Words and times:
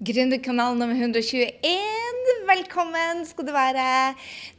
gründerkanalen 0.00 0.82
om 0.82 0.90
hun 0.90 1.00
120 1.00 1.42
er 1.42 1.89
Velkommen 2.50 3.26
skal 3.26 3.46
du 3.46 3.52
være. 3.52 4.14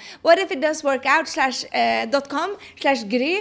uh, 0.87 0.95
gry. 3.11 3.35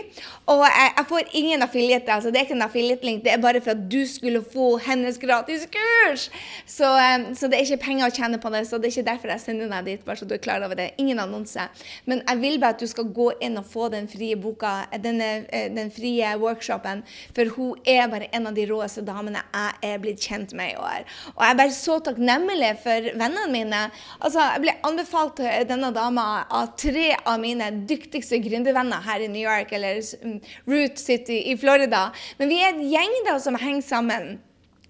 Og 0.46 0.62
jeg, 0.62 0.90
jeg, 0.96 1.06
får 1.08 1.22
ingen 1.32 1.62
affiliate. 1.62 2.12
altså 2.12 2.30
Det 2.30 2.38
er 2.38 2.44
ikke 2.46 2.54
en 2.54 2.62
affiliate-link. 2.62 3.24
det 3.24 3.32
er 3.32 3.40
bare 3.42 3.60
for 3.60 3.70
at 3.70 3.92
du 3.92 4.06
skulle 4.06 4.44
få 4.52 4.76
hennes 4.78 5.18
gratis 5.18 5.66
kurs. 5.66 6.30
Så, 6.66 6.86
um, 6.86 7.34
så, 7.34 7.46
det 7.46 7.58
er 7.58 7.64
ikke 7.64 7.84
penger 7.84 8.06
å 8.06 8.14
tjene 8.14 8.38
på 8.38 8.52
det. 8.54 8.62
Så 8.68 8.78
det 8.78 8.90
er 8.90 8.94
ikke 8.94 9.10
derfor 9.10 9.32
jeg 9.34 9.40
sender 9.40 9.72
deg 9.72 9.90
dit. 9.90 10.04
bare 10.04 10.16
så 10.16 10.28
du 10.28 10.34
er 10.34 10.42
klar 10.42 10.62
over 10.62 10.78
det. 10.78 10.92
Ingen 10.98 11.18
annonse. 11.18 11.66
Men 12.04 12.22
jeg 12.28 12.40
vil 12.40 12.60
bare 12.60 12.76
at 12.76 12.80
du 12.80 12.86
skal 12.86 13.10
gå 13.10 13.32
inn 13.42 13.58
og 13.58 13.66
få 13.66 13.88
den 13.90 14.06
frie 14.08 14.36
boka, 14.36 14.86
denne, 15.02 15.46
eh, 15.50 15.66
den 15.74 15.90
frie 15.90 16.36
workshopen. 16.38 17.02
For 17.34 17.50
hun 17.56 17.82
er 17.86 18.06
bare 18.08 18.30
en 18.32 18.46
av 18.46 18.54
de 18.54 18.68
råeste 18.70 19.02
damene 19.06 19.42
jeg 19.42 19.90
er 19.90 19.98
blitt 19.98 20.22
kjent 20.22 20.54
med 20.54 20.74
i 20.74 20.78
år. 20.78 21.02
Og 21.34 21.42
jeg 21.42 21.54
er 21.54 21.60
bare 21.62 21.74
så 21.74 21.98
takknemlig 21.98 22.72
for 22.84 23.10
vennene 23.18 23.50
mine. 23.50 23.82
Altså, 24.20 24.46
Jeg 24.46 24.62
ble 24.62 24.72
anbefalt 24.86 25.40
denne 25.68 25.90
dama 25.92 26.46
av 26.50 26.76
tre 26.78 27.16
av 27.26 27.35
mine 27.40 27.70
dyktigste 27.88 28.40
gründervenner 28.44 29.04
her 29.06 29.24
i 29.24 29.30
New 29.30 29.42
York, 29.42 29.72
eller 29.76 30.02
um, 30.22 30.40
Root 30.66 30.98
City 31.02 31.42
i 31.52 31.56
Florida. 31.60 32.10
Men 32.38 32.52
vi 32.52 32.60
er 32.62 32.74
en 32.74 32.84
gjeng 32.90 33.16
da 33.28 33.38
som 33.42 33.58
henger 33.60 33.86
sammen 33.86 34.36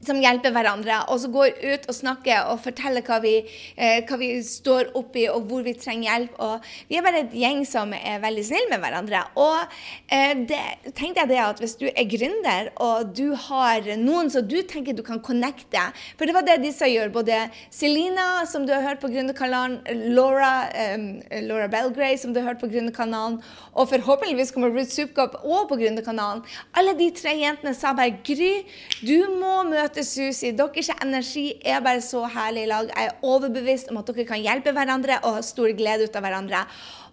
som 0.07 0.21
hjelper 0.23 0.55
hverandre, 0.55 1.03
og 1.11 1.21
så 1.23 1.31
går 1.33 1.59
ut 1.63 1.89
og 1.91 1.97
snakker 1.97 2.51
og 2.53 2.63
forteller 2.65 3.05
hva 3.07 3.19
vi, 3.25 3.37
eh, 3.77 4.03
hva 4.07 4.19
vi 4.21 4.31
står 4.47 4.93
oppi, 4.99 5.27
og 5.33 5.49
hvor 5.51 5.65
vi 5.67 5.75
trenger 5.79 6.11
hjelp. 6.11 6.39
Og 6.43 6.69
vi 6.89 6.99
er 6.99 7.07
bare 7.07 7.25
et 7.25 7.37
gjeng 7.37 7.65
som 7.69 7.93
er 7.97 8.23
veldig 8.23 8.45
snille 8.47 8.71
med 8.73 8.83
hverandre. 8.83 9.23
Og 9.43 9.77
eh, 10.09 10.35
det, 10.49 10.63
tenkte 10.97 11.25
jeg 11.25 11.33
det 11.33 11.41
at 11.43 11.63
hvis 11.63 11.77
du 11.81 11.87
er 11.91 12.09
gründer, 12.11 12.71
og 12.83 13.13
du 13.17 13.35
har 13.49 13.87
noen 14.01 14.31
som 14.33 14.47
du 14.47 14.59
tenker 14.63 14.97
du 14.97 15.03
kan 15.07 15.21
connecte 15.21 15.83
For 16.17 16.29
det 16.29 16.35
var 16.35 16.45
det 16.47 16.61
disse 16.63 16.87
gjør. 16.89 17.11
Både 17.15 17.39
Selina, 17.75 18.47
som 18.49 18.67
du 18.67 18.73
har 18.75 18.85
hørt 18.85 19.03
på 19.03 19.11
Gründerkanalen, 19.13 19.81
Laura, 20.15 20.69
eh, 20.73 21.43
Laura 21.43 21.69
Belgray, 21.69 22.17
som 22.17 22.33
du 22.33 22.41
har 22.41 22.53
hørt 22.53 22.63
på 22.63 22.71
Gründerkanalen, 22.71 23.41
og 23.75 23.91
forhåpentligvis 23.91 24.53
kommer 24.55 24.73
Ruth 24.73 24.93
Supkop 24.95 25.41
òg 25.45 25.69
på 25.71 25.79
Gründerkanalen. 25.81 26.45
Alle 26.77 26.95
de 26.99 27.11
tre 27.17 27.35
jentene 27.39 27.75
sa 27.77 27.93
bare 27.97 28.17
Gry, 28.27 28.65
du 29.03 29.39
må 29.41 29.63
møte 29.69 29.96
møte 29.97 30.05
Susi. 30.05 30.51
Deres 30.53 30.91
energi 31.01 31.55
er 31.65 31.81
bare 31.81 32.03
så 32.05 32.27
herlig 32.29 32.67
i 32.67 32.69
lag. 32.69 32.91
Jeg 32.93 33.09
er 33.09 33.25
overbevist 33.25 33.89
om 33.91 33.97
at 33.97 34.11
dere 34.11 34.27
kan 34.29 34.43
hjelpe 34.43 34.75
hverandre 34.77 35.21
og 35.25 35.39
ha 35.39 35.43
stor 35.43 35.73
glede 35.73 36.05
ut 36.05 36.17
av 36.17 36.27
hverandre. 36.27 36.67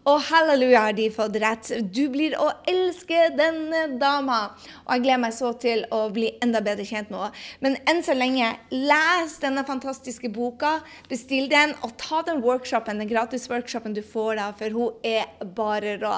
Og 0.09 0.19
halleluja 0.27 0.81
har 0.83 0.95
de 0.97 1.05
fått 1.15 1.37
rett. 1.39 1.69
Du 1.95 2.01
blir 2.11 2.33
å 2.35 2.49
elske 2.67 3.29
denne 3.37 3.85
dama. 4.01 4.39
Og 4.83 4.97
jeg 4.97 5.03
gleder 5.05 5.21
meg 5.23 5.35
så 5.35 5.53
til 5.59 5.85
å 5.95 6.01
bli 6.11 6.33
enda 6.43 6.59
bedre 6.65 6.83
kjent 6.87 7.11
med 7.13 7.21
henne. 7.21 7.43
Men 7.63 7.77
enn 7.87 8.01
så 8.03 8.15
lenge, 8.17 8.49
les 8.73 9.37
denne 9.39 9.63
fantastiske 9.67 10.27
boka. 10.35 10.73
Bestill 11.07 11.47
den, 11.51 11.71
og 11.87 11.95
ta 12.01 12.19
den 12.27 12.43
workshopen, 12.43 12.99
den 12.99 13.11
gratis 13.11 13.47
workshopen 13.51 13.95
du 13.95 14.01
får 14.03 14.41
da, 14.41 14.49
for 14.59 14.75
hun 14.75 15.07
er 15.07 15.31
bare 15.55 15.95
rå. 16.03 16.17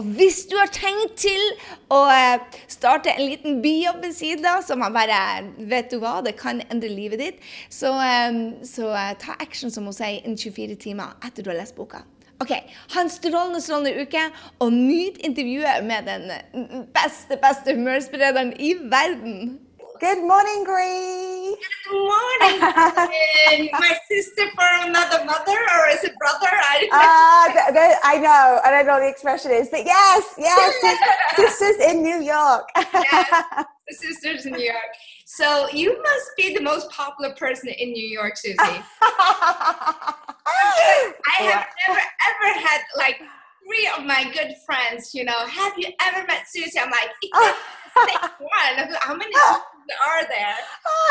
Og 0.00 0.08
hvis 0.16 0.46
du 0.48 0.56
har 0.56 0.72
tenkt 0.72 1.18
til 1.26 1.44
å 1.92 2.02
eh, 2.12 2.40
starte 2.72 3.12
en 3.12 3.24
liten 3.26 3.60
bijobb 3.64 4.00
ved 4.06 4.16
siden 4.16 4.48
av, 4.48 4.64
som 4.64 4.80
man 4.80 4.96
bare 4.96 5.22
Vet 5.66 5.90
du 5.92 5.98
hva, 6.00 6.18
det 6.24 6.36
kan 6.38 6.60
endre 6.70 6.88
livet 6.92 7.20
ditt. 7.20 7.46
Så, 7.72 7.92
eh, 8.00 8.42
så 8.64 8.90
eh, 8.96 9.14
ta 9.20 9.36
action, 9.44 9.72
som 9.72 9.88
hun 9.88 9.96
sier, 9.96 10.22
innen 10.24 10.40
24 10.40 10.80
timer 10.88 11.16
etter 11.26 11.44
du 11.44 11.52
har 11.52 11.60
lest 11.60 11.76
boka. 11.76 12.06
Ok, 12.40 12.50
Ha 12.94 13.00
en 13.00 13.10
strålende 13.10 13.60
strålende 13.60 14.02
uke, 14.02 14.22
og 14.60 14.72
nyt 14.72 15.16
intervjuet 15.24 15.84
med 15.84 16.02
den 16.10 16.24
beste 16.96 17.38
beste 17.44 17.74
humørsprederen 17.74 18.52
i 18.60 18.74
verden. 18.74 19.60
Good 20.04 20.20
morning, 20.32 20.60
Gry. 20.68 21.56
Good 21.88 22.04
morning. 22.12 22.58
My 23.84 23.94
sister 24.12 24.44
from 24.56 24.74
another 24.90 25.20
mother, 25.24 25.58
or 25.76 25.84
is 25.94 26.02
it 26.08 26.12
brother? 26.22 26.52
I, 26.52 26.76
uh, 26.92 28.12
I 28.12 28.14
know, 28.26 28.44
I 28.66 28.68
don't 28.74 28.86
know 28.90 29.00
the 29.00 29.08
expression 29.08 29.50
is, 29.60 29.68
but 29.74 29.82
yes, 29.96 30.22
yes, 30.36 30.72
sisters 31.40 31.78
in 31.88 32.02
New 32.02 32.20
York. 32.20 32.68
yes, 32.76 33.64
sisters 34.04 34.44
in 34.44 34.52
New 34.52 34.68
York. 34.74 34.92
So 35.28 35.68
you 35.70 36.00
must 36.00 36.30
be 36.36 36.54
the 36.54 36.62
most 36.62 36.88
popular 36.88 37.34
person 37.34 37.70
in 37.70 37.90
New 37.90 38.06
York, 38.06 38.36
Susie. 38.36 38.54
I 38.60 38.84
have 41.40 41.66
never 41.88 41.98
ever 41.98 42.60
had 42.60 42.82
like 42.96 43.20
three 43.66 43.90
of 43.98 44.04
my 44.04 44.30
good 44.32 44.54
friends, 44.64 45.12
you 45.14 45.24
know, 45.24 45.36
have 45.46 45.72
you 45.76 45.88
ever 46.00 46.24
met 46.28 46.44
Susie? 46.48 46.78
I'm 46.78 46.92
like, 46.92 47.10
one. 48.38 48.96
How 49.00 49.16
many 49.16 49.34
are 49.34 50.28
there? 50.28 50.54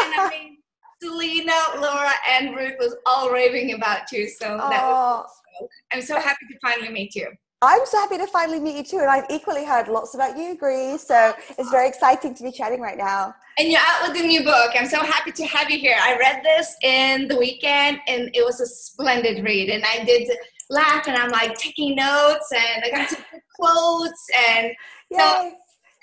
And 0.02 0.14
I 0.14 0.30
mean, 0.30 0.60
Selena, 1.02 1.82
Laura, 1.82 2.14
and 2.30 2.56
Ruth 2.56 2.76
was 2.80 2.96
all 3.06 3.32
raving 3.32 3.74
about 3.74 4.14
you. 4.14 4.30
So 4.30 4.46
that 4.46 4.82
was. 4.82 5.30
I'm 5.92 6.02
so 6.02 6.16
happy 6.22 6.46
to 6.52 6.60
finally 6.62 6.90
meet 6.90 7.16
you. 7.16 7.28
I'm 7.66 7.86
so 7.86 8.00
happy 8.00 8.18
to 8.18 8.28
finally 8.28 8.60
meet 8.60 8.76
you 8.76 8.84
too. 8.84 9.00
And 9.00 9.10
I've 9.10 9.26
equally 9.30 9.66
heard 9.66 9.88
lots 9.88 10.14
about 10.16 10.38
you, 10.38 10.56
Greece. 10.56 11.08
So 11.08 11.34
it's 11.58 11.70
very 11.72 11.88
exciting 11.88 12.34
to 12.36 12.44
be 12.44 12.52
chatting 12.52 12.82
right 12.82 12.98
now. 12.98 13.34
And 13.58 13.70
you're 13.70 13.82
out 13.82 14.08
with 14.08 14.18
the 14.18 14.28
new 14.28 14.44
book. 14.44 14.72
I'm 14.76 14.88
so 14.88 15.00
happy 15.00 15.32
to 15.32 15.46
have 15.46 15.70
you 15.72 15.80
here. 15.80 15.98
I 16.00 16.18
read 16.18 16.44
this 16.44 16.76
in 16.84 17.28
the 17.28 17.38
weekend 17.38 18.00
and 18.08 18.30
it 18.34 18.44
was 18.44 18.60
a 18.62 18.66
splendid 18.66 19.44
read. 19.44 19.70
And 19.70 19.84
I 19.86 20.04
did 20.04 20.30
laugh 20.70 21.08
and 21.08 21.18
I'm 21.18 21.32
like 21.32 21.58
taking 21.58 21.96
notes 21.96 22.52
and 22.52 22.84
I 22.84 22.92
got 22.92 23.10
some 23.10 23.24
quotes. 23.56 24.28
And 24.50 24.68
Yay. 25.12 25.18
so 25.18 25.52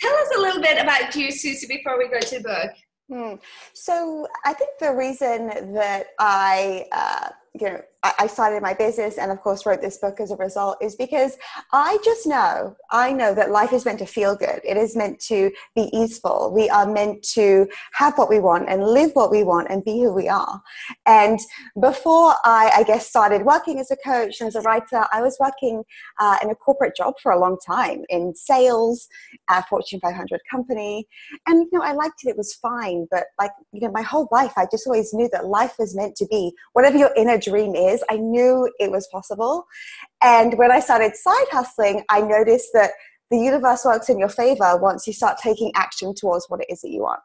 tell 0.01 0.15
us 0.15 0.29
a 0.37 0.41
little 0.41 0.63
bit 0.63 0.81
about 0.83 1.15
you, 1.15 1.31
Susie, 1.31 1.67
before 1.67 1.99
we 1.99 2.09
go 2.09 2.21
to 2.21 2.39
the 2.39 2.43
book. 2.43 2.71
Hmm. 3.11 3.35
So 3.75 4.27
I 4.45 4.55
think 4.55 4.71
the 4.81 4.93
reason 4.93 5.75
that 5.75 6.07
I, 6.19 6.87
uh, 6.93 7.29
you 7.55 7.69
know, 7.69 7.83
I 8.03 8.27
started 8.27 8.63
my 8.63 8.75
business 8.75 9.17
and 9.17 9.31
of 9.31 9.41
course 9.41 9.65
wrote 9.65 9.81
this 9.81 9.99
book 9.99 10.19
as 10.19 10.33
a 10.33 10.37
result 10.37 10.77
is 10.81 10.97
because 10.97 11.37
I 11.73 11.99
just 12.05 12.27
know, 12.27 12.75
I 12.91 13.13
know 13.13 13.33
that 13.33 13.53
life 13.53 13.73
is 13.73 13.85
meant 13.85 14.01
to 14.01 14.07
feel 14.07 14.35
good. 14.35 14.61
It 14.65 14.77
is 14.77 14.97
meant 14.97 15.21
to 15.27 15.53
be 15.77 15.89
easeful. 15.93 16.53
We 16.53 16.69
are 16.69 16.85
meant 16.85 17.23
to 17.35 17.69
have 17.93 18.19
what 18.19 18.29
we 18.29 18.41
want 18.41 18.69
and 18.69 18.83
live 18.83 19.13
what 19.15 19.31
we 19.31 19.45
want 19.45 19.69
and 19.71 19.85
be 19.85 20.01
who 20.01 20.13
we 20.13 20.29
are. 20.29 20.61
And 21.07 21.39
before 21.81 22.35
I, 22.45 22.73
I 22.79 22.83
guess, 22.83 23.09
started 23.09 23.45
working 23.45 23.79
as 23.79 23.93
a 23.93 23.97
coach 23.97 24.41
and 24.41 24.49
as 24.49 24.57
a 24.57 24.63
writer, 24.63 25.05
I 25.13 25.23
was 25.23 25.37
working 25.39 25.85
uh, 26.19 26.39
in 26.43 26.51
a 26.51 26.57
corporate 26.57 26.97
job 26.97 27.15
for 27.23 27.31
a 27.31 27.39
long 27.39 27.57
time 27.65 28.03
in 28.09 28.35
sales, 28.35 29.07
a 29.49 29.63
Fortune 29.63 30.01
500 30.01 30.41
company. 30.51 31.07
And, 31.47 31.69
you 31.71 31.79
know, 31.79 31.85
I 31.85 31.93
liked 31.93 32.25
it. 32.25 32.31
It 32.31 32.37
was 32.37 32.53
fine. 32.55 33.07
But 33.13 33.27
like, 33.39 33.53
you 33.73 33.81
know, 33.81 33.93
my 33.93 34.03
whole 34.03 34.27
life, 34.33 34.55
I 34.57 34.67
just 34.71 34.89
always 34.89 35.15
knew 35.15 35.29
that 35.33 35.47
life 35.47 35.75
was 35.79 35.95
meant 35.95 36.17
to 36.17 36.27
be 36.27 36.53
whatever 36.73 36.99
your 36.99 37.13
inner 37.17 37.39
dream 37.39 37.77
is 37.77 37.92
I 38.09 38.17
knew 38.17 38.71
it 38.79 38.91
was 38.91 39.09
possible. 39.13 39.67
And 40.23 40.57
when 40.59 40.71
I 40.71 40.81
started 40.81 41.17
side 41.17 41.47
hustling, 41.51 42.05
I 42.09 42.21
noticed 42.21 42.71
that 42.75 42.93
the 43.31 43.39
universe 43.39 43.85
works 43.85 44.09
in 44.09 44.19
your 44.19 44.29
favor 44.29 44.77
once 44.77 45.07
you 45.07 45.13
start 45.13 45.39
taking 45.39 45.73
action 45.75 46.15
towards 46.15 46.47
what 46.49 46.61
it 46.61 46.67
is 46.71 46.83
that 46.83 46.91
you 46.91 47.01
want. 47.01 47.21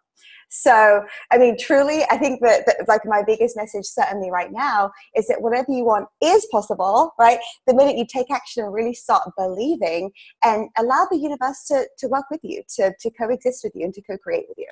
So, 0.49 1.03
I 1.31 1.37
mean, 1.37 1.57
truly, 1.59 2.03
I 2.09 2.17
think 2.17 2.39
that, 2.41 2.65
that, 2.65 2.87
like 2.87 3.01
my 3.05 3.21
biggest 3.25 3.57
message, 3.57 3.85
certainly 3.85 4.31
right 4.31 4.51
now, 4.51 4.91
is 5.15 5.27
that 5.27 5.41
whatever 5.41 5.71
you 5.71 5.83
want 5.83 6.07
is 6.21 6.47
possible, 6.51 7.11
right? 7.19 7.39
The 7.65 7.73
minute 7.73 7.97
you 7.97 8.05
take 8.05 8.31
action 8.31 8.63
and 8.63 8.73
really 8.73 8.93
start 8.93 9.29
believing 9.37 10.11
and 10.43 10.69
allow 10.77 11.05
the 11.11 11.17
universe 11.17 11.65
to, 11.67 11.87
to 11.99 12.07
work 12.07 12.25
with 12.31 12.39
you, 12.43 12.63
to, 12.75 12.93
to 12.97 13.11
coexist 13.11 13.61
with 13.63 13.73
you, 13.75 13.83
and 13.83 13.93
to 13.93 14.01
co 14.01 14.17
create 14.17 14.45
with 14.47 14.57
you. 14.57 14.67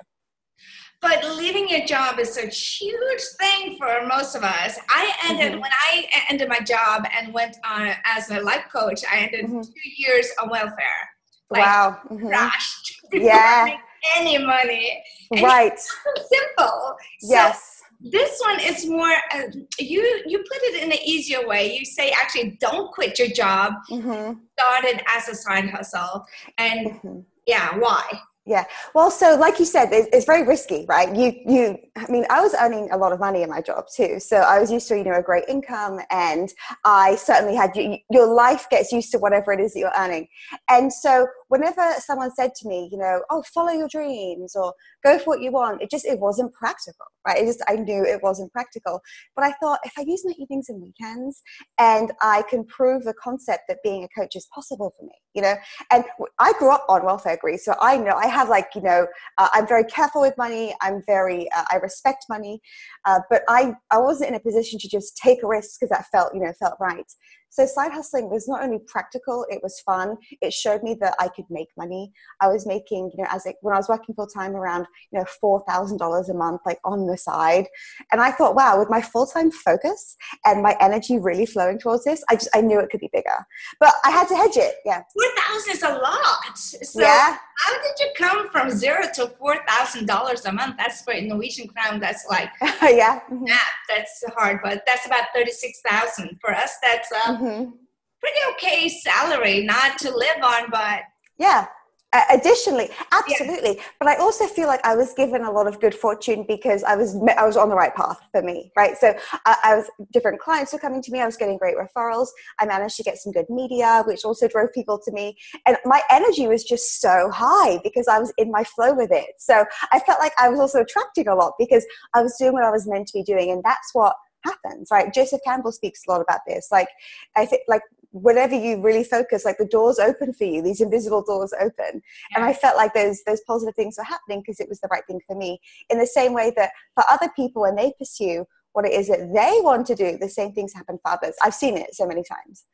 But 1.01 1.23
leaving 1.37 1.69
your 1.69 1.85
job 1.85 2.19
is 2.19 2.33
such 2.33 2.45
a 2.45 2.47
huge 2.47 3.21
thing 3.39 3.77
for 3.77 4.05
most 4.07 4.35
of 4.35 4.43
us. 4.43 4.79
I 4.89 5.11
ended 5.29 5.51
mm-hmm. 5.51 5.61
when 5.61 5.71
I 5.71 6.05
ended 6.29 6.49
my 6.49 6.59
job 6.59 7.05
and 7.15 7.33
went 7.33 7.57
on 7.63 7.91
as 8.05 8.29
a 8.31 8.39
life 8.41 8.65
coach. 8.73 9.01
I 9.11 9.19
ended 9.19 9.45
mm-hmm. 9.45 9.61
two 9.61 9.89
years 9.97 10.27
on 10.41 10.49
welfare. 10.49 11.09
Like, 11.49 11.65
wow! 11.65 11.97
Mm-hmm. 12.09 12.27
Crashed. 12.27 13.01
Yeah. 13.13 13.77
Any 14.17 14.37
money. 14.37 15.01
And 15.31 15.41
right. 15.41 15.79
Simple. 15.79 16.95
Yes. 17.21 17.75
So 17.79 18.09
this 18.11 18.39
one 18.39 18.59
is 18.59 18.85
more. 18.87 19.13
Uh, 19.33 19.43
you 19.79 20.23
you 20.25 20.37
put 20.39 20.57
it 20.63 20.83
in 20.83 20.91
an 20.91 20.97
easier 21.03 21.47
way. 21.47 21.77
You 21.77 21.85
say 21.85 22.11
actually, 22.11 22.57
don't 22.59 22.91
quit 22.91 23.17
your 23.17 23.29
job. 23.29 23.73
Mm-hmm. 23.89 24.33
Started 24.59 25.01
as 25.07 25.29
a 25.29 25.35
side 25.35 25.69
hustle, 25.69 26.25
and 26.57 26.87
mm-hmm. 26.87 27.19
yeah, 27.47 27.77
why? 27.77 28.03
Yeah. 28.47 28.65
Well, 28.93 29.09
so 29.09 29.35
like 29.35 29.57
you 29.57 29.65
said, 29.65 29.89
it's, 29.91 30.07
it's, 30.13 30.25
very 30.25 30.43
risky, 30.43 30.85
right? 30.87 31.13
You, 31.15 31.33
you, 31.47 31.77
I 31.95 32.05
mean, 32.11 32.25
I 32.29 32.41
was 32.41 32.53
earning 32.59 32.89
a 32.91 32.97
lot 32.97 33.11
of 33.11 33.19
money 33.19 33.41
in 33.41 33.49
my 33.49 33.59
job 33.59 33.85
too. 33.93 34.19
So 34.19 34.37
I 34.37 34.59
was 34.59 34.71
used 34.71 34.87
to, 34.89 34.97
you 34.97 35.03
know, 35.03 35.15
a 35.15 35.21
great 35.21 35.45
income 35.47 35.99
and 36.11 36.53
I 36.83 37.15
certainly 37.15 37.55
had, 37.55 37.75
you, 37.75 37.97
your 38.11 38.27
life 38.27 38.67
gets 38.69 38.91
used 38.91 39.11
to 39.13 39.17
whatever 39.17 39.51
it 39.51 39.59
is 39.59 39.73
that 39.73 39.79
you're 39.79 39.91
earning. 39.97 40.27
And 40.69 40.93
so 40.93 41.27
whenever 41.47 41.93
someone 41.99 42.33
said 42.33 42.53
to 42.55 42.67
me, 42.67 42.89
you 42.91 42.97
know, 42.97 43.21
oh, 43.29 43.43
follow 43.53 43.71
your 43.71 43.87
dreams 43.87 44.55
or 44.55 44.73
go 45.03 45.17
for 45.19 45.25
what 45.25 45.41
you 45.41 45.51
want, 45.51 45.81
it 45.81 45.89
just, 45.89 46.05
it 46.05 46.19
wasn't 46.19 46.53
practical, 46.53 47.05
right? 47.27 47.41
It 47.41 47.45
just, 47.45 47.63
I 47.67 47.75
knew 47.75 48.03
it 48.03 48.21
wasn't 48.23 48.51
practical. 48.51 49.01
But 49.35 49.45
I 49.45 49.51
thought 49.53 49.79
if 49.83 49.93
I 49.97 50.03
use 50.05 50.23
my 50.25 50.33
evenings 50.39 50.69
and 50.69 50.81
weekends 50.81 51.41
and 51.77 52.11
I 52.21 52.43
can 52.49 52.65
prove 52.65 53.03
the 53.03 53.13
concept 53.13 53.63
that 53.67 53.77
being 53.83 54.03
a 54.03 54.19
coach 54.19 54.35
is 54.35 54.47
possible 54.53 54.93
for 54.97 55.05
me, 55.05 55.13
you 55.33 55.41
know, 55.41 55.55
and 55.91 56.03
I 56.39 56.53
grew 56.53 56.71
up 56.71 56.85
on 56.89 57.05
welfare 57.05 57.37
Greece. 57.39 57.65
So 57.65 57.75
I 57.81 57.97
know 57.97 58.13
I 58.13 58.27
have 58.27 58.49
like, 58.49 58.69
you 58.75 58.81
know, 58.81 59.07
uh, 59.37 59.49
I'm 59.53 59.67
very 59.67 59.83
careful 59.83 60.21
with 60.21 60.37
money. 60.37 60.75
I'm 60.81 61.03
very, 61.05 61.49
uh, 61.51 61.63
I 61.71 61.77
respect 61.77 62.25
money. 62.29 62.61
Uh, 63.05 63.19
but 63.29 63.43
I, 63.47 63.73
I 63.91 63.99
wasn't 63.99 64.29
in 64.29 64.35
a 64.35 64.39
position 64.39 64.79
to 64.79 64.89
just 64.89 65.17
take 65.17 65.43
a 65.43 65.47
risk 65.47 65.79
because 65.79 65.89
that 65.89 66.05
felt, 66.11 66.33
you 66.33 66.41
know, 66.41 66.53
felt 66.59 66.75
right. 66.79 67.11
So 67.55 67.65
side 67.65 67.93
hustling 67.93 68.29
was 68.29 68.49
not 68.49 68.63
only 68.63 68.79
practical, 68.85 69.45
it 69.49 69.63
was 69.63 69.79
fun. 69.79 70.17
It 70.41 70.51
showed 70.51 70.83
me 70.83 70.93
that 70.99 71.15
I 71.21 71.29
could 71.29 71.45
make 71.49 71.69
money. 71.77 72.11
I 72.41 72.49
was 72.49 72.67
making, 72.67 73.11
you 73.15 73.23
know, 73.23 73.29
as 73.31 73.45
it, 73.45 73.55
when 73.61 73.73
I 73.73 73.77
was 73.77 73.87
working 73.87 74.13
full 74.13 74.27
time 74.27 74.57
around, 74.57 74.87
you 75.09 75.19
know, 75.19 75.25
$4,000 75.41 76.29
a 76.29 76.33
month, 76.33 76.61
like 76.65 76.79
on 76.83 77.07
the 77.07 77.17
side. 77.17 77.67
And 78.11 78.19
I 78.19 78.31
thought, 78.31 78.55
wow, 78.55 78.77
with 78.77 78.89
my 78.89 79.01
full 79.01 79.25
time 79.25 79.51
focus 79.51 80.17
and 80.43 80.61
my 80.61 80.75
energy 80.81 81.17
really 81.17 81.45
flowing 81.45 81.79
towards 81.79 82.03
this, 82.03 82.25
I 82.29 82.35
just, 82.35 82.49
I 82.53 82.59
knew 82.59 82.77
it 82.81 82.89
could 82.89 82.99
be 82.99 83.09
bigger, 83.13 83.45
but 83.79 83.93
I 84.03 84.11
had 84.11 84.27
to 84.27 84.35
hedge 84.35 84.57
it. 84.57 84.75
Yeah. 84.85 85.03
4,000 85.13 85.71
is 85.71 85.83
a 85.83 85.93
lot. 85.93 86.57
So 86.57 86.99
yeah. 86.99 87.37
How 87.57 87.73
did 87.81 87.99
you 87.99 88.09
come 88.17 88.49
from 88.49 88.69
zero 88.69 89.03
to 89.15 89.27
$4,000 89.41 90.45
a 90.45 90.51
month? 90.51 90.75
That's 90.77 91.01
for 91.03 91.13
Norwegian 91.21 91.67
crown. 91.67 91.99
That's 91.99 92.25
like, 92.29 92.49
yeah, 92.61 93.21
mm-hmm. 93.31 93.45
that's 93.87 94.23
hard, 94.35 94.59
but 94.63 94.83
that's 94.85 95.05
about 95.05 95.25
36,000 95.33 96.37
for 96.41 96.53
us. 96.53 96.75
That's, 96.81 97.09
mm-hmm 97.13 97.35
mm-hmm. 97.45 97.71
pretty 98.19 98.39
okay 98.51 98.89
salary, 98.89 99.63
not 99.63 99.97
to 99.99 100.15
live 100.15 100.43
on, 100.43 100.69
but 100.71 101.01
yeah. 101.37 101.67
Uh, 102.15 102.21
additionally, 102.31 102.87
absolutely. 103.11 103.75
Yeah. 103.75 103.83
But 103.99 104.07
I 104.07 104.15
also 104.15 104.47
feel 104.47 104.67
like 104.67 104.79
I 104.85 104.95
was 104.95 105.13
given 105.15 105.43
a 105.43 105.51
lot 105.51 105.67
of 105.67 105.81
good 105.81 105.93
fortune 105.93 106.45
because 106.47 106.81
I 106.85 106.95
was 106.95 107.13
I 107.37 107.45
was 107.45 107.57
on 107.57 107.67
the 107.67 107.75
right 107.75 107.93
path 107.93 108.17
for 108.31 108.41
me, 108.41 108.71
right? 108.77 108.95
So 108.95 109.13
I, 109.45 109.57
I 109.65 109.75
was 109.75 109.89
different 110.13 110.39
clients 110.39 110.71
were 110.71 110.79
coming 110.79 111.01
to 111.01 111.11
me. 111.11 111.19
I 111.19 111.25
was 111.25 111.35
getting 111.35 111.57
great 111.57 111.75
referrals. 111.75 112.27
I 112.57 112.67
managed 112.67 112.95
to 112.97 113.03
get 113.03 113.17
some 113.17 113.33
good 113.33 113.47
media, 113.49 114.01
which 114.07 114.23
also 114.23 114.47
drove 114.47 114.71
people 114.71 114.97
to 115.03 115.11
me. 115.11 115.35
And 115.67 115.75
my 115.83 116.01
energy 116.09 116.47
was 116.47 116.63
just 116.63 117.01
so 117.01 117.29
high 117.33 117.81
because 117.83 118.07
I 118.07 118.17
was 118.17 118.31
in 118.37 118.49
my 118.49 118.63
flow 118.63 118.93
with 118.93 119.11
it. 119.11 119.31
So 119.37 119.65
I 119.91 119.99
felt 119.99 120.19
like 120.21 120.31
I 120.39 120.47
was 120.47 120.57
also 120.57 120.83
attracting 120.83 121.27
a 121.27 121.35
lot 121.35 121.55
because 121.59 121.85
I 122.13 122.21
was 122.21 122.37
doing 122.39 122.53
what 122.53 122.63
I 122.63 122.71
was 122.71 122.87
meant 122.87 123.07
to 123.07 123.13
be 123.13 123.23
doing, 123.23 123.51
and 123.51 123.61
that's 123.61 123.89
what 123.91 124.15
happens 124.45 124.89
right 124.91 125.13
joseph 125.13 125.41
campbell 125.45 125.71
speaks 125.71 126.01
a 126.07 126.11
lot 126.11 126.21
about 126.21 126.39
this 126.47 126.67
like 126.71 126.87
i 127.35 127.45
think 127.45 127.61
like 127.67 127.81
whenever 128.15 128.55
you 128.55 128.81
really 128.81 129.03
focus 129.03 129.43
like 129.43 129.57
the 129.57 129.65
doors 129.65 129.99
open 129.99 130.33
for 130.33 130.45
you 130.45 130.61
these 130.61 130.81
invisible 130.81 131.21
doors 131.21 131.53
open. 131.59 132.01
Yeah. 132.31 132.37
and 132.37 132.45
i 132.45 132.53
felt 132.53 132.77
like 132.77 132.93
those 132.93 133.23
those 133.25 133.41
positive 133.47 133.75
things 133.75 133.97
were 133.97 134.03
happening 134.03 134.41
because 134.41 134.59
it 134.59 134.69
was 134.69 134.79
the 134.79 134.87
right 134.89 135.03
thing 135.07 135.19
for 135.27 135.35
me. 135.35 135.59
In 135.89 135.99
the 135.99 136.07
same 136.07 136.33
way 136.33 136.53
that 136.55 136.71
for 136.93 137.03
other 137.09 137.29
people 137.35 137.63
when 137.63 137.75
they 137.75 137.93
pursue 137.97 138.45
what 138.73 138.85
it 138.85 138.93
is 138.93 139.07
that 139.07 139.33
they 139.33 139.59
want 139.61 139.85
to 139.87 139.95
do 139.95 140.17
the 140.17 140.29
same 140.29 140.51
things 140.51 140.73
happen 140.73 140.97
for 141.01 141.11
others. 141.11 141.35
I've 141.43 141.53
seen 141.53 141.77
it 141.77 141.95
so 141.95 142.05
many 142.05 142.23
times. 142.23 142.65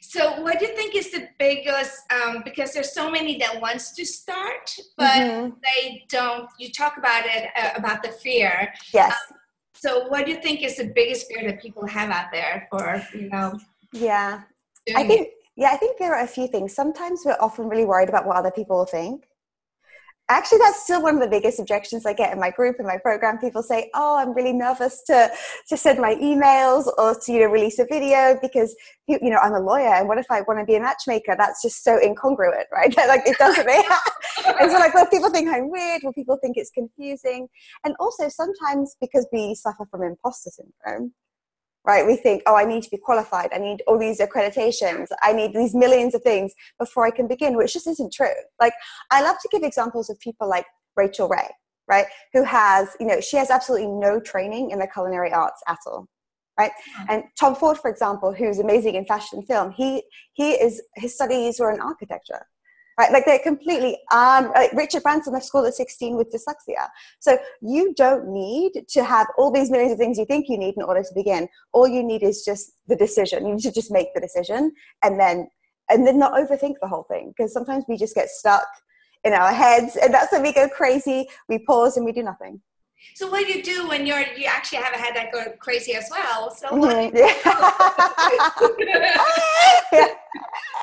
So 0.00 0.40
what 0.40 0.58
do 0.58 0.66
you 0.66 0.74
think 0.74 0.94
is 0.94 1.10
the 1.10 1.28
biggest 1.38 2.00
um, 2.12 2.42
because 2.44 2.72
there's 2.72 2.94
so 2.94 3.10
many 3.10 3.36
that 3.38 3.60
wants 3.60 3.92
to 3.92 4.06
start 4.06 4.74
but 4.96 5.16
mm-hmm. 5.16 5.50
they 5.62 6.04
don't 6.08 6.48
you 6.58 6.70
talk 6.72 6.96
about 6.96 7.24
it 7.26 7.48
uh, 7.56 7.70
about 7.76 8.02
the 8.02 8.10
fear. 8.10 8.72
Yes. 8.92 9.14
Um, 9.30 9.38
so, 9.78 10.08
what 10.08 10.24
do 10.24 10.32
you 10.32 10.40
think 10.40 10.62
is 10.62 10.76
the 10.76 10.90
biggest 10.94 11.28
fear 11.28 11.46
that 11.48 11.60
people 11.60 11.86
have 11.86 12.10
out 12.10 12.32
there 12.32 12.66
for 12.70 13.02
you 13.14 13.28
know? 13.28 13.58
Yeah, 13.92 14.42
I 14.94 15.06
think 15.06 15.28
yeah, 15.56 15.70
I 15.72 15.76
think 15.76 15.98
there 15.98 16.14
are 16.14 16.22
a 16.22 16.28
few 16.28 16.48
things. 16.48 16.74
Sometimes 16.74 17.22
we're 17.24 17.36
often 17.40 17.68
really 17.68 17.86
worried 17.86 18.10
about 18.10 18.26
what 18.26 18.36
other 18.36 18.50
people 18.50 18.76
will 18.76 18.86
think. 18.86 19.24
Actually 20.28 20.58
that's 20.58 20.82
still 20.82 21.00
one 21.00 21.14
of 21.14 21.20
the 21.20 21.28
biggest 21.28 21.60
objections 21.60 22.04
i 22.04 22.12
get 22.12 22.32
in 22.32 22.40
my 22.40 22.50
group 22.50 22.76
in 22.80 22.86
my 22.86 22.98
program. 22.98 23.38
People 23.38 23.62
say 23.62 23.90
oh 23.94 24.16
i'm 24.18 24.34
really 24.34 24.52
nervous 24.52 25.04
to 25.04 25.30
to 25.68 25.76
send 25.76 26.00
my 26.00 26.16
emails 26.16 26.88
or 26.98 27.14
to 27.14 27.32
you 27.32 27.40
know 27.40 27.46
release 27.46 27.78
a 27.78 27.86
video 27.86 28.36
because 28.42 28.74
you 29.06 29.30
know 29.30 29.38
i'm 29.38 29.54
a 29.54 29.60
lawyer 29.60 29.94
and 29.94 30.08
what 30.08 30.18
if 30.18 30.26
i 30.28 30.40
want 30.40 30.58
to 30.58 30.64
be 30.64 30.74
a 30.74 30.80
matchmaker? 30.80 31.36
That's 31.38 31.62
just 31.62 31.84
so 31.84 32.00
incongruent 32.00 32.64
right? 32.72 32.94
Like 32.96 33.22
it 33.24 33.38
doesn't 33.38 33.66
make 33.66 33.86
and 34.60 34.70
so 34.70 34.78
like 34.78 34.94
well 34.94 35.06
people 35.06 35.30
think 35.30 35.48
i'm 35.48 35.70
weird 35.70 36.02
well 36.02 36.12
people 36.12 36.36
think 36.40 36.56
it's 36.56 36.70
confusing 36.70 37.48
and 37.84 37.94
also 37.98 38.28
sometimes 38.28 38.96
because 39.00 39.26
we 39.32 39.54
suffer 39.54 39.84
from 39.90 40.02
imposter 40.02 40.50
syndrome 40.50 41.12
right? 41.86 42.04
We 42.04 42.16
think, 42.16 42.42
oh, 42.46 42.56
I 42.56 42.64
need 42.64 42.82
to 42.82 42.90
be 42.90 42.96
qualified. 42.96 43.50
I 43.54 43.58
need 43.58 43.82
all 43.86 43.98
these 43.98 44.20
accreditations. 44.20 45.06
I 45.22 45.32
need 45.32 45.54
these 45.54 45.74
millions 45.74 46.14
of 46.14 46.22
things 46.22 46.52
before 46.78 47.06
I 47.06 47.10
can 47.10 47.28
begin, 47.28 47.56
which 47.56 47.72
just 47.72 47.86
isn't 47.86 48.12
true. 48.12 48.34
Like, 48.60 48.74
I 49.10 49.22
love 49.22 49.36
to 49.42 49.48
give 49.52 49.62
examples 49.62 50.10
of 50.10 50.18
people 50.18 50.48
like 50.48 50.66
Rachael 50.96 51.28
Ray, 51.28 51.48
right? 51.88 52.06
Who 52.32 52.42
has, 52.42 52.88
you 52.98 53.06
know, 53.06 53.20
she 53.20 53.36
has 53.36 53.50
absolutely 53.50 53.86
no 53.86 54.20
training 54.20 54.72
in 54.72 54.80
the 54.80 54.88
culinary 54.88 55.32
arts 55.32 55.62
at 55.68 55.78
all. 55.86 56.08
Right, 56.58 56.72
and 57.10 57.24
Tom 57.38 57.54
Ford, 57.54 57.76
for 57.76 57.90
example, 57.90 58.32
who's 58.32 58.60
amazing 58.60 58.94
in 58.94 59.04
fashion 59.04 59.40
and 59.40 59.46
film, 59.46 59.72
he 59.72 60.02
he 60.32 60.52
is 60.52 60.82
his 60.94 61.14
studies 61.14 61.60
were 61.60 61.70
in 61.70 61.82
architecture, 61.82 62.46
right? 62.98 63.12
Like 63.12 63.24
they're 63.26 63.38
completely 63.38 63.98
um, 64.12 64.50
like 64.54 64.72
Richard 64.72 65.02
Branson 65.02 65.32
left 65.32 65.44
school 65.44 65.66
at 65.66 65.74
16 65.74 66.16
with 66.16 66.32
dyslexia. 66.32 66.88
So 67.20 67.38
you 67.60 67.94
don't 67.94 68.28
need 68.28 68.86
to 68.88 69.04
have 69.04 69.26
all 69.36 69.50
these 69.50 69.70
millions 69.70 69.92
of 69.92 69.98
things 69.98 70.18
you 70.18 70.24
think 70.24 70.46
you 70.48 70.58
need 70.58 70.74
in 70.76 70.82
order 70.82 71.02
to 71.02 71.14
begin. 71.14 71.48
All 71.72 71.86
you 71.86 72.02
need 72.02 72.22
is 72.22 72.44
just 72.44 72.72
the 72.88 72.96
decision. 72.96 73.46
You 73.46 73.54
need 73.54 73.62
to 73.62 73.72
just 73.72 73.90
make 73.90 74.14
the 74.14 74.20
decision 74.20 74.72
and 75.02 75.20
then 75.20 75.48
and 75.88 76.06
then 76.06 76.18
not 76.18 76.32
overthink 76.32 76.74
the 76.80 76.88
whole 76.88 77.04
thing 77.04 77.32
because 77.36 77.52
sometimes 77.52 77.84
we 77.88 77.96
just 77.96 78.14
get 78.14 78.28
stuck 78.28 78.66
in 79.22 79.32
our 79.32 79.52
heads 79.52 79.96
and 79.96 80.12
that's 80.12 80.32
when 80.32 80.42
we 80.42 80.52
go 80.52 80.68
crazy. 80.68 81.28
We 81.48 81.60
pause 81.60 81.96
and 81.96 82.04
we 82.04 82.12
do 82.12 82.22
nothing. 82.22 82.60
So 83.14 83.30
what 83.30 83.46
do 83.46 83.52
you 83.52 83.62
do 83.62 83.88
when 83.88 84.06
you're 84.06 84.20
you 84.36 84.46
actually 84.46 84.78
have 84.78 84.94
a 84.94 84.98
head 84.98 85.14
that 85.14 85.32
goes 85.32 85.48
crazy 85.58 85.94
as 85.94 86.08
well? 86.10 86.50
So 86.50 86.74
what? 86.76 87.14
Mm-hmm. 87.14 87.16
Yeah. 89.92 90.08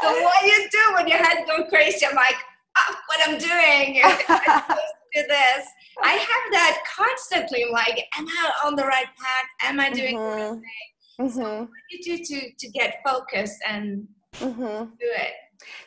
So 0.02 0.10
what 0.22 0.34
do 0.42 0.48
you 0.48 0.70
do 0.70 0.94
when 0.96 1.08
your 1.08 1.18
head 1.18 1.46
going 1.48 1.70
crazy? 1.70 2.06
I'm 2.06 2.16
like, 2.16 2.36
oh, 2.78 2.96
what 3.08 3.20
I'm 3.26 3.38
doing. 3.38 4.02
I'm 4.04 4.78
do 5.14 5.22
this. 5.28 5.68
I 6.02 6.14
have 6.14 6.52
that 6.52 6.80
constantly. 6.98 7.66
Like, 7.72 8.06
am 8.18 8.28
I 8.28 8.52
on 8.66 8.76
the 8.76 8.84
right 8.84 9.06
path? 9.06 9.48
Am 9.62 9.80
I 9.80 9.92
doing 9.92 10.18
mm-hmm. 10.18 10.40
the 10.40 10.46
right 10.46 10.62
thing? 10.62 11.28
Mm-hmm. 11.28 11.40
So 11.40 11.60
what 11.60 11.70
do 11.90 12.12
you 12.12 12.18
do 12.18 12.24
to 12.24 12.52
to 12.58 12.70
get 12.72 12.98
focused 13.06 13.60
and 13.68 14.08
mm-hmm. 14.34 14.62
do 14.86 14.96
it? 15.00 15.34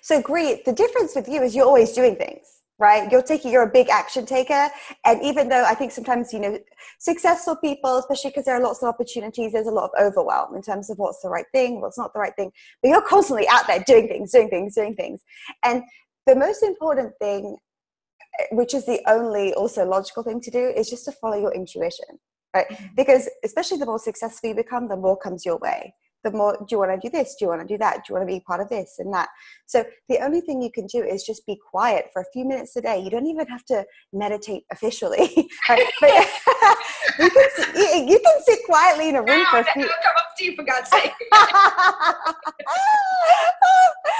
So 0.00 0.23
great. 0.23 0.64
The 0.64 0.73
difference 0.73 1.14
with 1.14 1.28
you 1.28 1.42
is 1.42 1.54
you're 1.54 1.66
always 1.66 1.92
doing 1.92 2.16
things 2.16 2.56
right? 2.78 3.11
You're 3.11 3.23
taking 3.23 3.52
you're 3.52 3.62
a 3.62 3.71
big 3.71 3.88
action 3.88 4.26
taker. 4.26 4.68
And 5.04 5.23
even 5.23 5.49
though 5.49 5.64
i 5.64 5.75
think 5.75 5.92
sometimes 5.92 6.33
you 6.33 6.40
know 6.40 6.59
successful 6.99 7.56
people 7.56 7.99
especially 7.99 8.30
because 8.30 8.45
there 8.45 8.56
are 8.56 8.62
lots 8.62 8.83
of 8.83 8.88
opportunities 8.88 9.52
there's 9.52 9.66
a 9.66 9.71
lot 9.71 9.90
of 9.90 10.06
overwhelm 10.06 10.54
in 10.54 10.62
terms 10.62 10.90
of 10.90 10.99
what's 10.99 11.21
the 11.23 11.28
right 11.28 11.47
thing 11.52 11.80
what's 11.80 11.99
not 11.99 12.12
the 12.12 12.21
right 12.21 12.35
thing. 12.37 12.50
But 12.83 12.88
you're 12.90 13.02
constantly 13.02 13.49
out 13.49 13.66
there 13.66 13.83
doing 13.87 14.09
things 14.09 14.33
doing 14.33 14.49
things 14.49 14.75
doing 14.75 14.95
things. 14.95 15.23
And 15.64 15.83
the 16.26 16.37
most 16.37 16.62
important 16.62 17.12
thing 17.21 17.56
which 18.52 18.75
is 18.75 18.85
the 18.85 19.00
only 19.09 19.54
also 19.54 19.87
logical 19.87 20.23
thing 20.23 20.40
to 20.42 20.50
do 20.50 20.73
is 20.76 20.90
just 20.90 21.06
to 21.06 21.12
follow 21.12 21.38
your 21.38 21.54
intuition 21.54 22.18
right? 22.54 22.68
Mm-hmm. 22.68 22.95
Because 22.97 23.28
especially 23.45 23.78
the 23.78 23.87
more 23.87 23.99
successful 23.99 24.49
you 24.49 24.54
become, 24.54 24.88
the 24.88 24.97
more 24.97 25.16
comes 25.16 25.45
your 25.45 25.59
way 25.59 25.92
the 26.26 26.37
more 26.37 26.56
do 26.59 26.66
you 26.71 26.78
want 26.78 27.00
to 27.00 27.09
do 27.09 27.11
this? 27.11 27.37
Do 27.38 27.45
you 27.45 27.49
want 27.49 27.62
to 27.62 27.66
do 27.66 27.78
that? 27.78 27.97
Do 27.97 28.02
you 28.09 28.14
want 28.16 28.28
to 28.28 28.35
be 28.35 28.40
part 28.40 28.61
of 28.61 28.68
this 28.68 28.97
and 28.99 29.14
that? 29.14 29.28
So 29.66 29.85
the 30.09 30.18
only 30.18 30.40
thing 30.40 30.61
you 30.61 30.71
can 30.71 30.87
do 30.87 31.02
is 31.02 31.23
just 31.25 31.47
be 31.47 31.59
quiet 31.71 32.06
for 32.12 32.23
a 32.23 32.26
few 32.33 32.45
minutes 32.45 32.76
a 32.76 32.83
day. 32.83 32.99
You 32.99 33.11
don't 33.11 33.26
even 33.26 33.47
have 33.47 33.64
to 33.66 33.85
meditate 34.12 34.64
officially 34.73 35.49
right? 35.68 35.87
but 36.00 36.11
you, 37.18 37.30
can, 37.30 37.49
sit, 37.54 38.09
you 38.09 38.18
can 38.18 38.42
sit 38.42 38.59
quietly 38.66 39.09
in 39.09 39.16
a 39.16 39.23
room 39.23 39.45
for 39.50 39.59
a 39.59 39.64
few 39.64 39.83
come 39.83 40.16
up 40.16 40.26
to 40.37 40.45
you 40.45 40.56
for 40.56 40.64
god's 40.64 40.90
sake 40.97 41.12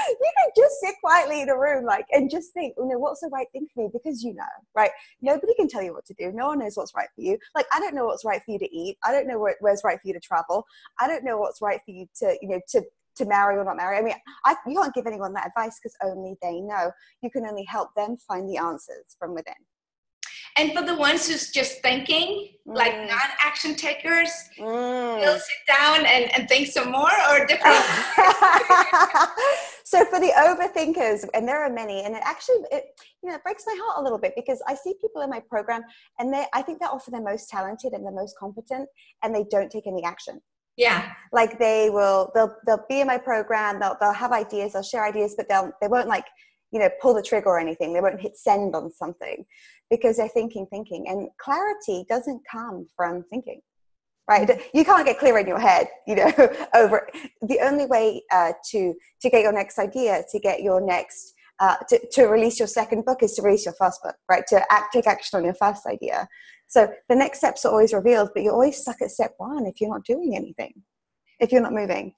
you 0.09 0.31
can 0.37 0.49
just 0.55 0.79
sit 0.79 0.95
quietly 1.27 1.43
in 1.43 1.49
a 1.49 1.57
room 1.57 1.85
like 1.85 2.05
and 2.11 2.29
just 2.29 2.53
think 2.53 2.73
you 2.77 2.87
know 2.87 2.97
what's 2.97 3.21
the 3.21 3.29
right 3.31 3.47
thing 3.51 3.67
for 3.73 3.83
me 3.83 3.89
because 3.91 4.23
you 4.23 4.33
know 4.33 4.43
right 4.75 4.91
nobody 5.21 5.53
can 5.55 5.67
tell 5.67 5.81
you 5.81 5.93
what 5.93 6.05
to 6.05 6.13
do 6.13 6.31
no 6.31 6.47
one 6.47 6.59
knows 6.59 6.75
what's 6.75 6.93
right 6.95 7.09
for 7.15 7.21
you 7.21 7.37
like 7.55 7.65
i 7.73 7.79
don't 7.79 7.95
know 7.95 8.05
what's 8.05 8.25
right 8.25 8.41
for 8.43 8.51
you 8.51 8.59
to 8.59 8.75
eat 8.75 8.97
i 9.03 9.11
don't 9.11 9.27
know 9.27 9.39
where, 9.39 9.55
where's 9.59 9.81
right 9.83 9.99
for 10.01 10.07
you 10.07 10.13
to 10.13 10.19
travel 10.19 10.65
i 10.99 11.07
don't 11.07 11.23
know 11.23 11.37
what's 11.37 11.61
right 11.61 11.79
for 11.85 11.91
you 11.91 12.05
to 12.15 12.37
you 12.41 12.47
know 12.47 12.59
to 12.67 12.81
to 13.15 13.25
marry 13.25 13.57
or 13.57 13.65
not 13.65 13.77
marry. 13.77 13.97
I 13.97 14.03
mean, 14.03 14.13
I, 14.45 14.55
you 14.67 14.79
can't 14.79 14.93
give 14.93 15.07
anyone 15.07 15.33
that 15.33 15.47
advice 15.47 15.79
because 15.81 15.95
only 16.03 16.35
they 16.39 16.61
know. 16.61 16.91
You 17.23 17.31
can 17.31 17.47
only 17.47 17.63
help 17.63 17.89
them 17.95 18.15
find 18.27 18.47
the 18.47 18.57
answers 18.57 19.15
from 19.17 19.33
within. 19.33 19.55
And 20.57 20.73
for 20.73 20.81
the 20.81 20.95
ones 20.95 21.27
who's 21.27 21.51
just 21.51 21.81
thinking, 21.81 22.49
mm. 22.67 22.75
like 22.75 22.93
non-action 22.93 23.75
takers, 23.75 24.31
mm. 24.59 25.21
they'll 25.21 25.37
sit 25.37 25.63
down 25.67 26.05
and, 26.05 26.33
and 26.35 26.49
think 26.49 26.67
some 26.67 26.91
more 26.91 27.11
or 27.29 27.45
different. 27.45 27.75
so 29.85 30.03
for 30.05 30.19
the 30.19 30.33
overthinkers, 30.37 31.27
and 31.33 31.47
there 31.47 31.63
are 31.63 31.69
many, 31.71 32.03
and 32.03 32.15
it 32.15 32.21
actually 32.25 32.57
it 32.71 32.99
you 33.21 33.29
know 33.29 33.35
it 33.35 33.43
breaks 33.43 33.63
my 33.67 33.77
heart 33.79 33.99
a 33.99 34.01
little 34.01 34.17
bit 34.17 34.33
because 34.35 34.61
I 34.67 34.73
see 34.73 34.95
people 34.99 35.21
in 35.21 35.29
my 35.29 35.41
program 35.47 35.83
and 36.19 36.33
they 36.33 36.45
I 36.53 36.63
think 36.63 36.79
they're 36.79 36.89
often 36.89 37.13
the 37.13 37.21
most 37.21 37.49
talented 37.49 37.93
and 37.93 38.05
the 38.05 38.11
most 38.11 38.35
competent, 38.39 38.89
and 39.23 39.35
they 39.35 39.45
don't 39.51 39.71
take 39.71 39.85
any 39.85 40.03
action 40.03 40.41
yeah 40.77 41.11
like 41.33 41.57
they 41.59 41.89
will 41.89 42.31
they'll 42.33 42.55
they'll 42.65 42.85
be 42.87 43.01
in 43.01 43.07
my 43.07 43.17
program 43.17 43.79
they'll 43.79 43.97
they'll 43.99 44.13
have 44.13 44.31
ideas 44.31 44.73
they'll 44.73 44.83
share 44.83 45.03
ideas 45.03 45.33
but 45.35 45.49
they'll 45.49 45.71
they 45.81 45.87
won't 45.87 46.07
like 46.07 46.25
you 46.71 46.79
know 46.79 46.89
pull 47.01 47.13
the 47.13 47.21
trigger 47.21 47.49
or 47.49 47.59
anything 47.59 47.93
they 47.93 48.01
won't 48.01 48.21
hit 48.21 48.37
send 48.37 48.75
on 48.75 48.91
something 48.91 49.45
because 49.89 50.17
they're 50.17 50.27
thinking 50.27 50.65
thinking 50.69 51.07
and 51.07 51.29
clarity 51.39 52.05
doesn't 52.09 52.41
come 52.49 52.85
from 52.95 53.23
thinking 53.29 53.61
right? 54.29 54.61
You 54.73 54.83
can't 54.83 55.05
get 55.05 55.19
clear 55.19 55.37
in 55.37 55.47
your 55.47 55.59
head 55.59 55.87
you 56.05 56.15
know 56.15 56.31
over 56.75 57.07
the 57.41 57.59
only 57.61 57.85
way 57.85 58.23
uh, 58.31 58.53
to 58.71 58.93
to 59.21 59.29
get 59.29 59.41
your 59.41 59.53
next 59.53 59.79
idea 59.79 60.23
to 60.31 60.39
get 60.39 60.61
your 60.61 60.81
next 60.81 61.33
uh, 61.59 61.77
to, 61.89 61.99
to 62.11 62.25
release 62.25 62.59
your 62.59 62.67
second 62.67 63.03
book 63.05 63.23
is 63.23 63.33
to 63.33 63.41
release 63.41 63.65
your 63.65 63.73
first 63.73 64.01
book 64.03 64.15
right? 64.29 64.43
To 64.47 64.61
act, 64.71 64.93
take 64.93 65.07
action 65.07 65.37
on 65.37 65.45
your 65.45 65.55
first 65.55 65.85
idea. 65.87 66.27
So 66.67 66.91
the 67.07 67.15
next 67.15 67.39
steps 67.39 67.65
are 67.65 67.71
always 67.71 67.93
revealed, 67.93 68.29
but 68.33 68.43
you're 68.43 68.53
always 68.53 68.77
stuck 68.77 69.01
at 69.01 69.09
step 69.09 69.33
one 69.37 69.65
if 69.65 69.79
you're 69.79 69.89
not 69.89 70.03
doing 70.03 70.35
anything, 70.35 70.83
if 71.39 71.51
you're 71.51 71.61
not 71.61 71.73
moving. 71.73 72.13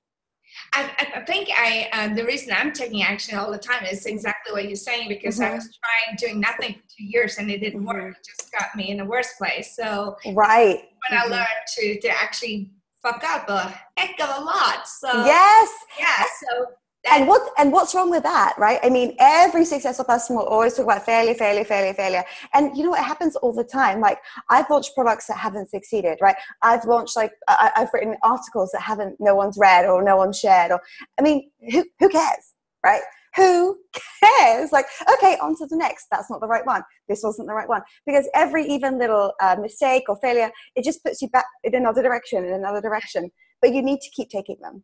I, 0.74 1.12
I 1.16 1.22
think 1.22 1.50
I 1.52 1.90
uh, 1.94 2.14
the 2.14 2.26
reason 2.26 2.54
I'm 2.56 2.72
taking 2.72 3.02
action 3.04 3.38
all 3.38 3.52
the 3.52 3.58
time 3.58 3.86
is 3.86 4.06
exactly 4.06 4.54
what 4.54 4.66
you're 4.66 4.76
saying 4.76 5.10
because 5.10 5.40
mm-hmm. 5.40 5.52
I 5.52 5.56
was 5.56 5.78
trying 5.78 6.18
doing 6.18 6.40
nothing 6.40 6.74
for 6.74 6.82
two 6.98 7.06
years 7.06 7.38
and 7.38 7.50
it 7.50 7.60
didn't 7.60 7.82
mm-hmm. 7.82 7.88
work. 7.88 8.18
It 8.18 8.26
just 8.26 8.52
got 8.52 8.76
me 8.76 8.90
in 8.90 8.98
the 8.98 9.06
worst 9.06 9.38
place. 9.38 9.76
So 9.76 10.18
right 10.34 10.84
when 11.10 11.20
mm-hmm. 11.20 11.34
I 11.34 11.36
learned 11.36 11.48
to 11.78 12.00
to 12.02 12.10
actually 12.10 12.72
fuck 13.02 13.24
up 13.24 13.50
a 13.50 13.74
heck 13.98 14.20
of 14.20 14.42
a 14.42 14.46
lot. 14.46 14.88
So 14.88 15.26
yes, 15.26 15.70
yeah. 16.00 16.24
So 16.42 16.66
and 17.10 17.28
what 17.28 17.50
and 17.58 17.72
what's 17.72 17.96
wrong 17.96 18.10
with 18.10 18.24
that 18.24 18.56
right? 18.58 18.80
I 18.84 18.90
mean 18.90 19.16
every 19.20 19.66
successful 19.66 20.06
person 20.06 20.36
will 20.36 20.46
always 20.46 20.76
talk 20.76 20.86
about 20.86 21.06
failure 21.06 21.34
failure 21.34 21.64
failure 21.64 21.94
failure. 21.94 22.24
And 22.54 22.76
you 22.78 22.84
know 22.84 22.94
it 22.94 23.04
happens 23.04 23.36
all 23.38 23.54
the 23.54 23.64
time. 23.64 24.02
Like 24.02 24.20
i've 24.50 24.70
launched 24.70 24.96
products 24.96 25.28
that 25.28 25.38
haven't 25.38 25.70
succeeded 25.70 26.18
right? 26.22 26.36
I've 26.62 26.86
launched 26.86 27.16
like 27.16 27.32
I, 27.48 27.72
have 27.76 27.90
written 27.94 28.16
articles 28.24 28.72
that 28.74 28.82
haven't 28.82 29.16
no 29.20 29.36
one's 29.36 29.58
read 29.58 29.86
or 29.86 30.04
no 30.04 30.18
one's 30.18 30.40
shared 30.40 30.72
or 30.72 30.82
i 31.18 31.22
mean 31.22 31.50
who, 31.72 31.86
who 32.00 32.10
cares 32.10 32.54
right? 32.84 33.02
Who 33.36 33.78
cares? 34.22 34.72
Like 34.72 34.86
okay 35.14 35.38
on 35.42 35.56
to 35.58 35.68
the 35.68 35.76
next. 35.76 36.08
That's 36.12 36.30
not 36.30 36.42
the 36.42 36.48
right 36.48 36.66
one. 36.66 36.84
This 37.08 37.22
wasn't 37.24 37.48
the 37.48 37.54
right 37.54 37.70
one. 37.70 37.82
Because 38.06 38.28
every 38.34 38.66
even 38.66 38.98
little 38.98 39.34
uh, 39.42 39.56
mistake 39.60 40.04
or 40.10 40.18
failure 40.18 40.52
it 40.76 40.84
just 40.84 41.04
puts 41.04 41.22
you 41.22 41.30
back 41.30 41.46
in 41.64 41.76
another 41.76 42.02
direction 42.02 42.44
in 42.46 42.54
another 42.54 42.82
direction. 42.82 43.32
But 43.62 43.74
you 43.74 43.82
need 43.82 44.00
to 44.02 44.10
keep 44.12 44.30
taking 44.30 44.58
them 44.62 44.84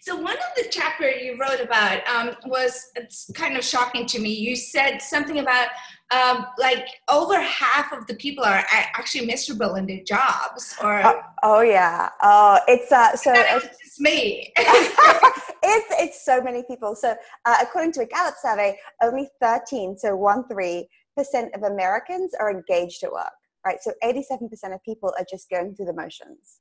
so 0.00 0.16
one 0.16 0.36
of 0.36 0.54
the 0.56 0.68
chapter 0.70 1.10
you 1.10 1.38
wrote 1.38 1.60
about 1.60 2.06
um, 2.08 2.34
was 2.46 2.90
it's 2.96 3.30
kind 3.34 3.56
of 3.56 3.64
shocking 3.64 4.06
to 4.06 4.18
me. 4.18 4.30
You 4.30 4.56
said 4.56 4.98
something 4.98 5.38
about 5.38 5.68
um, 6.10 6.46
like 6.58 6.86
over 7.10 7.40
half 7.40 7.92
of 7.92 8.06
the 8.06 8.14
people 8.14 8.44
are 8.44 8.64
actually 8.72 9.26
miserable 9.26 9.74
in 9.74 9.86
their 9.86 10.02
jobs. 10.04 10.76
Or 10.82 11.04
oh, 11.04 11.20
oh 11.42 11.60
yeah, 11.60 12.08
oh 12.22 12.58
it's 12.68 12.90
uh, 12.90 13.16
so 13.16 13.32
it's 13.34 13.78
just 13.84 14.00
me. 14.00 14.52
it's 14.56 15.94
it's 16.00 16.24
so 16.24 16.40
many 16.40 16.62
people. 16.62 16.94
So 16.94 17.14
uh, 17.44 17.56
according 17.60 17.92
to 17.92 18.00
a 18.02 18.06
Gallup 18.06 18.36
survey, 18.40 18.78
only 19.02 19.28
thirteen, 19.40 19.98
so 19.98 20.16
one 20.16 20.46
three 20.48 20.88
percent 21.16 21.54
of 21.54 21.64
Americans 21.64 22.32
are 22.38 22.50
engaged 22.50 23.02
at 23.04 23.12
work. 23.12 23.32
Right, 23.66 23.78
so 23.82 23.92
eighty-seven 24.02 24.48
percent 24.48 24.72
of 24.72 24.82
people 24.84 25.12
are 25.18 25.26
just 25.28 25.50
going 25.50 25.74
through 25.74 25.86
the 25.86 25.92
motions 25.92 26.60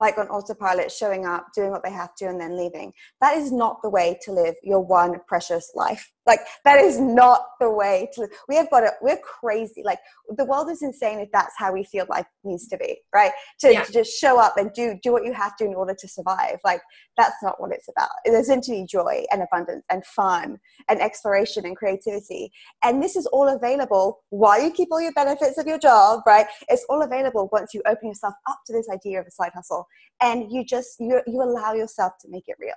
like 0.00 0.18
on 0.18 0.28
autopilot, 0.28 0.90
showing 0.90 1.26
up, 1.26 1.48
doing 1.54 1.70
what 1.70 1.84
they 1.84 1.92
have 1.92 2.14
to, 2.16 2.26
and 2.26 2.40
then 2.40 2.56
leaving. 2.56 2.92
That 3.20 3.36
is 3.36 3.52
not 3.52 3.82
the 3.82 3.90
way 3.90 4.18
to 4.22 4.32
live 4.32 4.54
your 4.62 4.80
one 4.80 5.20
precious 5.28 5.72
life. 5.74 6.10
Like 6.30 6.46
that 6.64 6.78
is 6.78 7.00
not 7.00 7.42
the 7.58 7.68
way 7.68 8.08
to 8.14 8.20
live. 8.20 8.30
We 8.48 8.54
have 8.54 8.70
got 8.70 8.84
it. 8.84 8.92
We're 9.02 9.18
crazy. 9.18 9.82
Like 9.84 9.98
the 10.36 10.44
world 10.44 10.70
is 10.70 10.80
insane 10.80 11.18
if 11.18 11.28
that's 11.32 11.54
how 11.58 11.72
we 11.72 11.82
feel 11.82 12.06
life 12.08 12.26
needs 12.44 12.68
to 12.68 12.76
be, 12.76 12.98
right? 13.12 13.32
To, 13.62 13.72
yeah. 13.72 13.82
to 13.82 13.92
just 13.92 14.12
show 14.12 14.38
up 14.38 14.56
and 14.56 14.72
do 14.72 14.96
do 15.02 15.10
what 15.10 15.24
you 15.24 15.32
have 15.32 15.56
to 15.56 15.64
in 15.64 15.74
order 15.74 15.92
to 15.98 16.06
survive. 16.06 16.60
Like 16.64 16.82
that's 17.16 17.34
not 17.42 17.60
what 17.60 17.72
it's 17.72 17.88
about. 17.88 18.10
There's 18.24 18.48
meant 18.48 18.62
to 18.64 18.70
be 18.70 18.86
joy 18.86 19.24
and 19.32 19.42
abundance 19.42 19.84
and 19.90 20.06
fun 20.06 20.60
and 20.88 21.00
exploration 21.00 21.66
and 21.66 21.76
creativity. 21.76 22.52
And 22.84 23.02
this 23.02 23.16
is 23.16 23.26
all 23.26 23.48
available 23.48 24.20
while 24.28 24.62
you 24.62 24.70
keep 24.70 24.90
all 24.92 25.00
your 25.00 25.12
benefits 25.14 25.58
of 25.58 25.66
your 25.66 25.78
job, 25.78 26.20
right? 26.28 26.46
It's 26.68 26.86
all 26.88 27.02
available 27.02 27.48
once 27.50 27.74
you 27.74 27.82
open 27.86 28.06
yourself 28.06 28.34
up 28.48 28.60
to 28.68 28.72
this 28.72 28.88
idea 28.88 29.18
of 29.18 29.26
a 29.26 29.32
side 29.32 29.50
hustle 29.52 29.88
and 30.22 30.52
you 30.52 30.64
just 30.64 30.94
you 31.00 31.20
you 31.26 31.42
allow 31.42 31.72
yourself 31.72 32.12
to 32.20 32.28
make 32.28 32.44
it 32.46 32.56
real. 32.60 32.74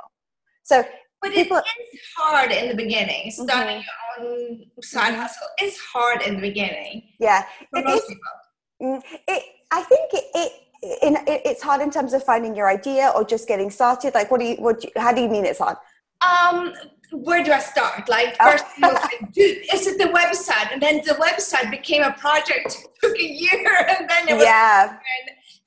So 0.63 0.83
but 1.23 1.31
people, 1.31 1.57
it 1.57 1.95
is 1.95 1.99
hard 2.17 2.51
in 2.51 2.67
the 2.67 2.75
beginning. 2.75 3.31
Starting 3.31 3.81
mm-hmm. 3.81 4.23
your 4.23 4.29
own 4.29 4.65
side 4.81 5.13
mm-hmm. 5.13 5.21
hustle 5.21 5.47
is 5.61 5.77
hard 5.77 6.21
in 6.21 6.35
the 6.35 6.41
beginning. 6.41 7.03
Yeah, 7.19 7.45
it 7.73 7.89
is. 7.89 8.01
Mm, 8.81 9.01
it, 9.27 9.43
I 9.71 9.83
think 9.83 10.13
it, 10.13 10.25
it 10.35 10.51
in, 11.01 11.15
it, 11.15 11.41
it's 11.45 11.63
hard 11.63 11.81
in 11.81 11.89
terms 11.89 12.13
of 12.13 12.23
finding 12.23 12.55
your 12.55 12.69
idea 12.69 13.13
or 13.15 13.23
just 13.23 13.47
getting 13.47 13.71
started. 13.71 14.13
Like, 14.13 14.29
what 14.29 14.41
do 14.41 14.47
you? 14.47 14.55
What? 14.57 14.81
Do 14.81 14.89
you, 14.89 15.01
how 15.01 15.13
do 15.13 15.21
you 15.21 15.29
mean 15.29 15.45
it's 15.45 15.59
hard? 15.59 15.77
Um, 16.21 16.73
where 17.13 17.41
do 17.41 17.53
I 17.53 17.59
start? 17.59 18.09
Like 18.09 18.35
oh. 18.41 18.51
first, 18.51 18.65
oh. 18.83 18.89
like, 18.89 19.29
is 19.37 19.87
it 19.87 19.97
the 19.97 20.11
website? 20.11 20.73
And 20.73 20.81
then 20.81 20.97
the 21.05 21.13
website 21.13 21.71
became 21.71 22.03
a 22.03 22.11
project. 22.11 22.75
It 22.75 22.89
took 23.01 23.17
a 23.17 23.23
year, 23.23 23.87
and 23.97 24.09
then 24.09 24.27
it 24.27 24.33
was 24.33 24.43
yeah. 24.43 24.97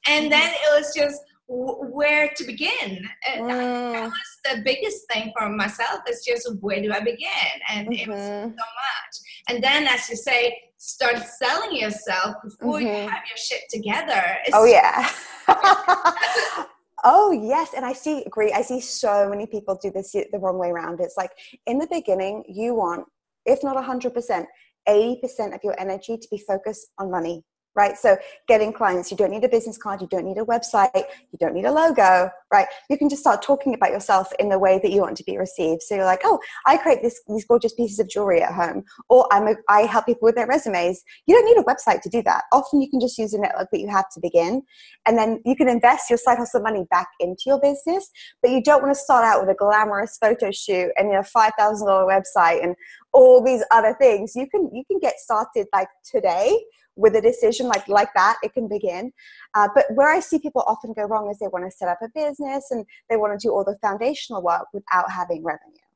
And 0.07 0.31
then 0.31 0.51
it 0.51 0.79
was 0.79 0.95
just 0.95 1.23
where 1.49 2.31
to 2.37 2.45
begin. 2.45 3.07
And 3.29 3.43
mm. 3.43 3.93
that 3.93 4.05
was 4.05 4.13
the 4.45 4.63
biggest 4.65 5.07
thing 5.13 5.33
for 5.37 5.49
myself 5.49 6.01
is 6.09 6.25
just 6.27 6.49
where 6.61 6.81
do 6.83 6.93
I 6.93 7.01
begin? 7.01 7.29
And 7.69 7.89
mm-hmm. 7.89 7.93
it 7.93 8.09
was 8.09 8.21
mm-hmm. 8.21 8.49
so 8.49 8.51
much. 8.51 9.15
And 9.49 9.63
then, 9.63 9.87
as 9.87 10.09
you 10.09 10.17
say, 10.17 10.59
start 10.77 11.19
selling 11.19 11.77
yourself 11.77 12.37
before 12.43 12.79
mm-hmm. 12.79 12.87
you 12.87 13.09
have 13.09 13.23
your 13.29 13.37
shit 13.37 13.63
together. 13.71 14.23
It's 14.45 14.55
oh 14.55 14.65
yeah. 14.65 15.09
oh 17.05 17.31
yes, 17.33 17.75
and 17.75 17.85
I 17.85 17.93
see. 17.93 18.25
Agree. 18.27 18.53
I 18.53 18.63
see 18.63 18.81
so 18.81 19.29
many 19.29 19.47
people 19.47 19.79
do 19.81 19.91
this 19.91 20.13
the 20.13 20.39
wrong 20.39 20.59
way 20.59 20.71
around. 20.71 21.01
It's 21.01 21.17
like 21.17 21.31
in 21.67 21.79
the 21.79 21.87
beginning, 21.91 22.45
you 22.49 22.75
want, 22.75 23.07
if 23.45 23.63
not 23.63 23.83
hundred 23.85 24.15
percent, 24.15 24.47
80% 24.89 25.55
of 25.55 25.61
your 25.65 25.75
energy 25.81 26.17
to 26.17 26.29
be 26.31 26.39
focused 26.39 26.89
on 26.99 27.11
money 27.11 27.43
right? 27.77 27.97
So 27.97 28.17
getting 28.49 28.73
clients, 28.73 29.11
you 29.11 29.17
don't 29.17 29.31
need 29.31 29.45
a 29.45 29.49
business 29.49 29.77
card, 29.77 30.01
you 30.01 30.09
don't 30.09 30.25
need 30.25 30.39
a 30.39 30.45
website, 30.45 30.91
you 30.95 31.39
don't 31.39 31.55
need 31.55 31.67
a 31.67 31.71
logo, 31.71 32.31
right? 32.53 32.67
You 32.89 32.97
can 32.97 33.09
just 33.09 33.21
start 33.21 33.43
talking 33.43 33.75
about 33.75 33.91
yourself 33.91 34.33
in 34.39 34.49
the 34.49 34.59
way 34.59 34.81
that 34.83 34.91
you 34.91 35.03
want 35.03 35.17
to 35.19 35.25
be 35.25 35.37
received. 35.37 35.83
So 35.83 35.95
you're 35.95 36.05
like, 36.05 36.23
oh, 36.25 36.39
I 36.65 36.79
create 36.79 37.03
this, 37.03 37.21
these 37.29 37.45
gorgeous 37.45 37.75
pieces 37.75 37.99
of 37.99 38.09
jewelry 38.09 38.43
at 38.43 38.55
home, 38.55 38.85
or 39.09 39.29
I'm 39.31 39.47
a, 39.47 39.55
I 39.69 39.83
help 39.83 40.07
people 40.07 40.27
with 40.27 40.35
their 40.35 40.47
resumes. 40.47 41.03
You 41.27 41.35
don't 41.35 41.45
need 41.45 41.61
a 41.61 41.65
website 41.65 42.01
to 42.03 42.09
do 42.09 42.23
that. 42.23 42.45
Often 42.53 42.81
you 42.81 42.91
can 42.91 43.01
just 43.01 43.19
use 43.19 43.35
a 43.35 43.39
network 43.39 43.69
that 43.71 43.81
you 43.81 43.89
have 43.89 44.09
to 44.15 44.21
begin, 44.21 44.63
and 45.07 45.19
then 45.19 45.43
you 45.45 45.55
can 45.55 45.69
invest 45.69 46.09
your 46.09 46.19
side 46.19 46.39
hustle 46.39 46.63
money 46.63 46.87
back 46.91 47.09
into 47.21 47.43
your 47.47 47.61
business. 47.61 48.11
But 48.43 48.53
you 48.53 48.63
don't 48.63 48.83
want 48.83 48.95
to 48.95 49.01
start 49.01 49.25
out 49.25 49.41
with 49.41 49.51
a 49.51 49.59
glamorous 49.59 50.17
photo 50.19 50.51
shoot 50.51 50.91
and 50.97 51.15
a 51.15 51.23
five 51.23 51.53
thousand 51.59 51.87
dollar 51.87 52.07
website 52.07 52.65
and 52.65 52.75
all 53.13 53.43
these 53.43 53.63
other 53.71 53.95
things. 54.01 54.35
You 54.35 54.49
can 54.49 54.71
you 54.73 54.85
can 54.91 54.99
get 54.99 55.19
started 55.19 55.67
like 55.73 55.89
today 56.05 56.59
with 56.97 57.15
a 57.15 57.21
decision 57.21 57.67
like 57.69 57.87
like 57.89 58.09
that 58.15 58.37
it 58.43 58.53
can 58.55 58.69
begin 58.69 59.13
uh, 59.55 59.69
but 59.75 59.85
where 59.95 60.09
i 60.09 60.21
see 60.21 60.39
people 60.39 60.65
often 60.67 60.93
go 60.93 61.05
wrong 61.05 61.31
is 61.31 61.39
they 61.39 61.49
want 61.49 61.65
to 61.65 61.71
set 61.71 61.89
up 61.89 61.99
a 62.03 62.09
business 62.15 62.67
and 62.71 62.85
they 63.11 63.17
want 63.17 63.39
to 63.39 63.47
do 63.47 63.53
all 63.53 63.65
the 63.65 63.77
foundational 63.81 64.43
work 64.43 64.67
without 64.73 65.11
having 65.11 65.43
revenue 65.45 65.87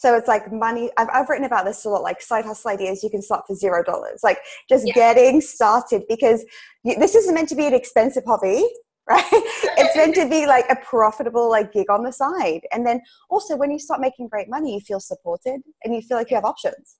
So 0.00 0.16
it's 0.16 0.28
like 0.28 0.50
money. 0.50 0.90
I've, 0.96 1.08
I've 1.12 1.28
written 1.28 1.44
about 1.44 1.66
this 1.66 1.84
a 1.84 1.90
lot, 1.90 2.02
like 2.02 2.22
side 2.22 2.46
hustle 2.46 2.70
ideas 2.70 3.04
you 3.04 3.10
can 3.10 3.20
start 3.20 3.44
for 3.46 3.54
zero 3.54 3.84
dollars. 3.84 4.20
Like 4.22 4.38
just 4.66 4.86
yeah. 4.86 4.94
getting 4.94 5.42
started 5.42 6.04
because 6.08 6.42
you, 6.84 6.98
this 6.98 7.14
isn't 7.14 7.34
meant 7.34 7.50
to 7.50 7.54
be 7.54 7.66
an 7.66 7.74
expensive 7.74 8.24
hobby, 8.26 8.64
right? 9.10 9.22
it's 9.30 9.94
meant 9.96 10.14
to 10.14 10.26
be 10.26 10.46
like 10.46 10.64
a 10.70 10.76
profitable 10.76 11.50
like 11.50 11.74
gig 11.74 11.90
on 11.90 12.02
the 12.02 12.12
side. 12.12 12.62
And 12.72 12.86
then 12.86 13.02
also 13.28 13.56
when 13.56 13.70
you 13.70 13.78
start 13.78 14.00
making 14.00 14.28
great 14.28 14.48
money, 14.48 14.72
you 14.72 14.80
feel 14.80 15.00
supported 15.00 15.60
and 15.84 15.94
you 15.94 16.00
feel 16.00 16.16
like 16.16 16.30
you 16.30 16.36
have 16.36 16.46
options. 16.46 16.96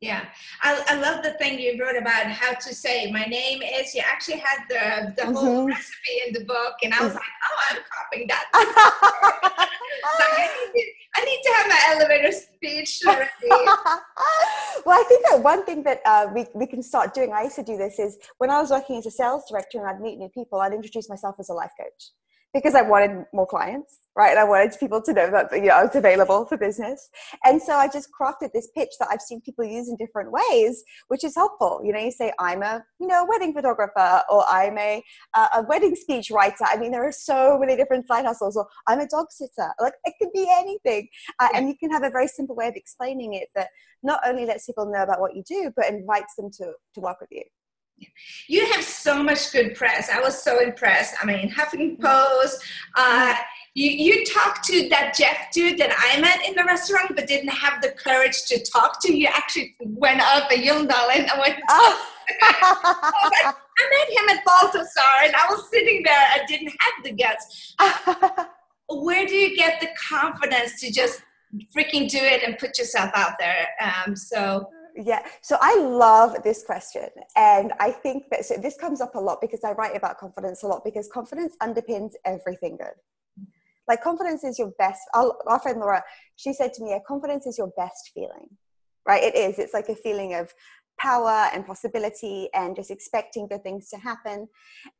Yeah, 0.00 0.26
I, 0.62 0.80
I 0.88 0.94
love 1.00 1.24
the 1.24 1.32
thing 1.32 1.58
you 1.58 1.76
wrote 1.80 1.96
about 1.96 2.26
how 2.26 2.52
to 2.54 2.74
say 2.74 3.10
my 3.10 3.24
name 3.24 3.62
is. 3.62 3.94
You 3.96 4.02
actually 4.06 4.38
had 4.38 4.60
the 4.68 5.12
the 5.16 5.22
mm-hmm. 5.22 5.34
whole 5.34 5.66
recipe 5.66 6.22
in 6.24 6.32
the 6.34 6.44
book, 6.44 6.74
and 6.84 6.94
I 6.94 7.02
was 7.02 7.14
like, 7.14 7.22
oh, 7.22 7.58
I'm 7.70 7.82
copying 7.96 8.28
that. 8.28 8.44
like, 8.54 10.32
I, 10.38 10.46
need 10.54 10.80
to, 10.80 10.86
I 11.16 11.24
need 11.24 11.40
to 11.42 11.52
have 11.52 11.68
my 11.68 11.80
elevator 11.88 12.30
speech 12.30 13.02
ready. 13.04 13.28
well, 14.86 15.00
I 15.00 15.04
think 15.08 15.26
that 15.30 15.42
one 15.42 15.64
thing 15.64 15.82
that 15.82 16.00
uh, 16.06 16.28
we 16.32 16.46
we 16.54 16.68
can 16.68 16.80
start 16.80 17.12
doing. 17.12 17.32
I 17.32 17.42
used 17.42 17.56
to 17.56 17.64
do 17.64 17.76
this 17.76 17.98
is 17.98 18.18
when 18.38 18.50
I 18.50 18.60
was 18.60 18.70
working 18.70 18.98
as 18.98 19.06
a 19.06 19.10
sales 19.10 19.46
director 19.50 19.78
and 19.78 19.88
I'd 19.88 20.00
meet 20.00 20.16
new 20.16 20.28
people, 20.28 20.60
I'd 20.60 20.72
introduce 20.72 21.08
myself 21.08 21.34
as 21.40 21.48
a 21.48 21.54
life 21.54 21.72
coach 21.76 22.12
because 22.54 22.74
I 22.74 22.82
wanted 22.82 23.26
more 23.32 23.46
clients, 23.46 23.98
right? 24.16 24.30
And 24.30 24.38
I 24.38 24.44
wanted 24.44 24.72
people 24.80 25.02
to 25.02 25.12
know 25.12 25.30
that 25.30 25.52
you 25.52 25.66
know 25.66 25.74
I 25.74 25.84
was 25.84 25.94
available 25.94 26.46
for 26.46 26.56
business. 26.56 27.08
And 27.44 27.60
so 27.60 27.74
I 27.74 27.88
just 27.88 28.08
crafted 28.18 28.52
this 28.52 28.68
pitch 28.74 28.90
that 28.98 29.08
I've 29.10 29.20
seen 29.20 29.40
people 29.42 29.64
use 29.64 29.88
in 29.88 29.96
different 29.96 30.30
ways, 30.32 30.82
which 31.08 31.24
is 31.24 31.34
helpful. 31.34 31.82
You 31.84 31.92
know, 31.92 32.00
you 32.00 32.10
say 32.10 32.32
I'm 32.38 32.62
a 32.62 32.82
you 33.00 33.06
know 33.06 33.26
wedding 33.28 33.52
photographer, 33.52 34.22
or 34.30 34.44
I'm 34.48 34.78
a 34.78 35.02
uh, 35.34 35.48
a 35.56 35.62
wedding 35.62 35.94
speech 35.94 36.30
writer. 36.30 36.64
I 36.64 36.78
mean, 36.78 36.90
there 36.90 37.06
are 37.06 37.12
so 37.12 37.58
many 37.58 37.76
different 37.76 38.06
side 38.06 38.24
hustles. 38.24 38.56
Or 38.56 38.66
I'm 38.86 39.00
a 39.00 39.08
dog 39.08 39.26
sitter. 39.30 39.70
Like 39.80 39.94
it 40.04 40.14
could 40.20 40.32
be 40.32 40.46
anything, 40.58 41.08
uh, 41.38 41.48
and 41.54 41.68
you 41.68 41.76
can 41.78 41.90
have 41.90 42.02
a 42.02 42.10
very 42.10 42.28
simple 42.28 42.56
way 42.56 42.68
of 42.68 42.76
explaining 42.76 43.34
it 43.34 43.48
that 43.54 43.68
not 44.02 44.20
only 44.26 44.46
lets 44.46 44.66
people 44.66 44.90
know 44.90 45.02
about 45.02 45.20
what 45.20 45.36
you 45.36 45.42
do, 45.46 45.70
but 45.76 45.86
invites 45.88 46.34
them 46.36 46.50
to 46.52 46.72
to 46.94 47.00
work 47.00 47.20
with 47.20 47.30
you. 47.30 47.42
You 48.46 48.64
have 48.72 48.82
so 48.82 49.22
much 49.22 49.52
good 49.52 49.74
press. 49.74 50.08
I 50.10 50.20
was 50.20 50.42
so 50.42 50.60
impressed. 50.60 51.14
I 51.22 51.26
mean, 51.26 51.50
Huffington 51.50 52.00
Post. 52.00 52.62
Uh, 52.96 53.34
you 53.74 53.90
you 53.90 54.24
talked 54.24 54.64
to 54.66 54.88
that 54.88 55.14
Jeff 55.16 55.52
dude 55.52 55.78
that 55.78 55.94
I 55.96 56.20
met 56.20 56.46
in 56.46 56.54
the 56.54 56.64
restaurant, 56.64 57.14
but 57.14 57.26
didn't 57.26 57.50
have 57.50 57.80
the 57.82 57.90
courage 57.90 58.44
to 58.46 58.62
talk 58.64 59.00
to. 59.02 59.16
You 59.16 59.28
actually 59.28 59.76
went 59.80 60.20
up 60.20 60.50
and 60.50 60.64
yelled 60.64 60.90
and 60.90 61.30
I 61.30 61.38
went. 61.38 61.58
Oh. 61.70 62.14
I, 62.42 63.54
met 63.90 64.20
him 64.20 64.28
at 64.36 64.44
Balthazar, 64.44 65.24
and 65.24 65.34
I 65.34 65.46
was 65.48 65.70
sitting 65.70 66.02
there. 66.04 66.14
I 66.14 66.44
didn't 66.46 66.74
have 66.78 67.04
the 67.04 67.12
guts. 67.12 67.74
Where 68.88 69.26
do 69.26 69.34
you 69.34 69.56
get 69.56 69.80
the 69.80 69.88
confidence 70.08 70.78
to 70.80 70.92
just 70.92 71.22
freaking 71.74 72.08
do 72.08 72.18
it 72.18 72.42
and 72.42 72.58
put 72.58 72.78
yourself 72.78 73.10
out 73.14 73.38
there? 73.38 73.68
Um, 73.80 74.14
so 74.14 74.68
yeah, 74.98 75.24
so 75.42 75.56
I 75.60 75.78
love 75.78 76.42
this 76.42 76.64
question. 76.64 77.08
And 77.36 77.72
I 77.78 77.90
think 77.92 78.24
that 78.30 78.44
so 78.44 78.56
this 78.56 78.76
comes 78.76 79.00
up 79.00 79.14
a 79.14 79.20
lot 79.20 79.40
because 79.40 79.62
I 79.64 79.72
write 79.72 79.96
about 79.96 80.18
confidence 80.18 80.64
a 80.64 80.66
lot 80.66 80.84
because 80.84 81.08
confidence 81.08 81.54
underpins 81.62 82.12
everything 82.24 82.76
good. 82.76 83.46
Like, 83.86 84.02
confidence 84.02 84.44
is 84.44 84.58
your 84.58 84.72
best. 84.78 85.00
Our, 85.14 85.34
our 85.46 85.60
friend 85.60 85.78
Laura, 85.80 86.02
she 86.36 86.52
said 86.52 86.74
to 86.74 86.82
me, 86.82 86.90
yeah, 86.90 86.98
confidence 87.06 87.46
is 87.46 87.56
your 87.56 87.72
best 87.76 88.10
feeling, 88.12 88.48
right? 89.06 89.22
It 89.22 89.34
is. 89.34 89.58
It's 89.58 89.72
like 89.72 89.88
a 89.88 89.94
feeling 89.94 90.34
of 90.34 90.52
power 90.98 91.48
and 91.54 91.64
possibility 91.64 92.48
and 92.52 92.74
just 92.76 92.90
expecting 92.90 93.46
good 93.46 93.62
things 93.62 93.88
to 93.90 93.98
happen. 93.98 94.48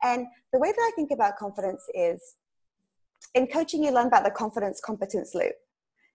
And 0.02 0.26
the 0.52 0.58
way 0.58 0.70
that 0.70 0.80
I 0.80 0.92
think 0.94 1.10
about 1.10 1.36
confidence 1.36 1.84
is 1.92 2.36
in 3.34 3.48
coaching, 3.48 3.82
you 3.82 3.90
learn 3.90 4.06
about 4.06 4.24
the 4.24 4.30
confidence 4.30 4.80
competence 4.80 5.34
loop 5.34 5.54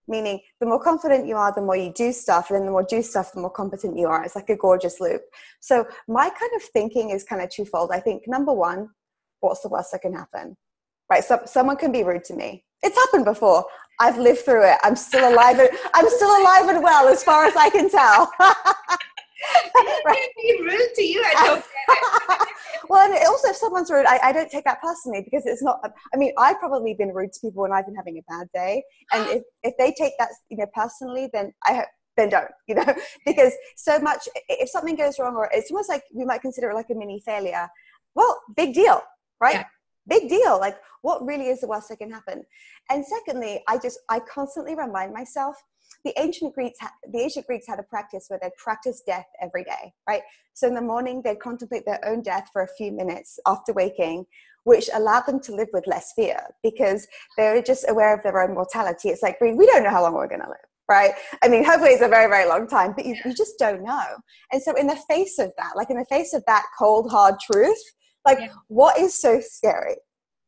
meaning 0.07 0.39
the 0.59 0.65
more 0.65 0.81
confident 0.81 1.27
you 1.27 1.35
are 1.35 1.53
the 1.53 1.61
more 1.61 1.75
you 1.75 1.91
do 1.93 2.11
stuff 2.11 2.49
and 2.49 2.59
then 2.59 2.65
the 2.65 2.71
more 2.71 2.83
do 2.83 3.01
stuff 3.01 3.31
the 3.33 3.41
more 3.41 3.49
competent 3.49 3.97
you 3.97 4.07
are. 4.07 4.23
It's 4.23 4.35
like 4.35 4.49
a 4.49 4.55
gorgeous 4.55 4.99
loop. 4.99 5.21
So 5.59 5.85
my 6.07 6.29
kind 6.29 6.51
of 6.55 6.63
thinking 6.63 7.09
is 7.09 7.23
kind 7.23 7.41
of 7.41 7.49
twofold. 7.49 7.91
I 7.91 7.99
think 7.99 8.27
number 8.27 8.53
one 8.53 8.89
what's 9.39 9.61
the 9.61 9.69
worst 9.69 9.91
that 9.91 10.01
can 10.01 10.13
happen? 10.13 10.55
Right 11.09 11.23
so 11.23 11.41
someone 11.45 11.77
can 11.77 11.91
be 11.91 12.03
rude 12.03 12.23
to 12.25 12.35
me. 12.35 12.63
It's 12.81 12.97
happened 12.97 13.25
before. 13.25 13.65
I've 13.99 14.17
lived 14.17 14.39
through 14.39 14.67
it. 14.69 14.77
I'm 14.83 14.95
still 14.95 15.31
alive 15.31 15.59
and 15.59 15.69
i'm 15.93 16.09
still 16.09 16.29
alive 16.41 16.67
and 16.67 16.83
well 16.83 17.07
as 17.07 17.23
far 17.23 17.45
as 17.45 17.55
i 17.55 17.69
can 17.69 17.89
tell 17.89 18.31
right. 20.05 20.27
be 20.37 20.59
rude 20.61 20.93
to 20.95 21.03
you 21.03 21.23
i 21.25 21.45
don't 21.45 21.65
well, 22.89 23.11
and 23.11 23.25
also 23.27 23.49
if 23.49 23.55
someone's 23.55 23.89
rude, 23.89 24.05
I, 24.05 24.19
I 24.23 24.31
don't 24.31 24.49
take 24.49 24.65
that 24.65 24.81
personally 24.81 25.21
because 25.23 25.45
it's 25.45 25.63
not. 25.63 25.79
I 26.13 26.17
mean, 26.17 26.33
I've 26.37 26.59
probably 26.59 26.93
been 26.93 27.13
rude 27.13 27.33
to 27.33 27.39
people 27.39 27.63
when 27.63 27.71
I've 27.71 27.85
been 27.85 27.95
having 27.95 28.17
a 28.17 28.21
bad 28.31 28.47
day, 28.53 28.83
and 29.11 29.27
if 29.29 29.43
if 29.63 29.73
they 29.77 29.91
take 29.91 30.13
that 30.19 30.29
you 30.49 30.57
know 30.57 30.67
personally, 30.73 31.29
then 31.33 31.53
I 31.63 31.85
then 32.15 32.29
don't 32.29 32.51
you 32.67 32.75
know 32.75 32.95
because 33.25 33.53
so 33.75 33.99
much 33.99 34.27
if 34.47 34.69
something 34.69 34.95
goes 34.95 35.19
wrong 35.19 35.35
or 35.35 35.49
it's 35.51 35.71
almost 35.71 35.89
like 35.89 36.03
we 36.13 36.25
might 36.25 36.41
consider 36.41 36.69
it 36.69 36.75
like 36.75 36.89
a 36.89 36.95
mini 36.95 37.21
failure. 37.25 37.67
Well, 38.15 38.41
big 38.55 38.73
deal, 38.73 39.01
right? 39.39 39.55
Yeah 39.55 39.65
big 40.07 40.27
deal 40.27 40.59
like 40.59 40.75
what 41.01 41.25
really 41.25 41.47
is 41.47 41.61
the 41.61 41.67
worst 41.67 41.87
that 41.87 41.97
can 41.97 42.11
happen 42.11 42.43
and 42.89 43.05
secondly 43.05 43.63
i 43.69 43.77
just 43.77 43.99
i 44.09 44.19
constantly 44.19 44.75
remind 44.75 45.13
myself 45.13 45.55
the 46.03 46.13
ancient 46.19 46.53
Greeks, 46.53 46.79
the 47.11 47.19
ancient 47.19 47.47
Greeks 47.47 47.67
had 47.67 47.79
a 47.79 47.83
practice 47.83 48.25
where 48.27 48.39
they'd 48.41 48.55
practice 48.55 49.01
death 49.05 49.25
every 49.41 49.63
day, 49.63 49.93
right? 50.07 50.21
So 50.53 50.67
in 50.67 50.75
the 50.75 50.81
morning, 50.81 51.21
they'd 51.23 51.39
contemplate 51.39 51.85
their 51.85 52.05
own 52.05 52.21
death 52.21 52.49
for 52.51 52.61
a 52.61 52.67
few 52.77 52.91
minutes 52.91 53.39
after 53.47 53.73
waking, 53.73 54.25
which 54.65 54.89
allowed 54.93 55.25
them 55.25 55.39
to 55.41 55.55
live 55.55 55.69
with 55.73 55.87
less 55.87 56.13
fear 56.15 56.39
because 56.61 57.07
they 57.37 57.51
were 57.51 57.61
just 57.61 57.85
aware 57.87 58.13
of 58.15 58.23
their 58.23 58.41
own 58.41 58.53
mortality. 58.53 59.09
It's 59.09 59.23
like, 59.23 59.39
we 59.39 59.65
don't 59.65 59.83
know 59.83 59.89
how 59.89 60.03
long 60.03 60.13
we're 60.13 60.27
going 60.27 60.41
to 60.41 60.47
live, 60.47 60.57
right? 60.89 61.13
I 61.41 61.47
mean, 61.47 61.63
hopefully 61.63 61.91
it's 61.91 62.03
a 62.03 62.07
very, 62.07 62.29
very 62.29 62.47
long 62.47 62.67
time, 62.67 62.93
but 62.95 63.05
you, 63.05 63.15
you 63.25 63.33
just 63.33 63.57
don't 63.57 63.83
know. 63.83 64.05
And 64.51 64.61
so 64.61 64.73
in 64.75 64.87
the 64.87 64.99
face 65.09 65.39
of 65.39 65.51
that, 65.57 65.73
like 65.75 65.89
in 65.89 65.97
the 65.97 66.05
face 66.05 66.33
of 66.33 66.43
that 66.47 66.65
cold, 66.77 67.09
hard 67.09 67.35
truth, 67.39 67.81
like 68.25 68.39
yeah. 68.39 68.49
what 68.67 68.97
is 68.99 69.19
so 69.19 69.41
scary? 69.41 69.95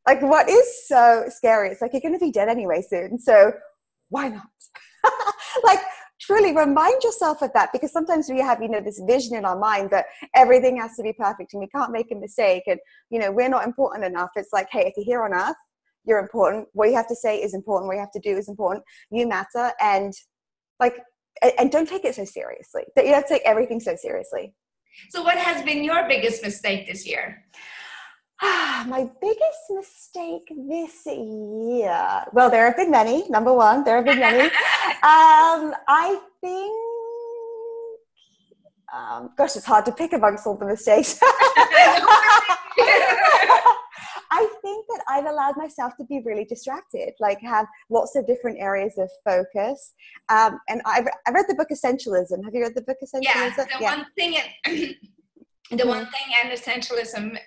Like 0.07 0.21
what 0.21 0.49
is 0.49 0.87
so 0.87 1.25
scary? 1.29 1.69
It's 1.69 1.81
like 1.81 1.91
you're 1.93 2.01
going 2.01 2.13
to 2.13 2.19
be 2.19 2.31
dead 2.31 2.47
anyway 2.47 2.83
soon. 2.87 3.19
So 3.19 3.53
why 4.09 4.29
not? 4.29 4.47
Truly 6.25 6.55
remind 6.55 7.03
yourself 7.03 7.41
of 7.41 7.51
that 7.53 7.71
because 7.71 7.91
sometimes 7.91 8.29
we 8.29 8.39
have 8.39 8.61
you 8.61 8.69
know 8.69 8.81
this 8.81 9.01
vision 9.07 9.35
in 9.35 9.45
our 9.45 9.57
mind 9.57 9.89
that 9.89 10.05
everything 10.33 10.77
has 10.77 10.95
to 10.95 11.03
be 11.03 11.13
perfect 11.13 11.53
and 11.53 11.61
we 11.61 11.67
can't 11.67 11.91
make 11.91 12.11
a 12.11 12.15
mistake 12.15 12.63
and 12.67 12.79
you 13.09 13.19
know 13.19 13.31
we're 13.31 13.49
not 13.49 13.65
important 13.65 14.05
enough. 14.05 14.29
It's 14.35 14.53
like 14.53 14.67
hey 14.71 14.85
if 14.87 14.93
you're 14.97 15.05
here 15.05 15.23
on 15.23 15.33
earth 15.33 15.55
you're 16.05 16.19
important. 16.19 16.67
What 16.73 16.89
you 16.89 16.95
have 16.95 17.07
to 17.07 17.15
say 17.15 17.41
is 17.41 17.53
important. 17.53 17.87
What 17.87 17.95
you 17.95 17.99
have 17.99 18.11
to 18.11 18.19
do 18.19 18.37
is 18.37 18.47
important. 18.47 18.83
You 19.11 19.27
matter. 19.27 19.71
And 19.81 20.13
like 20.79 20.99
and 21.59 21.71
don't 21.71 21.87
take 21.87 22.05
it 22.05 22.15
so 22.15 22.25
seriously. 22.25 22.83
That 22.95 23.05
you 23.05 23.13
to 23.13 23.23
take 23.27 23.41
everything 23.45 23.79
so 23.79 23.95
seriously. 23.95 24.53
So 25.09 25.23
what 25.23 25.37
has 25.37 25.63
been 25.63 25.83
your 25.83 26.07
biggest 26.07 26.41
mistake 26.41 26.87
this 26.87 27.05
year 27.05 27.43
my 28.41 29.09
biggest 29.21 29.59
mistake 29.69 30.51
this 30.67 31.05
year. 31.05 32.25
Well, 32.33 32.49
there 32.49 32.65
have 32.65 32.75
been 32.75 32.91
many. 32.91 33.27
Number 33.29 33.53
one, 33.53 33.83
there 33.83 33.95
have 33.95 34.05
been 34.05 34.19
many. 34.19 34.43
um, 34.43 35.73
I 35.87 36.19
think, 36.41 36.71
um, 38.93 39.31
gosh, 39.37 39.55
it's 39.55 39.65
hard 39.65 39.85
to 39.85 39.91
pick 39.91 40.13
amongst 40.13 40.45
all 40.45 40.57
the 40.57 40.65
mistakes. 40.65 41.19
I 44.37 44.49
think 44.61 44.85
that 44.89 45.01
I've 45.07 45.25
allowed 45.25 45.55
myself 45.55 45.93
to 45.97 46.03
be 46.03 46.21
really 46.25 46.43
distracted, 46.43 47.13
like 47.21 47.39
have 47.39 47.67
lots 47.89 48.17
of 48.17 48.27
different 48.27 48.59
areas 48.59 48.97
of 48.97 49.09
focus. 49.23 49.93
Um, 50.27 50.59
and 50.67 50.81
I've, 50.85 51.07
I 51.25 51.31
read 51.31 51.45
the 51.47 51.55
book 51.55 51.69
Essentialism. 51.71 52.43
Have 52.43 52.53
you 52.53 52.63
read 52.63 52.75
the 52.75 52.81
book 52.81 52.97
Essentialism? 53.01 53.23
Yeah, 53.23 53.49
the 53.55 53.67
yeah. 53.79 53.95
one 53.95 54.05
thing, 54.17 54.35
the 55.71 55.87
one 55.87 56.05
thing 56.07 56.33
and 56.43 56.51
Essentialism 56.51 57.37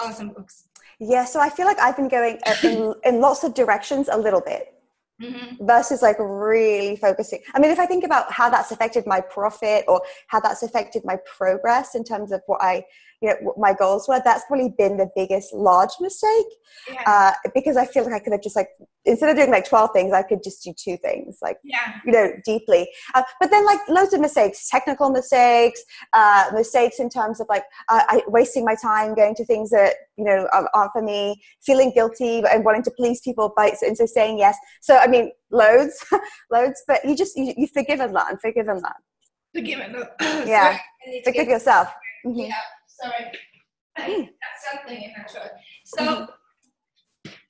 awesome 0.00 0.30
books. 0.30 0.64
Yeah, 0.98 1.24
so 1.24 1.40
I 1.40 1.48
feel 1.48 1.66
like 1.66 1.78
I've 1.78 1.96
been 1.96 2.08
going 2.08 2.38
in, 2.62 2.94
in 3.04 3.20
lots 3.20 3.44
of 3.44 3.54
directions 3.54 4.08
a 4.10 4.16
little 4.16 4.40
bit. 4.40 4.74
Mm-hmm. 5.22 5.66
versus 5.66 6.00
like 6.00 6.16
really 6.18 6.96
focusing. 6.96 7.40
I 7.54 7.58
mean, 7.58 7.70
if 7.70 7.78
I 7.78 7.84
think 7.84 8.04
about 8.04 8.32
how 8.32 8.48
that's 8.48 8.70
affected 8.70 9.06
my 9.06 9.20
profit 9.20 9.84
or 9.86 10.00
how 10.28 10.40
that's 10.40 10.62
affected 10.62 11.02
my 11.04 11.18
progress 11.26 11.94
in 11.94 12.04
terms 12.04 12.32
of 12.32 12.40
what 12.46 12.62
I 12.62 12.86
you 13.20 13.28
know 13.28 13.36
what 13.42 13.58
my 13.58 13.74
goals 13.74 14.08
were 14.08 14.20
that's 14.24 14.44
probably 14.46 14.72
been 14.76 14.96
the 14.96 15.10
biggest 15.14 15.52
large 15.52 15.90
mistake 16.00 16.46
yeah. 16.90 17.02
uh, 17.06 17.50
because 17.54 17.76
i 17.76 17.84
feel 17.84 18.04
like 18.04 18.14
i 18.14 18.18
could 18.18 18.32
have 18.32 18.42
just 18.42 18.56
like 18.56 18.68
instead 19.04 19.30
of 19.30 19.36
doing 19.36 19.50
like 19.50 19.68
12 19.68 19.90
things 19.92 20.12
i 20.12 20.22
could 20.22 20.42
just 20.42 20.62
do 20.62 20.72
two 20.76 20.96
things 20.98 21.38
like 21.42 21.58
yeah. 21.64 21.94
you 22.04 22.12
know 22.12 22.30
deeply 22.44 22.88
uh, 23.14 23.22
but 23.40 23.50
then 23.50 23.64
like 23.64 23.80
loads 23.88 24.12
of 24.12 24.20
mistakes 24.20 24.68
technical 24.68 25.10
mistakes 25.10 25.82
uh, 26.12 26.50
mistakes 26.54 27.00
in 27.00 27.08
terms 27.08 27.40
of 27.40 27.46
like 27.48 27.64
uh, 27.88 28.02
I, 28.08 28.22
wasting 28.28 28.64
my 28.64 28.74
time 28.74 29.14
going 29.14 29.34
to 29.36 29.44
things 29.44 29.70
that 29.70 29.94
you 30.16 30.24
know 30.24 30.48
aren't 30.52 30.92
for 30.92 31.02
me 31.02 31.40
feeling 31.62 31.92
guilty 31.94 32.42
and 32.50 32.64
wanting 32.64 32.82
to 32.84 32.90
please 32.90 33.20
people 33.20 33.52
by 33.56 33.72
and 33.82 33.96
so 33.96 34.06
saying 34.06 34.38
yes 34.38 34.56
so 34.80 34.96
i 34.96 35.06
mean 35.06 35.30
loads 35.50 36.04
loads 36.50 36.82
but 36.86 37.04
you 37.04 37.16
just 37.16 37.36
you, 37.36 37.54
you 37.56 37.66
forgive 37.66 38.00
and 38.00 38.12
learn 38.12 38.36
forgive 38.40 38.68
and 38.68 38.82
learn 38.82 38.92
forgive 39.54 39.80
and 39.80 39.92
learn 39.94 40.08
yeah 40.48 40.78
forgive 41.24 41.48
yourself 41.48 41.88
mm-hmm. 42.26 42.40
yeah 42.40 42.54
sorry. 43.02 43.32
I 43.96 44.06
got 44.06 44.56
something 44.70 45.02
in 45.02 45.12
that 45.16 45.30
throat. 45.30 45.50
So 45.84 46.04
mm-hmm. 46.04 46.24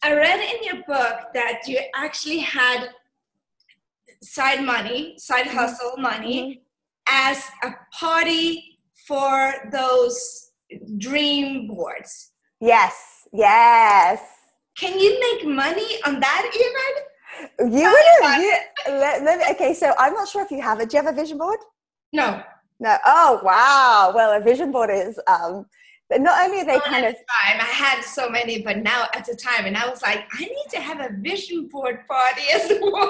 I 0.02 0.14
read 0.14 0.40
in 0.40 0.64
your 0.64 0.84
book 0.84 1.32
that 1.34 1.62
you 1.66 1.78
actually 1.94 2.38
had 2.38 2.88
side 4.22 4.64
money, 4.64 5.14
side 5.18 5.46
mm-hmm. 5.46 5.56
hustle 5.56 5.96
money, 5.98 6.62
mm-hmm. 7.08 7.30
as 7.32 7.44
a 7.62 7.72
party 7.98 8.78
for 9.06 9.52
those 9.72 10.52
dream 10.98 11.68
boards. 11.68 12.32
Yes, 12.60 13.26
yes. 13.32 14.20
Can 14.78 14.98
you 14.98 15.20
make 15.20 15.46
money 15.46 15.98
on 16.06 16.20
that 16.20 16.50
even? 16.54 17.72
You 17.72 17.88
would 17.88 18.42
you, 18.42 18.54
let, 18.88 19.22
let 19.22 19.38
me, 19.38 19.44
okay, 19.52 19.74
so 19.74 19.92
I'm 19.98 20.14
not 20.14 20.28
sure 20.28 20.42
if 20.42 20.50
you 20.50 20.60
have 20.62 20.80
it. 20.80 20.90
Do 20.90 20.96
you 20.96 21.02
have 21.02 21.12
a 21.12 21.16
vision 21.16 21.38
board? 21.38 21.58
No. 22.12 22.42
No. 22.78 22.96
Oh 23.06 23.40
wow. 23.42 24.12
Well, 24.14 24.32
a 24.32 24.42
vision 24.42 24.72
board 24.72 24.90
is 24.90 25.20
um 25.26 25.66
but 26.10 26.20
not 26.20 26.44
only 26.44 26.60
are 26.60 26.64
they 26.64 26.80
kind 26.80 27.06
of 27.06 27.14
time, 27.14 27.60
I 27.60 27.70
had 27.72 28.02
so 28.02 28.28
many, 28.28 28.62
but 28.62 28.78
now 28.78 29.06
at 29.14 29.24
the 29.24 29.36
time, 29.36 29.66
and 29.66 29.76
I 29.76 29.88
was 29.88 30.02
like, 30.02 30.24
I 30.34 30.40
need 30.40 30.66
to 30.70 30.80
have 30.80 31.00
a 31.00 31.10
vision 31.16 31.68
board 31.68 32.00
party 32.08 32.42
as 32.52 32.70
well. 32.82 33.08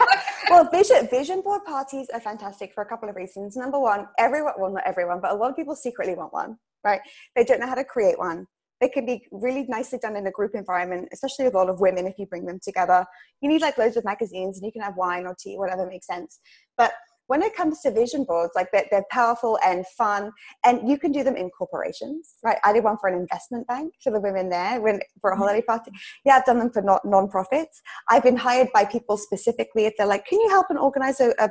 well, 0.50 0.68
vision 0.70 1.06
vision 1.08 1.42
board 1.42 1.64
parties 1.66 2.08
are 2.12 2.20
fantastic 2.20 2.72
for 2.72 2.82
a 2.82 2.86
couple 2.86 3.08
of 3.08 3.16
reasons. 3.16 3.54
Number 3.54 3.78
one, 3.78 4.08
everyone 4.18 4.54
well 4.58 4.72
not 4.72 4.82
everyone, 4.86 5.20
but 5.20 5.32
a 5.32 5.34
lot 5.34 5.50
of 5.50 5.56
people 5.56 5.76
secretly 5.76 6.14
want 6.14 6.32
one, 6.32 6.56
right? 6.82 7.00
They 7.36 7.44
don't 7.44 7.60
know 7.60 7.68
how 7.68 7.74
to 7.74 7.84
create 7.84 8.18
one. 8.18 8.46
They 8.80 8.88
can 8.88 9.04
be 9.04 9.26
really 9.30 9.66
nicely 9.68 9.98
done 9.98 10.16
in 10.16 10.26
a 10.26 10.30
group 10.30 10.52
environment, 10.54 11.08
especially 11.12 11.44
with 11.44 11.54
a 11.54 11.58
lot 11.58 11.68
of 11.68 11.80
women 11.80 12.06
if 12.06 12.14
you 12.16 12.26
bring 12.26 12.46
them 12.46 12.60
together. 12.62 13.04
You 13.42 13.48
need 13.48 13.60
like 13.60 13.76
loads 13.76 13.96
of 13.96 14.04
magazines 14.04 14.56
and 14.56 14.64
you 14.64 14.72
can 14.72 14.82
have 14.82 14.96
wine 14.96 15.26
or 15.26 15.36
tea, 15.38 15.58
whatever 15.58 15.86
makes 15.86 16.06
sense. 16.06 16.38
But 16.76 16.92
when 17.28 17.42
it 17.42 17.54
comes 17.54 17.80
to 17.82 17.90
vision 17.90 18.24
boards, 18.24 18.52
like 18.56 18.68
they're, 18.72 18.86
they're, 18.90 19.04
powerful 19.10 19.58
and 19.64 19.86
fun, 19.86 20.32
and 20.64 20.88
you 20.88 20.98
can 20.98 21.12
do 21.12 21.22
them 21.22 21.36
in 21.36 21.50
corporations, 21.50 22.34
right? 22.42 22.58
I 22.64 22.72
did 22.72 22.84
one 22.84 22.98
for 22.98 23.08
an 23.08 23.18
investment 23.18 23.66
bank 23.66 23.94
for 24.02 24.10
the 24.10 24.20
women 24.20 24.48
there 24.48 24.80
when 24.80 25.00
for 25.20 25.30
a 25.30 25.34
mm-hmm. 25.34 25.42
holiday 25.42 25.62
party. 25.62 25.92
Yeah, 26.24 26.36
I've 26.36 26.44
done 26.44 26.58
them 26.58 26.70
for 26.70 26.82
not 26.82 27.04
non-profits. 27.04 27.80
I've 28.08 28.22
been 28.22 28.36
hired 28.36 28.68
by 28.72 28.84
people 28.84 29.16
specifically 29.16 29.86
if 29.86 29.94
they're 29.96 30.06
like, 30.06 30.26
"Can 30.26 30.40
you 30.40 30.48
help 30.48 30.66
and 30.70 30.78
organize 30.78 31.20
a, 31.20 31.32
a, 31.38 31.50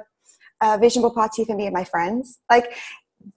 a 0.61 0.77
vision 0.77 1.01
board 1.01 1.15
party 1.15 1.45
for 1.45 1.55
me 1.55 1.65
and 1.65 1.73
my 1.73 1.83
friends?" 1.83 2.39
Like 2.49 2.75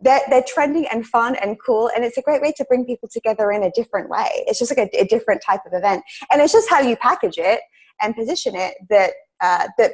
they're, 0.00 0.20
they're 0.28 0.44
trending 0.46 0.86
and 0.86 1.06
fun 1.06 1.36
and 1.36 1.56
cool 1.64 1.90
and 1.94 2.04
it's 2.04 2.18
a 2.18 2.22
great 2.22 2.42
way 2.42 2.52
to 2.56 2.64
bring 2.66 2.84
people 2.84 3.08
together 3.10 3.50
in 3.50 3.62
a 3.62 3.70
different 3.72 4.08
way 4.08 4.28
it's 4.46 4.58
just 4.58 4.70
like 4.70 4.90
a, 4.92 5.00
a 5.00 5.06
different 5.06 5.42
type 5.42 5.60
of 5.66 5.72
event 5.72 6.02
and 6.30 6.40
it's 6.40 6.52
just 6.52 6.68
how 6.68 6.80
you 6.80 6.96
package 6.96 7.38
it 7.38 7.60
and 8.00 8.14
position 8.14 8.54
it 8.54 8.74
that 8.88 9.12
uh, 9.40 9.66
that 9.78 9.92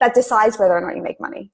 that 0.00 0.14
decides 0.14 0.58
whether 0.58 0.76
or 0.76 0.80
not 0.80 0.96
you 0.96 1.02
make 1.02 1.20
money 1.20 1.50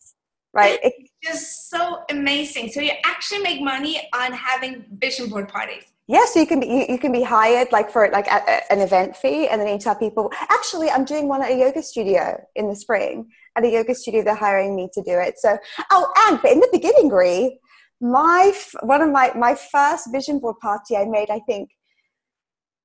right? 0.52 0.78
It's 0.82 1.10
just 1.22 1.70
so 1.70 2.02
amazing. 2.10 2.70
So 2.70 2.80
you 2.80 2.92
actually 3.04 3.40
make 3.40 3.60
money 3.60 4.08
on 4.14 4.32
having 4.32 4.84
vision 4.98 5.28
board 5.28 5.48
parties. 5.48 5.84
Yeah, 6.06 6.24
so 6.24 6.40
you 6.40 6.46
can 6.46 6.60
be 6.60 6.66
you, 6.66 6.86
you 6.88 6.98
can 6.98 7.12
be 7.12 7.22
hired 7.22 7.70
like 7.70 7.90
for 7.90 8.08
like 8.10 8.26
a, 8.28 8.42
a, 8.48 8.72
an 8.72 8.80
event 8.80 9.14
fee, 9.14 9.46
and 9.46 9.60
then 9.60 9.68
you 9.68 9.78
tell 9.78 9.94
people. 9.94 10.32
Actually, 10.48 10.90
I'm 10.90 11.04
doing 11.04 11.28
one 11.28 11.42
at 11.42 11.50
a 11.50 11.54
yoga 11.54 11.82
studio 11.82 12.42
in 12.56 12.68
the 12.68 12.74
spring. 12.74 13.30
At 13.56 13.64
a 13.64 13.68
yoga 13.68 13.94
studio, 13.94 14.22
they're 14.22 14.34
hiring 14.34 14.74
me 14.74 14.88
to 14.94 15.02
do 15.02 15.18
it. 15.18 15.38
So, 15.38 15.58
oh, 15.90 16.10
and 16.28 16.40
but 16.40 16.52
in 16.52 16.60
the 16.60 16.68
beginning, 16.72 17.08
Gry, 17.08 17.50
my 18.00 18.52
one 18.82 19.02
of 19.02 19.10
my 19.10 19.32
my 19.34 19.54
first 19.54 20.10
vision 20.10 20.38
board 20.38 20.56
party 20.62 20.96
I 20.96 21.04
made, 21.04 21.28
I 21.28 21.40
think 21.40 21.68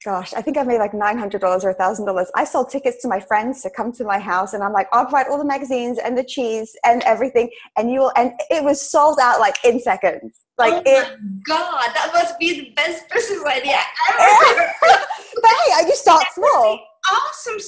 gosh, 0.04 0.34
I 0.34 0.42
think 0.42 0.58
I 0.58 0.63
made 0.63 0.80
like 0.80 0.92
$900 0.92 1.36
or 1.63 1.74
$1,000. 1.74 2.28
I 2.36 2.44
sold 2.44 2.70
tickets 2.70 3.02
to 3.02 3.08
my 3.08 3.20
friends 3.20 3.62
to 3.62 3.70
come 3.70 3.92
to 3.94 4.04
my 4.04 4.20
house 4.20 4.54
and 4.54 4.63
I'm 4.63 4.74
like, 4.74 4.88
I'll 4.92 5.06
provide 5.06 5.28
all 5.28 5.38
the 5.38 5.46
magazines 5.46 6.00
and 6.00 6.18
the 6.18 6.24
cheese 6.24 6.76
and 6.86 7.02
everything. 7.04 7.50
And 7.78 7.92
you 7.92 8.02
will, 8.02 8.12
and 8.16 8.34
it 8.50 8.63
was 8.63 8.82
sold 8.82 9.20
out 9.22 9.39
like 9.39 9.56
in 9.63 9.80
seconds. 9.80 10.39
Like, 10.58 10.74
oh 10.74 10.82
it, 10.86 11.18
God, 11.48 11.89
that 11.96 12.12
must 12.13 12.38
be 12.38 12.60
the 12.60 12.70
best 12.76 13.10
business 13.10 13.44
idea 13.46 13.80
ever. 14.10 14.72
but 14.82 15.00
hey, 15.42 15.74
I 15.76 15.84
just 15.88 16.02
start 16.02 16.26
small. 16.34 16.80
Awesome 17.12 17.60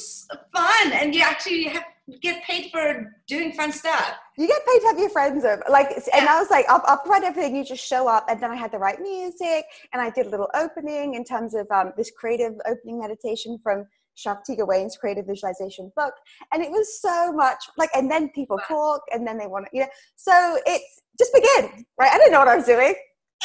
fun. 0.55 0.91
And 0.93 1.13
you 1.13 1.21
actually 1.21 1.63
have 1.65 1.83
get 2.21 2.43
paid 2.43 2.71
for 2.71 3.11
doing 3.27 3.51
fun 3.53 3.71
stuff. 3.71 4.13
You 4.37 4.47
get 4.47 4.65
paid 4.65 4.79
to 4.79 4.87
have 4.87 4.99
your 4.99 5.09
friends 5.09 5.43
over. 5.43 5.63
Like, 5.69 5.89
yeah. 5.89 6.19
and 6.19 6.29
I 6.29 6.39
was 6.39 6.49
like, 6.49 6.65
I'll, 6.69 6.81
I'll, 6.85 6.99
provide 6.99 7.23
everything. 7.23 7.55
You 7.55 7.63
just 7.63 7.85
show 7.85 8.07
up. 8.07 8.25
And 8.29 8.41
then 8.41 8.51
I 8.51 8.55
had 8.55 8.71
the 8.71 8.77
right 8.77 8.99
music 8.99 9.65
and 9.91 10.01
I 10.01 10.09
did 10.11 10.27
a 10.27 10.29
little 10.29 10.49
opening 10.53 11.15
in 11.15 11.23
terms 11.23 11.55
of 11.55 11.69
um, 11.71 11.93
this 11.97 12.11
creative 12.11 12.53
opening 12.67 12.99
meditation 12.99 13.59
from 13.63 13.85
Shakti 14.13 14.55
Gawain's 14.55 14.97
creative 14.97 15.25
visualization 15.25 15.91
book. 15.95 16.13
And 16.53 16.63
it 16.63 16.71
was 16.71 17.01
so 17.01 17.31
much 17.31 17.63
like, 17.77 17.89
and 17.95 18.09
then 18.09 18.29
people 18.29 18.59
talk 18.67 19.01
and 19.11 19.27
then 19.27 19.37
they 19.37 19.47
want 19.47 19.65
to, 19.65 19.71
you 19.75 19.81
know, 19.83 19.89
so 20.15 20.57
it's 20.65 21.01
just 21.17 21.33
begin, 21.33 21.85
right? 21.99 22.11
I 22.11 22.17
didn't 22.17 22.31
know 22.31 22.39
what 22.39 22.47
I 22.47 22.55
was 22.55 22.65
doing. 22.65 22.93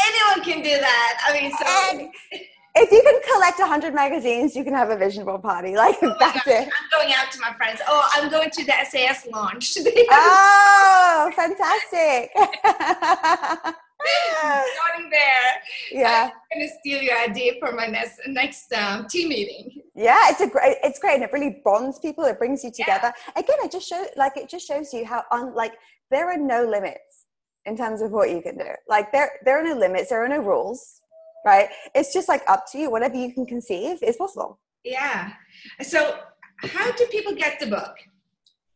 Anyone 0.07 0.45
can 0.45 0.63
do 0.63 0.79
that. 0.81 1.19
I 1.27 1.41
mean, 1.41 1.51
so. 1.51 1.65
And, 1.93 2.11
if 2.77 2.91
you 2.93 3.03
can 3.03 3.21
collect 3.33 3.59
100 3.59 3.95
magazines, 3.95 4.55
you 4.55 4.65
can 4.65 4.75
have 4.75 4.91
a 4.91 4.97
vision 4.97 5.25
board 5.25 5.43
party. 5.43 5.77
Like, 5.77 5.97
oh 6.03 6.15
that's 6.19 6.47
it. 6.47 6.69
I'm 6.69 7.01
going 7.01 7.15
out 7.15 7.33
to 7.33 7.41
my 7.41 7.53
friends. 7.55 7.81
Oh, 7.87 8.09
I'm 8.15 8.31
going 8.31 8.51
to 8.51 8.65
the 8.65 8.73
SAS 8.89 9.27
launch. 9.33 9.77
oh, 10.11 11.33
fantastic. 11.35 12.31
Starting 14.41 15.11
there. 15.11 15.53
Yeah. 15.91 16.31
I'm 16.53 16.59
going 16.59 16.69
to 16.69 16.75
steal 16.81 17.03
your 17.03 17.19
idea 17.19 17.55
for 17.59 17.73
my 17.73 17.87
next, 17.87 18.21
next 18.27 18.73
um, 18.73 19.07
team 19.09 19.29
meeting. 19.29 19.83
Yeah, 19.95 20.31
it's 20.31 20.41
a 20.41 20.49
great, 20.49 20.77
it's 20.83 20.99
great. 20.99 21.15
And 21.15 21.25
it 21.25 21.33
really 21.33 21.61
bonds 21.65 21.99
people. 21.99 22.25
It 22.25 22.39
brings 22.39 22.65
you 22.65 22.71
together. 22.71 23.13
Yeah. 23.37 23.43
Again, 23.43 23.57
it 23.63 23.73
just 23.73 23.89
shows, 23.89 24.07
like, 24.17 24.37
it 24.37 24.49
just 24.49 24.67
shows 24.67 24.93
you 24.95 25.05
how, 25.05 25.25
un, 25.31 25.55
like, 25.55 25.73
there 26.11 26.31
are 26.31 26.39
no 26.39 26.65
limits 26.65 27.27
in 27.67 27.77
terms 27.77 28.01
of 28.01 28.13
what 28.13 28.31
you 28.31 28.41
can 28.41 28.57
do. 28.57 28.71
Like, 28.89 29.13
there, 29.13 29.33
there 29.45 29.61
are 29.61 29.65
no 29.65 29.75
limits. 29.75 30.09
There 30.09 30.25
are 30.25 30.29
no 30.29 30.39
rules 30.39 31.00
right? 31.45 31.69
It's 31.95 32.13
just 32.13 32.29
like 32.29 32.43
up 32.49 32.65
to 32.73 32.79
you. 32.79 32.91
Whatever 32.91 33.17
you 33.17 33.33
can 33.33 33.47
conceive 33.47 34.03
is 34.03 34.17
possible. 34.17 34.59
Yeah. 34.85 35.33
So, 35.83 36.19
how 36.59 36.93
do 36.93 37.07
people 37.07 37.35
get 37.35 37.61
the 37.61 37.67
book? 37.67 37.95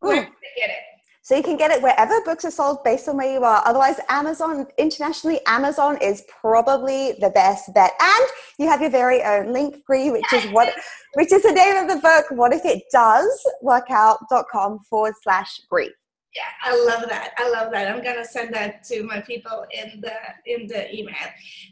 Hmm. 0.03 0.09
Where 0.09 0.25
do 0.25 0.31
they 0.31 0.61
get 0.61 0.71
it? 0.71 0.85
So 1.25 1.35
you 1.35 1.43
can 1.43 1.57
get 1.57 1.71
it 1.71 1.81
wherever 1.81 2.21
books 2.21 2.45
are 2.45 2.51
sold 2.51 2.85
based 2.85 3.09
on 3.09 3.17
where 3.17 3.33
you 3.33 3.43
are. 3.45 3.63
Otherwise, 3.65 3.99
Amazon, 4.11 4.67
internationally, 4.77 5.41
Amazon 5.47 5.97
is 6.03 6.23
probably 6.29 7.13
the 7.19 7.31
best 7.31 7.73
bet. 7.73 7.93
And 7.99 8.27
you 8.59 8.69
have 8.69 8.83
your 8.83 8.91
very 8.91 9.23
own 9.23 9.51
link 9.51 9.77
free, 9.87 10.11
which 10.11 10.31
is 10.35 10.45
what 10.53 10.69
which 11.15 11.33
is 11.33 11.43
the 11.43 11.53
name 11.53 11.77
of 11.77 11.89
the 11.89 11.97
book. 11.97 12.27
What 12.29 12.53
if 12.53 12.67
it 12.67 12.83
does 12.93 13.43
work 13.63 13.87
out.com 13.91 14.81
forward 14.81 15.15
slash 15.23 15.61
grief. 15.71 15.93
Yeah, 16.35 16.43
I 16.63 16.77
love 16.85 17.09
that. 17.09 17.33
I 17.39 17.49
love 17.49 17.73
that. 17.73 17.89
I'm 17.89 18.05
gonna 18.05 18.25
send 18.25 18.53
that 18.53 18.85
to 18.89 19.03
my 19.05 19.23
people 19.23 19.65
in 19.73 20.03
the 20.03 20.13
in 20.45 20.67
the 20.67 20.95
email. 20.95 21.15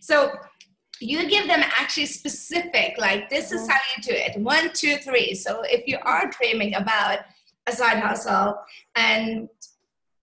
So 0.00 0.32
you 1.02 1.28
give 1.28 1.46
them 1.46 1.60
actually 1.60 2.06
specific 2.06 2.94
like 2.98 3.28
this 3.28 3.52
is 3.52 3.68
how 3.68 3.78
you 3.96 4.02
do 4.02 4.12
it. 4.12 4.40
One 4.40 4.70
two 4.72 4.96
three. 4.98 5.34
So 5.34 5.62
if 5.62 5.86
you 5.86 5.98
are 6.02 6.30
dreaming 6.30 6.74
about 6.74 7.20
a 7.66 7.72
side 7.72 7.98
hustle 7.98 8.60
and 8.94 9.48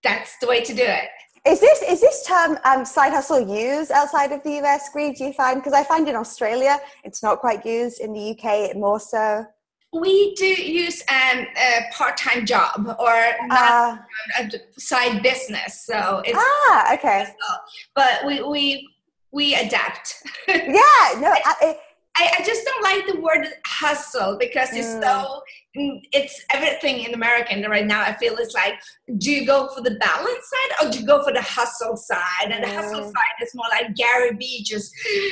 that's 0.03 0.37
the 0.39 0.47
way 0.47 0.61
to 0.61 0.73
do 0.73 0.83
it. 0.83 1.09
Is 1.45 1.59
this 1.59 1.81
is 1.81 2.01
this 2.01 2.25
term 2.25 2.57
um, 2.65 2.85
side 2.85 3.13
hustle 3.13 3.39
used 3.39 3.91
outside 3.91 4.31
of 4.31 4.43
the 4.43 4.59
us 4.59 4.89
Gry 4.91 5.11
do 5.13 5.25
you 5.25 5.33
find 5.33 5.59
because 5.59 5.73
i 5.73 5.83
find 5.83 6.07
in 6.09 6.15
australia 6.15 6.77
it's 7.05 7.23
not 7.23 7.39
quite 7.39 7.65
used 7.65 8.01
in 8.01 8.13
the 8.13 8.31
uk 8.31 8.75
more 8.75 8.99
so. 8.99 9.45
We 9.91 10.35
do 10.35 10.45
use 10.45 11.01
um, 11.09 11.47
a 11.57 11.81
part-time 11.91 12.45
job 12.45 12.95
or 12.99 13.15
not 13.47 13.99
uh, 14.37 14.43
a 14.43 14.79
side 14.79 15.23
business 15.23 15.85
so 15.85 16.21
it's 16.25 16.37
ah 16.37 16.93
okay. 16.93 17.25
but 17.95 18.25
we 18.25 18.43
we 18.43 18.87
we 19.31 19.55
adapt. 19.55 20.23
yeah, 20.47 21.19
no, 21.19 21.33
I, 21.45 21.75
I, 22.17 22.31
I, 22.39 22.43
just 22.43 22.65
don't 22.65 22.83
like 22.83 23.05
the 23.07 23.21
word 23.21 23.47
hustle 23.65 24.37
because 24.39 24.69
it's 24.73 24.87
mm. 24.87 25.01
so 25.01 25.41
mm, 25.77 26.01
it's 26.11 26.43
everything 26.51 27.05
in 27.05 27.13
American 27.13 27.61
right 27.69 27.85
now. 27.85 28.01
I 28.01 28.13
feel 28.13 28.35
it's 28.37 28.53
like, 28.53 28.73
do 29.19 29.31
you 29.31 29.45
go 29.45 29.69
for 29.73 29.81
the 29.81 29.91
balance 29.91 30.27
side 30.27 30.87
or 30.87 30.91
do 30.91 30.99
you 30.99 31.05
go 31.05 31.23
for 31.23 31.31
the 31.31 31.41
hustle 31.41 31.95
side? 31.95 32.51
And 32.51 32.63
the 32.63 32.69
hustle 32.69 33.01
mm. 33.01 33.05
side 33.05 33.35
is 33.41 33.51
more 33.55 33.67
like 33.69 33.95
Gary 33.95 34.35
Vee 34.35 34.63
just 34.63 34.93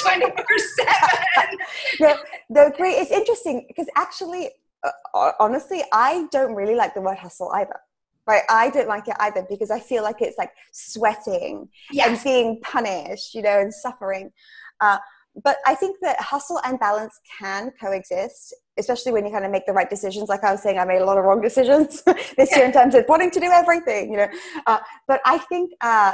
twenty 0.00 0.26
four 0.26 0.58
seven. 0.78 1.58
No, 2.00 2.16
no, 2.48 2.70
great. 2.70 2.94
It's 2.94 3.10
interesting 3.10 3.64
because 3.68 3.88
actually, 3.96 4.50
uh, 4.84 5.32
honestly, 5.40 5.82
I 5.92 6.28
don't 6.30 6.54
really 6.54 6.76
like 6.76 6.94
the 6.94 7.00
word 7.00 7.18
hustle 7.18 7.50
either 7.54 7.80
right 8.26 8.42
i 8.48 8.70
don't 8.70 8.88
like 8.88 9.08
it 9.08 9.16
either 9.20 9.46
because 9.48 9.70
i 9.70 9.80
feel 9.80 10.02
like 10.02 10.20
it's 10.20 10.38
like 10.38 10.50
sweating 10.72 11.68
yes. 11.90 12.08
and 12.08 12.24
being 12.24 12.60
punished 12.62 13.34
you 13.34 13.42
know 13.42 13.60
and 13.60 13.72
suffering. 13.72 14.30
Uh, 14.80 14.98
but 15.42 15.58
i 15.66 15.74
think 15.74 15.96
that 16.00 16.20
hustle 16.20 16.60
and 16.64 16.78
balance 16.78 17.20
can 17.38 17.72
coexist 17.80 18.54
especially 18.78 19.12
when 19.12 19.24
you 19.24 19.32
kind 19.32 19.44
of 19.44 19.50
make 19.50 19.64
the 19.66 19.72
right 19.72 19.88
decisions. 19.88 20.28
Like 20.28 20.44
i 20.44 20.52
was 20.52 20.62
saying 20.62 20.78
i 20.78 20.84
made 20.84 21.00
a 21.00 21.04
lot 21.04 21.18
of 21.18 21.24
wrong 21.24 21.40
decisions 21.40 22.02
this 22.36 22.50
yeah. 22.50 22.58
year 22.58 22.66
in 22.66 22.72
terms 22.72 22.94
of 22.94 23.04
wanting 23.08 23.30
to 23.30 23.40
do 23.40 23.46
everything 23.46 24.10
you 24.10 24.18
know. 24.18 24.28
Uh, 24.66 24.78
but 25.06 25.20
i 25.24 25.38
think 25.38 25.72
uh, 25.80 26.12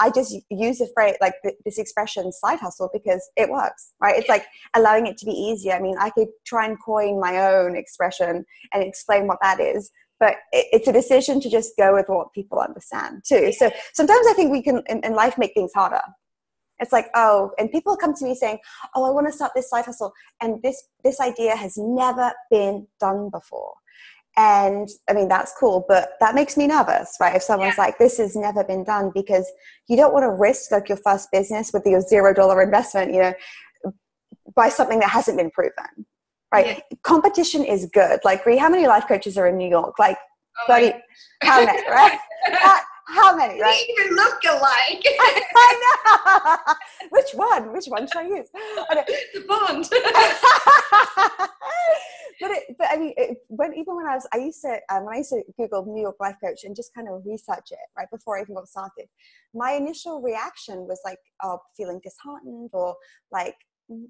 i 0.00 0.10
just 0.10 0.36
use 0.50 0.78
the 0.78 0.88
phrase 0.94 1.16
like 1.20 1.34
this 1.64 1.78
expression 1.78 2.32
side 2.32 2.58
hustle 2.58 2.90
because 2.92 3.28
it 3.36 3.48
works 3.48 3.92
right? 4.00 4.18
It's 4.18 4.28
like 4.28 4.46
allowing 4.74 5.06
it 5.06 5.16
to 5.18 5.26
be 5.26 5.32
easier. 5.32 5.74
I 5.74 5.80
mean 5.80 5.96
i 6.00 6.10
could 6.10 6.28
try 6.44 6.66
and 6.66 6.76
coin 6.82 7.20
my 7.20 7.46
own 7.52 7.76
expression 7.76 8.44
and 8.72 8.82
explain 8.82 9.26
what 9.26 9.38
that 9.42 9.60
is 9.60 9.90
but 10.20 10.36
it's 10.52 10.86
a 10.86 10.92
decision 10.92 11.40
to 11.40 11.50
just 11.50 11.76
go 11.76 11.94
with 11.94 12.08
what 12.08 12.32
people 12.32 12.60
understand 12.60 13.24
too. 13.26 13.52
So 13.52 13.70
sometimes 13.94 14.26
i 14.28 14.34
think 14.34 14.52
we 14.52 14.62
can 14.62 14.82
in, 14.88 15.00
in, 15.02 15.14
life 15.14 15.36
make 15.38 15.54
things 15.54 15.72
harder. 15.74 16.02
It's 16.78 16.92
like 16.92 17.08
oh 17.14 17.50
and 17.58 17.72
people 17.72 17.96
come 17.96 18.14
to 18.14 18.24
me 18.24 18.34
saying 18.34 18.58
oh 18.94 19.04
i 19.04 19.10
want 19.10 19.26
to 19.26 19.32
start 19.32 19.52
this 19.56 19.70
side 19.70 19.86
hustle 19.86 20.12
and 20.40 20.62
this 20.62 20.84
this 21.02 21.20
idea 21.20 21.56
has 21.56 21.76
never 21.76 22.32
been 22.50 22.86
done 23.00 23.30
before. 23.30 23.74
And 24.36 24.88
i 25.08 25.12
mean 25.12 25.28
that's 25.28 25.52
cool 25.58 25.84
but 25.88 26.10
that 26.20 26.34
makes 26.34 26.56
me 26.56 26.66
nervous 26.66 27.16
right? 27.20 27.34
If 27.34 27.42
someone's 27.42 27.76
yeah. 27.78 27.84
like 27.84 27.98
this 27.98 28.18
has 28.18 28.36
never 28.36 28.62
been 28.62 28.84
done 28.84 29.10
because 29.14 29.50
you 29.88 29.96
don't 29.96 30.12
want 30.12 30.24
to 30.24 30.30
risk 30.30 30.70
like 30.70 30.88
your 30.88 30.98
first 30.98 31.30
business 31.32 31.72
with 31.72 31.84
your 31.86 32.02
zero 32.02 32.32
dollar 32.34 32.62
investment 32.62 33.12
you 33.12 33.20
know 33.20 33.34
by 34.54 34.68
something 34.68 35.00
that 35.00 35.10
hasn't 35.10 35.38
been 35.38 35.50
proven 35.50 36.06
right. 36.52 36.66
Yeah. 36.90 36.96
competition 37.02 37.64
is 37.64 37.86
good. 37.92 38.20
Like 38.24 38.44
how 38.44 38.68
many 38.68 38.86
life 38.86 39.06
coaches 39.06 39.36
are 39.38 39.46
in 39.46 39.56
new 39.56 39.68
york? 39.68 39.98
Like 39.98 40.18
oh 40.68 40.74
30 40.80 40.92
how 41.42 41.64
many 41.64 41.88
right? 41.90 42.18
How 43.06 43.36
many 43.36 43.60
right? 43.60 43.84
we 43.88 44.04
even 44.04 44.14
look 44.14 44.38
alike. 44.44 45.02
I 45.04 46.56
know. 46.66 46.74
Which 47.10 47.32
one? 47.34 47.72
Which 47.72 47.86
one 47.86 48.06
should 48.06 48.18
i 48.18 48.28
use? 48.28 48.48
The 49.34 49.44
bond. 49.48 49.88
But 52.40 52.52
it, 52.52 52.76
but 52.78 52.88
I 52.90 52.96
mean, 52.96 53.12
it, 53.18 53.36
when 53.48 53.74
even 53.74 53.96
when 53.96 54.06
I 54.06 54.14
was, 54.14 54.26
I 54.32 54.38
used 54.38 54.62
to 54.62 54.80
um, 54.90 55.04
when 55.04 55.14
I 55.14 55.18
used 55.18 55.30
to 55.30 55.42
Google 55.58 55.84
New 55.84 56.00
York 56.00 56.16
life 56.20 56.36
coach 56.42 56.64
and 56.64 56.74
just 56.74 56.94
kind 56.94 57.06
of 57.06 57.22
research 57.26 57.70
it 57.70 57.78
right 57.96 58.10
before 58.10 58.38
I 58.38 58.42
even 58.42 58.54
got 58.54 58.66
started. 58.66 59.06
My 59.52 59.72
initial 59.72 60.22
reaction 60.22 60.86
was 60.88 61.00
like, 61.04 61.18
oh, 61.42 61.58
feeling 61.76 62.00
disheartened 62.02 62.70
or 62.72 62.96
like 63.30 63.56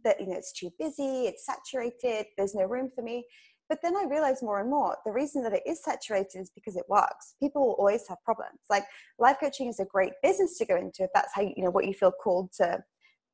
that 0.05 0.21
you 0.21 0.27
know 0.27 0.37
it's 0.37 0.53
too 0.53 0.71
busy, 0.79 1.27
it's 1.27 1.47
saturated, 1.47 2.27
there's 2.37 2.55
no 2.55 2.65
room 2.65 2.91
for 2.95 3.03
me. 3.03 3.25
But 3.69 3.79
then 3.83 3.97
I 3.97 4.05
realized 4.11 4.43
more 4.43 4.61
and 4.61 4.69
more 4.69 4.97
the 5.07 5.13
reason 5.13 5.45
that 5.45 5.53
it 5.53 5.63
is 5.65 5.83
saturated 5.83 6.41
is 6.41 6.51
because 6.55 6.77
it 6.77 6.85
works. 6.89 7.35
People 7.41 7.67
will 7.67 7.75
always 7.75 8.07
have 8.09 8.19
problems. 8.25 8.59
Like 8.69 8.85
life 9.19 9.37
coaching 9.41 9.69
is 9.69 9.79
a 9.79 9.85
great 9.85 10.13
business 10.23 10.59
to 10.59 10.67
go 10.67 10.77
into 10.77 11.05
if 11.05 11.11
that's 11.15 11.33
how 11.35 11.43
you, 11.43 11.55
know 11.57 11.71
what 11.71 11.87
you 11.87 11.95
feel 11.95 12.13
called 12.13 12.53
to 12.55 12.83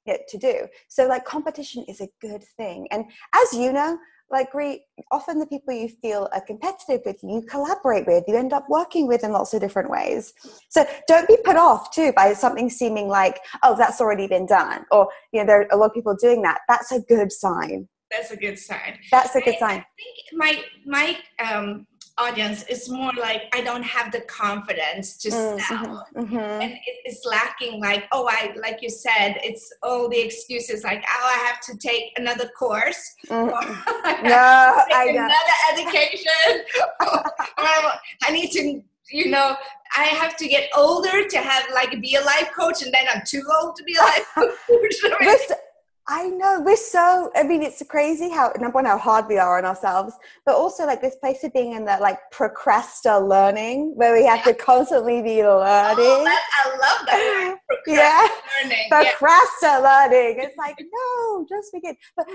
to 0.06 0.38
do. 0.38 0.68
So 0.88 1.08
like 1.08 1.24
competition 1.24 1.84
is 1.88 2.00
a 2.00 2.08
good 2.20 2.44
thing. 2.56 2.86
And 2.90 3.06
as 3.34 3.54
you 3.54 3.72
know, 3.72 3.98
like 4.30 4.52
we 4.54 4.82
often 5.10 5.38
the 5.38 5.46
people 5.46 5.72
you 5.72 5.88
feel 5.88 6.28
are 6.32 6.40
competitive 6.40 7.00
with 7.04 7.22
you 7.22 7.42
collaborate 7.42 8.06
with 8.06 8.24
you 8.26 8.36
end 8.36 8.52
up 8.52 8.66
working 8.68 9.06
with 9.06 9.22
in 9.24 9.32
lots 9.32 9.54
of 9.54 9.60
different 9.60 9.90
ways. 9.90 10.32
So 10.68 10.84
don't 11.06 11.28
be 11.28 11.36
put 11.44 11.56
off 11.56 11.90
too 11.92 12.12
by 12.14 12.32
something 12.32 12.68
seeming 12.70 13.08
like 13.08 13.40
oh 13.62 13.76
that's 13.76 14.00
already 14.00 14.26
been 14.26 14.46
done 14.46 14.84
or 14.90 15.08
you 15.32 15.40
know 15.40 15.46
there 15.46 15.60
are 15.62 15.68
a 15.70 15.76
lot 15.76 15.86
of 15.86 15.94
people 15.94 16.16
doing 16.16 16.42
that. 16.42 16.60
That's 16.68 16.92
a 16.92 17.00
good 17.00 17.32
sign. 17.32 17.88
That's 18.10 18.30
a 18.30 18.36
good 18.36 18.58
sign. 18.58 18.98
That's 19.10 19.34
a 19.34 19.40
good 19.40 19.56
I, 19.56 19.58
sign. 19.58 19.78
i 19.78 19.84
think 19.96 20.32
my 20.32 20.64
my 20.86 21.18
um 21.44 21.86
audience 22.18 22.64
is 22.64 22.88
more 22.88 23.12
like 23.18 23.42
I 23.54 23.62
don't 23.62 23.82
have 23.82 24.10
the 24.12 24.20
confidence 24.22 25.16
to 25.18 25.30
mm, 25.30 25.60
sell, 25.60 26.06
mm-hmm, 26.14 26.20
mm-hmm. 26.20 26.62
and 26.62 26.74
it's 27.04 27.24
lacking. 27.24 27.80
Like 27.80 28.04
oh, 28.12 28.28
I 28.30 28.54
like 28.60 28.80
you 28.82 28.90
said, 28.90 29.38
it's 29.42 29.72
all 29.82 30.08
the 30.08 30.18
excuses. 30.18 30.84
Like 30.84 31.04
oh, 31.06 31.26
I 31.26 31.38
have 31.46 31.60
to 31.62 31.76
take 31.76 32.12
another 32.16 32.48
course. 32.58 33.14
Mm-hmm. 33.28 34.26
no, 34.26 34.34
I 34.94 35.08
another 35.10 35.56
education. 35.72 36.64
I 37.58 38.30
need 38.30 38.50
to, 38.52 38.82
you 39.10 39.30
know, 39.30 39.56
I 39.96 40.04
have 40.04 40.36
to 40.36 40.48
get 40.48 40.70
older 40.76 41.28
to 41.28 41.38
have 41.38 41.64
like 41.72 42.00
be 42.00 42.16
a 42.16 42.22
life 42.22 42.50
coach, 42.56 42.82
and 42.82 42.92
then 42.92 43.06
I'm 43.12 43.22
too 43.26 43.42
old 43.60 43.76
to 43.76 43.84
be 43.84 43.94
a 43.94 44.02
life 44.02 44.26
coach. 44.34 45.58
I 46.08 46.28
know 46.28 46.60
we're 46.60 46.76
so. 46.76 47.32
I 47.34 47.42
mean, 47.42 47.62
it's 47.62 47.82
crazy 47.88 48.30
how 48.30 48.52
number 48.60 48.76
one 48.76 48.84
how 48.84 48.96
hard 48.96 49.26
we 49.26 49.38
are 49.38 49.58
on 49.58 49.64
ourselves, 49.64 50.14
but 50.44 50.54
also 50.54 50.86
like 50.86 51.00
this 51.00 51.16
place 51.16 51.42
of 51.42 51.52
being 51.52 51.72
in 51.72 51.84
that 51.86 52.00
like 52.00 52.18
procrasta 52.32 53.26
learning 53.28 53.92
where 53.96 54.14
we 54.14 54.24
have 54.24 54.38
yeah. 54.38 54.52
to 54.52 54.54
constantly 54.54 55.20
be 55.20 55.42
oh, 55.42 55.58
learning. 55.58 55.96
Oh, 55.98 56.24
that, 56.24 56.44
I 56.64 56.70
love 56.70 57.06
that. 57.06 57.56
yeah, 57.88 58.28
learning. 58.62 58.86
Yeah. 58.88 59.80
learning. 59.82 60.36
It's 60.38 60.56
like 60.56 60.76
no, 60.78 61.46
just 61.48 61.72
begin. 61.72 61.96
But 62.16 62.28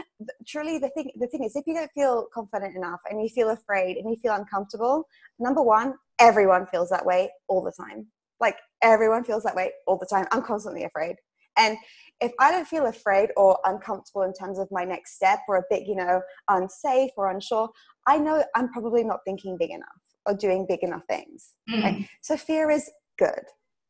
truly, 0.46 0.78
the 0.78 0.90
thing 0.90 1.10
the 1.18 1.28
thing 1.28 1.46
is, 1.46 1.56
if 1.56 1.66
you 1.66 1.74
don't 1.74 1.92
feel 1.94 2.28
confident 2.34 2.76
enough 2.76 3.00
and 3.10 3.22
you 3.22 3.30
feel 3.30 3.52
afraid 3.52 3.96
and 3.96 4.10
you 4.10 4.18
feel 4.18 4.34
uncomfortable, 4.34 5.08
number 5.40 5.64
one, 5.64 5.94
everyone 6.20 6.68
feels 6.68 6.90
that 6.90 7.06
way 7.06 7.32
all 7.48 7.64
the 7.64 7.72
time. 7.72 8.08
Like 8.42 8.58
everyone 8.82 9.24
feels 9.24 9.44
that 9.44 9.56
way 9.56 9.72
all 9.88 9.98
the 9.98 10.08
time. 10.08 10.26
I'm 10.34 10.42
constantly 10.42 10.84
afraid. 10.84 11.16
And 11.58 11.78
if 12.22 12.32
I 12.40 12.52
don't 12.52 12.68
feel 12.68 12.86
afraid 12.86 13.30
or 13.36 13.58
uncomfortable 13.66 14.22
in 14.22 14.34
terms 14.34 14.60
of 14.60 14.68
my 14.72 14.84
next 14.84 15.16
step 15.16 15.40
or 15.48 15.58
a 15.58 15.64
bit, 15.70 15.88
you 15.88 15.96
know, 15.96 16.22
unsafe 16.50 17.12
or 17.18 17.32
unsure, 17.32 17.70
I 18.08 18.20
know 18.20 18.44
I'm 18.56 18.70
probably 18.70 19.04
not 19.04 19.20
thinking 19.26 19.58
big 19.60 19.72
enough 19.72 19.88
or 20.26 20.36
doing 20.36 20.66
big 20.70 20.84
enough 20.84 21.02
things. 21.10 21.54
Mm. 21.70 21.84
Right? 21.84 22.10
So 22.22 22.38
fear 22.38 22.70
is 22.70 22.90
good. 23.18 23.42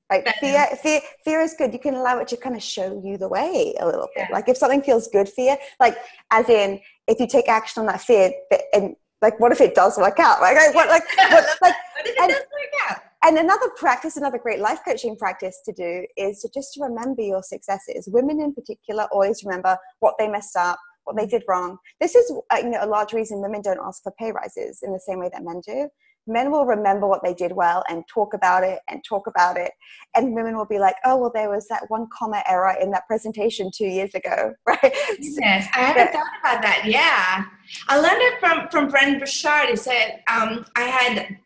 Right? 0.10 0.28
Fear, 0.40 0.68
fear, 0.82 1.02
fear 1.24 1.42
is 1.42 1.56
good. 1.58 1.72
You 1.72 1.80
can 1.80 1.96
allow 1.96 2.20
it 2.20 2.28
to 2.30 2.38
kind 2.38 2.56
of 2.56 2.64
show 2.64 3.02
you 3.04 3.18
the 3.18 3.30
way 3.30 3.76
a 3.80 3.86
little 3.86 4.10
yeah. 4.16 4.26
bit. 4.26 4.34
Like 4.34 4.50
if 4.50 4.58
something 4.58 4.82
feels 4.82 5.08
good 5.08 5.30
fear, 5.30 5.58
like 5.80 5.98
as 6.32 6.50
in 6.50 6.82
if 7.08 7.20
you 7.20 7.28
take 7.28 7.48
action 7.48 7.82
on 7.82 7.88
that 7.88 8.02
fear, 8.02 8.32
and 8.74 8.96
like 9.22 9.40
what 9.40 9.52
if 9.52 9.62
it 9.62 9.76
does 9.76 9.98
work 9.98 10.20
out? 10.20 10.42
Like, 10.42 10.56
what, 10.74 10.90
like, 10.90 11.04
what, 11.18 11.46
like, 11.62 11.76
what 11.94 12.06
if 12.06 12.08
it 12.08 12.20
and, 12.20 12.30
does 12.30 12.40
work 12.40 12.90
out? 12.90 12.98
And 13.24 13.38
another 13.38 13.70
practice 13.78 14.18
another 14.18 14.40
great 14.40 14.60
life 14.60 14.80
coaching 14.84 15.16
practice 15.16 15.60
to 15.66 15.74
do 15.74 16.06
is 16.18 16.40
to 16.42 16.50
just 16.54 16.78
remember 16.80 17.22
your 17.22 17.44
successes. 17.44 18.10
Women 18.12 18.42
in 18.42 18.54
particular 18.54 19.08
always 19.12 19.44
remember 19.44 19.78
what 20.00 20.16
they 20.18 20.28
messed 20.28 20.56
up 20.56 20.80
what 21.04 21.16
they 21.16 21.26
did 21.26 21.44
wrong. 21.48 21.78
This 22.00 22.16
is 22.16 22.32
uh, 22.54 22.58
you 22.58 22.70
know 22.70 22.80
a 22.82 22.88
large 22.88 23.14
reason 23.14 23.42
women 23.42 23.62
don't 23.62 23.80
ask 23.84 24.04
for 24.04 24.14
pay 24.20 24.32
rises 24.32 24.80
in 24.84 24.94
the 24.94 25.00
same 25.00 25.20
way 25.20 25.30
that 25.32 25.44
men 25.44 25.62
do. 25.66 25.90
Men 26.28 26.52
will 26.52 26.68
remember 26.68 27.08
what 27.08 27.24
they 27.24 27.34
did 27.34 27.52
well 27.52 27.84
and 27.90 28.04
talk 28.08 28.36
about 28.36 28.64
it 28.64 28.80
and 28.88 29.04
talk 29.04 29.26
about 29.26 29.58
it. 29.58 29.72
And 30.16 30.36
women 30.36 30.56
will 30.56 30.68
be 30.68 30.78
like 30.80 30.96
oh 31.06 31.18
well 31.18 31.32
there 31.34 31.50
was 31.50 31.68
that 31.68 31.86
one 31.90 32.08
comma 32.18 32.44
error 32.48 32.76
in 32.80 32.92
that 32.92 33.08
presentation 33.08 33.72
two 33.76 33.88
years 33.88 34.14
ago. 34.14 34.54
Right? 34.68 34.96
Yes 35.20 35.68
i 35.74 35.80
hadn't 35.80 36.14
thought 36.14 36.40
about 36.40 36.62
that. 36.62 36.84
Yeah. 36.86 37.46
I 37.90 38.00
learned 38.00 38.22
it 38.22 38.40
from 38.40 38.70
from 38.70 38.90
brendon 38.90 39.20
burchard. 39.20 39.70
He 39.70 39.76
said 39.76 40.22
um, 40.32 40.66
i 40.76 40.84
had 40.84 41.38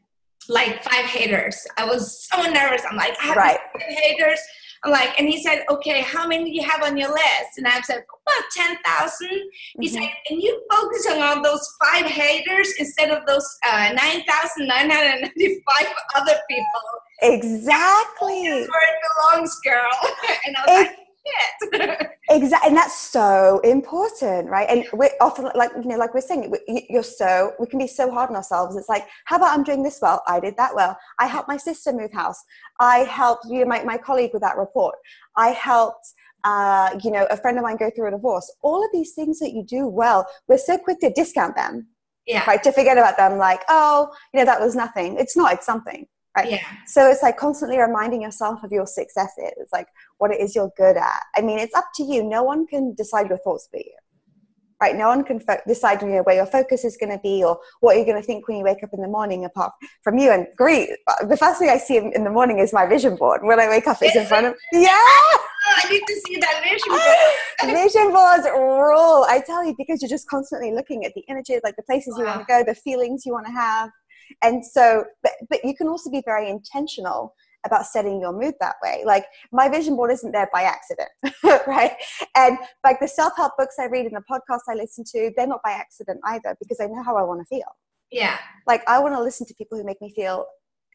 like 0.49 0.83
five 0.83 1.05
haters. 1.05 1.65
I 1.77 1.85
was 1.85 2.27
so 2.29 2.41
nervous. 2.43 2.83
I'm 2.89 2.97
like, 2.97 3.15
I 3.21 3.27
have 3.27 3.37
right. 3.37 3.57
five 3.73 3.97
haters. 3.97 4.39
I'm 4.83 4.91
like, 4.91 5.19
and 5.19 5.27
he 5.27 5.41
said, 5.41 5.63
okay, 5.69 6.01
how 6.01 6.27
many 6.27 6.43
do 6.45 6.51
you 6.51 6.61
have 6.63 6.83
on 6.83 6.95
your 6.95 7.09
list? 7.09 7.57
And 7.57 7.67
I 7.67 7.81
said, 7.81 8.03
about 8.27 8.43
10,000. 8.55 9.27
He 9.27 9.87
mm-hmm. 9.87 9.95
said, 9.95 10.09
and 10.29 10.41
you 10.41 10.61
focusing 10.71 11.21
on 11.21 11.41
those 11.41 11.67
five 11.83 12.05
haters 12.05 12.71
instead 12.77 13.09
of 13.09 13.25
those 13.25 13.47
uh, 13.67 13.93
9,995 13.93 15.87
other 16.15 16.35
people. 16.47 16.65
Exactly. 17.21 18.47
That's 18.47 18.69
where 18.69 18.89
it 18.89 18.99
belongs, 19.31 19.59
girl. 19.61 19.89
and 20.45 20.55
I 20.55 20.61
was 20.61 20.67
it, 20.67 20.87
like, 20.87 21.04
exactly 22.29 22.69
and 22.69 22.77
that's 22.77 22.99
so 22.99 23.59
important 23.63 24.49
right? 24.49 24.67
And 24.69 24.85
we're 24.93 25.09
often 25.21 25.49
like 25.55 25.71
you 25.75 25.87
know 25.87 25.97
like 25.97 26.13
we're 26.13 26.21
saying 26.21 26.53
you're 26.89 27.03
so 27.03 27.53
we 27.59 27.67
can 27.67 27.79
be 27.79 27.87
so 27.87 28.11
hard 28.11 28.29
on 28.29 28.35
ourselves. 28.35 28.75
It's 28.75 28.89
like 28.89 29.07
how 29.25 29.37
about 29.37 29.57
i'm 29.57 29.63
doing 29.63 29.83
this 29.83 29.99
well? 30.01 30.23
I 30.27 30.39
did 30.39 30.55
that 30.57 30.75
well. 30.75 30.97
I 31.19 31.27
helped 31.27 31.47
my 31.47 31.57
sister 31.57 31.91
move 31.91 32.11
house. 32.11 32.43
I 32.79 32.99
helped 32.99 33.45
you 33.49 33.59
know, 33.59 33.65
my, 33.65 33.83
my 33.83 33.97
colleague 33.97 34.31
with 34.33 34.41
that 34.41 34.57
report. 34.57 34.95
I 35.35 35.49
helped 35.49 36.07
uh, 36.43 36.97
you 37.03 37.11
know 37.11 37.27
a 37.31 37.37
friend 37.37 37.57
of 37.57 37.63
mine 37.63 37.77
go 37.77 37.89
through 37.89 38.07
a 38.07 38.11
divorce. 38.11 38.51
All 38.61 38.83
of 38.83 38.89
these 38.93 39.13
things 39.13 39.39
that 39.39 39.53
you 39.53 39.63
do 39.63 39.87
well 39.87 40.27
we're 40.47 40.57
so 40.57 40.77
quick 40.77 40.99
to 40.99 41.11
discount 41.11 41.55
them 41.55 41.87
yeah. 42.27 42.43
right? 42.47 42.61
To 42.63 42.71
forget 42.71 42.97
about 42.97 43.17
them 43.17 43.37
like 43.37 43.61
oh 43.69 44.09
you 44.33 44.39
know 44.39 44.45
that 44.45 44.61
was 44.61 44.75
nothing. 44.75 45.17
It's 45.17 45.35
not 45.35 45.53
it's 45.53 45.65
something 45.65 46.07
right 46.35 46.51
yeah 46.51 46.61
so 46.85 47.09
it's 47.09 47.23
like 47.23 47.37
constantly 47.37 47.77
reminding 47.79 48.21
yourself 48.21 48.63
of 48.63 48.71
your 48.71 48.85
successes 48.85 49.69
like 49.73 49.87
what 50.17 50.31
it 50.31 50.39
is 50.39 50.55
you're 50.55 50.71
good 50.77 50.97
at 50.97 51.21
i 51.35 51.41
mean 51.41 51.59
it's 51.59 51.75
up 51.75 51.85
to 51.95 52.03
you 52.03 52.23
no 52.23 52.43
one 52.43 52.65
can 52.67 52.93
decide 52.95 53.27
your 53.29 53.37
thoughts 53.39 53.67
for 53.71 53.77
you 53.77 53.91
right 54.81 54.95
no 54.95 55.07
one 55.07 55.23
can 55.23 55.39
fo- 55.39 55.61
decide 55.67 56.01
you 56.01 56.07
know, 56.09 56.21
where 56.23 56.35
your 56.35 56.45
focus 56.45 56.83
is 56.83 56.97
going 56.97 57.11
to 57.11 57.19
be 57.19 57.43
or 57.43 57.57
what 57.79 57.95
you're 57.95 58.05
going 58.05 58.19
to 58.19 58.25
think 58.25 58.47
when 58.47 58.57
you 58.57 58.63
wake 58.63 58.83
up 58.83 58.89
in 58.93 59.01
the 59.01 59.07
morning 59.07 59.45
apart 59.45 59.71
from 60.03 60.17
you 60.17 60.31
and 60.31 60.47
great 60.57 60.89
uh, 61.07 61.25
the 61.25 61.37
first 61.37 61.59
thing 61.59 61.69
i 61.69 61.77
see 61.77 61.97
in, 61.97 62.23
the 62.23 62.29
morning 62.29 62.59
is 62.59 62.73
my 62.73 62.85
vision 62.85 63.15
board 63.15 63.41
when 63.43 63.59
i 63.59 63.69
wake 63.69 63.87
up 63.87 63.97
it's 64.01 64.15
in 64.15 64.25
front 64.25 64.45
of 64.45 64.53
me. 64.73 64.83
yeah 64.83 64.91
oh, 65.67 65.73
I 65.83 65.89
need 65.89 66.03
to 66.05 66.21
see 66.25 66.37
that 66.37 66.61
vision 66.63 66.89
board. 66.89 67.75
vision 67.83 68.11
boards 68.11 68.45
rule. 68.53 69.25
I 69.27 69.41
tell 69.45 69.65
you, 69.65 69.73
because 69.77 70.01
you're 70.01 70.09
just 70.09 70.27
constantly 70.29 70.71
looking 70.71 71.05
at 71.05 71.13
the 71.15 71.21
images, 71.29 71.61
like 71.63 71.75
the 71.75 71.83
places 71.83 72.13
wow. 72.15 72.19
you 72.19 72.25
want 72.27 72.39
to 72.41 72.45
go, 72.45 72.63
the 72.63 72.75
feelings 72.75 73.25
you 73.25 73.33
want 73.33 73.47
to 73.47 73.51
have. 73.51 73.89
And 74.41 74.65
so, 74.65 75.05
but, 75.23 75.33
but 75.49 75.63
you 75.63 75.75
can 75.75 75.87
also 75.87 76.09
be 76.09 76.21
very 76.25 76.49
intentional 76.49 77.33
about 77.65 77.85
setting 77.85 78.21
your 78.21 78.31
mood 78.31 78.53
that 78.59 78.75
way. 78.83 79.03
Like 79.05 79.25
my 79.51 79.67
vision 79.67 79.95
board 79.95 80.11
isn't 80.11 80.31
there 80.31 80.49
by 80.53 80.63
accident, 80.63 81.09
right? 81.67 81.93
And 82.35 82.57
like 82.83 82.99
the 82.99 83.07
self 83.07 83.33
help 83.35 83.53
books 83.57 83.75
I 83.79 83.85
read 83.85 84.05
and 84.05 84.15
the 84.15 84.23
podcasts 84.29 84.69
I 84.69 84.75
listen 84.75 85.03
to, 85.11 85.31
they're 85.35 85.47
not 85.47 85.61
by 85.63 85.71
accident 85.71 86.19
either 86.25 86.55
because 86.59 86.79
I 86.79 86.85
know 86.85 87.03
how 87.03 87.17
I 87.17 87.23
want 87.23 87.41
to 87.41 87.45
feel. 87.45 87.75
Yeah. 88.11 88.37
Like 88.67 88.87
I 88.87 88.99
want 88.99 89.15
to 89.15 89.21
listen 89.21 89.47
to 89.47 89.53
people 89.55 89.77
who 89.77 89.83
make 89.83 90.01
me 90.01 90.13
feel 90.15 90.45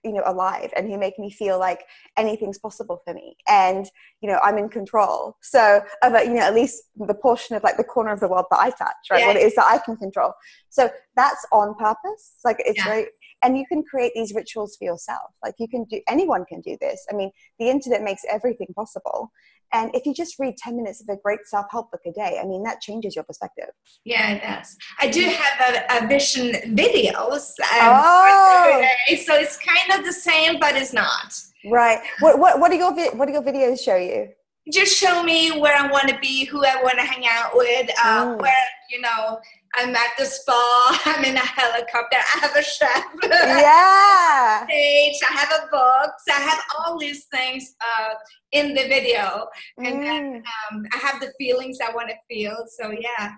you 0.04 0.12
know 0.12 0.22
alive 0.24 0.70
and 0.76 0.88
who 0.88 0.98
make 0.98 1.18
me 1.18 1.30
feel 1.30 1.58
like 1.58 1.84
anything's 2.16 2.58
possible 2.58 3.02
for 3.04 3.12
me 3.12 3.36
and 3.48 3.86
you 4.20 4.30
know 4.30 4.38
i'm 4.42 4.56
in 4.56 4.68
control 4.68 5.36
so 5.42 5.82
of 6.02 6.14
a, 6.14 6.24
you 6.24 6.34
know 6.34 6.40
at 6.40 6.54
least 6.54 6.84
the 6.96 7.14
portion 7.14 7.56
of 7.56 7.62
like 7.62 7.76
the 7.76 7.84
corner 7.84 8.10
of 8.12 8.20
the 8.20 8.28
world 8.28 8.46
that 8.50 8.60
i 8.60 8.70
touch 8.70 8.94
right 9.10 9.20
yeah. 9.20 9.26
what 9.26 9.36
it 9.36 9.42
is 9.42 9.54
that 9.54 9.66
i 9.66 9.78
can 9.78 9.96
control 9.96 10.32
so 10.68 10.90
that's 11.16 11.44
on 11.52 11.74
purpose. 11.74 12.34
Like 12.44 12.56
it's 12.60 12.78
Yeah. 12.78 12.84
very, 12.84 13.06
and 13.42 13.56
you 13.58 13.64
can 13.66 13.82
create 13.82 14.12
these 14.14 14.34
rituals 14.34 14.76
for 14.76 14.84
yourself. 14.84 15.30
Like 15.42 15.54
you 15.58 15.66
can 15.68 15.84
do, 15.84 16.00
anyone 16.08 16.44
can 16.44 16.60
do 16.60 16.76
this. 16.80 17.04
I 17.10 17.14
mean, 17.14 17.30
the 17.58 17.68
internet 17.70 18.02
makes 18.02 18.22
everything 18.30 18.68
possible. 18.76 19.32
And 19.72 19.94
if 19.94 20.04
you 20.04 20.12
just 20.12 20.38
read 20.38 20.56
10 20.56 20.76
minutes 20.76 21.00
of 21.00 21.08
a 21.08 21.16
great 21.20 21.40
self 21.46 21.66
help 21.70 21.90
book 21.92 22.00
a 22.06 22.12
day, 22.12 22.40
I 22.42 22.46
mean, 22.46 22.62
that 22.64 22.80
changes 22.80 23.14
your 23.14 23.24
perspective. 23.24 23.70
Yeah, 24.04 24.32
it 24.32 24.42
does. 24.42 24.76
I 25.00 25.08
do 25.08 25.22
have 25.22 25.74
a, 25.74 26.04
a 26.04 26.08
vision 26.08 26.52
videos. 26.76 27.50
Um, 27.60 28.02
Oh. 28.02 28.84
so 29.24 29.34
it's 29.36 29.56
kind 29.58 29.98
of 29.98 30.04
the 30.04 30.12
same, 30.12 30.58
but 30.60 30.74
it's 30.76 30.92
not. 30.92 31.32
Right. 31.70 32.00
What, 32.20 32.38
what, 32.38 32.58
what, 32.60 32.72
are 32.72 32.74
your, 32.74 32.92
what 33.16 33.26
do 33.26 33.32
your 33.32 33.42
videos 33.42 33.80
show 33.80 33.96
you? 33.96 34.28
Just 34.72 34.96
show 34.98 35.22
me 35.22 35.58
where 35.60 35.76
I 35.76 35.86
want 35.90 36.08
to 36.08 36.18
be, 36.18 36.44
who 36.44 36.64
I 36.64 36.82
want 36.82 36.98
to 36.98 37.04
hang 37.04 37.24
out 37.28 37.52
with, 37.56 37.90
uh, 38.04 38.26
Mm. 38.26 38.40
where, 38.40 38.52
you 38.90 39.00
know, 39.00 39.38
I'm 39.76 39.94
at 39.94 40.10
the 40.18 40.24
spa, 40.24 41.00
I'm 41.06 41.24
in 41.24 41.36
a 41.36 41.40
helicopter, 41.40 42.16
I 42.18 42.38
have 42.40 42.56
a 42.56 42.62
chef. 42.62 43.04
Yeah. 43.22 44.66
Page, 44.68 45.16
I 45.28 45.32
have 45.32 45.52
a 45.52 45.66
book, 45.70 46.12
so 46.26 46.34
I 46.34 46.40
have 46.40 46.62
all 46.78 46.98
these 46.98 47.26
things 47.26 47.74
uh, 47.80 48.14
in 48.52 48.74
the 48.74 48.82
video, 48.88 49.46
and 49.78 50.02
then 50.02 50.20
Mm. 50.32 50.36
um, 50.36 50.86
I 50.92 50.98
have 50.98 51.20
the 51.20 51.32
feelings 51.38 51.78
I 51.86 51.92
want 51.94 52.08
to 52.10 52.16
feel. 52.28 52.56
So 52.68 52.90
yeah, 52.90 53.32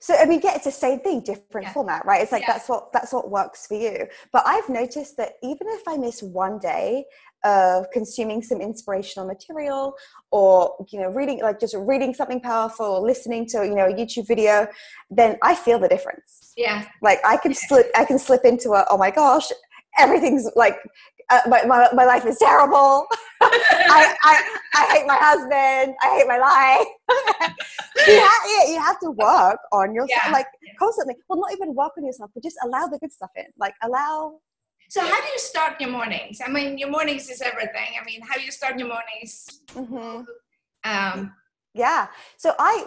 So 0.00 0.14
I 0.14 0.24
mean, 0.26 0.40
yeah, 0.42 0.54
it's 0.54 0.64
the 0.64 0.70
same 0.86 1.00
thing, 1.00 1.20
different 1.20 1.66
Yeah. 1.68 1.72
format, 1.72 2.04
right? 2.04 2.20
It's 2.22 2.32
like 2.32 2.42
Yeah. 2.42 2.52
that's 2.52 2.68
what 2.68 2.92
that's 2.92 3.12
what 3.12 3.30
works 3.30 3.66
for 3.66 3.74
you. 3.74 4.06
But 4.32 4.42
I've 4.46 4.68
noticed 4.68 5.16
that 5.16 5.32
even 5.42 5.66
if 5.68 5.82
I 5.88 5.96
miss 5.96 6.22
one 6.22 6.58
day 6.58 7.04
of 7.44 7.86
consuming 7.92 8.42
some 8.42 8.60
inspirational 8.60 9.26
material, 9.26 9.94
or 10.30 10.74
you 10.90 11.00
know, 11.00 11.08
reading 11.08 11.40
like 11.42 11.60
just 11.60 11.74
reading 11.78 12.12
something 12.14 12.40
powerful, 12.40 12.86
or 12.86 13.00
listening 13.00 13.46
to 13.48 13.64
you 13.64 13.74
know 13.74 13.86
a 13.86 13.92
YouTube 13.92 14.26
video, 14.26 14.66
then 15.10 15.38
I 15.42 15.54
feel 15.54 15.78
the 15.78 15.88
difference. 15.88 16.52
yeah, 16.56 16.86
Like 17.02 17.20
I 17.24 17.36
can 17.36 17.54
slip, 17.54 17.90
I 17.96 18.04
can 18.04 18.18
slip 18.18 18.44
into 18.44 18.70
a 18.72 18.84
oh 18.90 18.98
my 18.98 19.10
gosh, 19.10 19.46
everything's 19.98 20.48
like 20.56 20.76
uh, 21.30 21.40
my, 21.48 21.64
my 21.64 21.88
my 21.92 22.04
life 22.04 22.24
is 22.26 22.38
terrible. 22.38 23.06
I, 23.42 24.14
I 24.22 24.58
I 24.74 24.82
hate 24.92 25.06
my 25.06 25.16
husband. 25.20 25.94
I 26.02 26.16
hate 26.16 26.26
my 26.26 26.38
life. 26.38 26.86
you, 28.06 28.18
have, 28.20 28.42
yeah, 28.46 28.72
you 28.72 28.80
have 28.80 28.98
to 29.00 29.10
work 29.10 29.58
on 29.72 29.94
yourself, 29.94 30.22
Yeah. 30.26 30.32
like 30.32 30.46
constantly. 30.78 31.16
Well, 31.28 31.40
not 31.40 31.52
even 31.52 31.74
work 31.74 31.92
on 31.98 32.04
yourself, 32.04 32.30
but 32.34 32.42
just 32.42 32.56
allow 32.64 32.86
the 32.86 32.98
good 32.98 33.12
stuff 33.12 33.30
in. 33.36 33.44
Like 33.58 33.74
allow. 33.82 34.38
So 34.88 35.00
how 35.00 35.20
do 35.20 35.26
you 35.26 35.38
start 35.38 35.80
your 35.80 35.90
mornings? 35.90 36.40
I 36.46 36.48
mean, 36.50 36.78
your 36.78 36.90
mornings 36.90 37.28
is 37.28 37.40
everything. 37.42 37.90
I 38.00 38.04
mean, 38.04 38.20
how 38.22 38.36
do 38.36 38.42
you 38.42 38.52
start 38.52 38.78
your 38.78 38.88
mornings? 38.88 39.60
Mhm. 39.74 40.26
Um, 40.84 41.34
Yeah. 41.74 42.06
So 42.38 42.54
I 42.58 42.86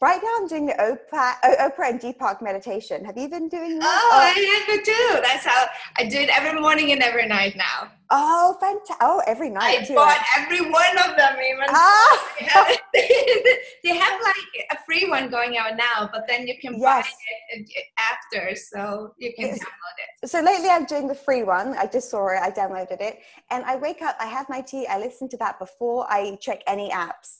right 0.00 0.20
now 0.22 0.28
I'm 0.38 0.46
doing 0.48 0.66
the 0.66 0.74
Oprah, 0.74 1.34
Oprah 1.60 1.90
and 1.90 2.00
Deepak 2.00 2.42
meditation. 2.42 3.04
Have 3.04 3.16
you 3.16 3.28
been 3.28 3.48
doing 3.48 3.78
that? 3.78 3.86
oh, 3.86 4.18
I 4.22 4.64
have 4.68 4.84
too. 4.84 5.20
That's 5.22 5.44
how 5.44 5.66
I 5.98 6.04
do 6.04 6.18
it 6.18 6.30
every 6.36 6.60
morning 6.60 6.92
and 6.92 7.02
every 7.02 7.26
night 7.26 7.56
now. 7.56 7.90
oh, 8.10 8.56
fantastic! 8.60 8.96
Oh, 9.00 9.22
every 9.26 9.50
night 9.50 9.80
I 9.80 9.84
too. 9.84 9.94
bought 9.94 10.18
every 10.36 10.60
one 10.70 10.98
of 10.98 11.16
them 11.16 11.36
even. 11.50 11.66
Ah. 11.68 12.30
they 12.94 13.96
have 13.96 14.20
like 14.22 14.66
a 14.72 14.76
free 14.86 15.08
one 15.08 15.28
going 15.30 15.56
out 15.58 15.76
now, 15.76 16.08
but 16.12 16.26
then 16.28 16.46
you 16.46 16.54
can 16.60 16.78
Yes. 16.78 17.04
buy 17.06 17.10
it 17.50 17.68
uh, 17.76 18.02
after, 18.12 18.54
so 18.54 19.12
you 19.18 19.32
can 19.34 19.46
Yes. 19.48 19.58
download 19.58 19.96
it. 20.22 20.28
so 20.28 20.40
lately 20.40 20.68
i'm 20.68 20.84
doing 20.86 21.06
the 21.08 21.14
free 21.14 21.42
one 21.42 21.68
i 21.78 21.86
just 21.86 22.10
saw 22.10 22.26
it 22.28 22.38
i 22.42 22.50
downloaded 22.50 23.00
it 23.00 23.20
and 23.50 23.64
i 23.64 23.76
wake 23.76 24.00
up 24.02 24.16
i 24.18 24.26
have 24.26 24.48
my 24.48 24.60
tea 24.60 24.86
i 24.86 24.98
listen 24.98 25.28
to 25.28 25.36
that 25.36 25.58
before 25.58 26.06
i 26.10 26.36
check 26.40 26.62
any 26.66 26.90
apps 26.90 27.36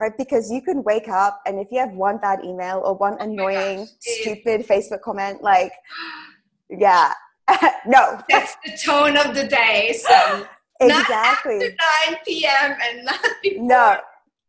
right? 0.00 0.12
Because 0.18 0.50
you 0.50 0.60
can 0.62 0.82
wake 0.84 1.08
up 1.08 1.40
and 1.46 1.58
if 1.58 1.68
you 1.70 1.78
have 1.78 1.92
one 1.92 2.18
bad 2.18 2.40
email 2.44 2.82
or 2.84 2.94
one 2.94 3.16
annoying 3.20 3.80
Oh 3.80 3.84
gosh, 3.84 4.16
stupid 4.20 4.66
facebook 4.66 5.00
comment 5.02 5.42
like 5.42 5.72
yeah. 6.70 7.12
No. 7.86 8.18
That's 8.28 8.56
the 8.64 8.76
tone 8.84 9.16
of 9.16 9.34
the 9.34 9.46
day. 9.46 9.94
So 9.98 10.46
exactly. 10.80 11.58
not 11.58 11.70
after 11.70 11.76
9 12.10 12.18
p.m. 12.26 12.76
and 12.82 13.04
not 13.04 13.20
before. 13.42 13.62
no. 13.64 13.96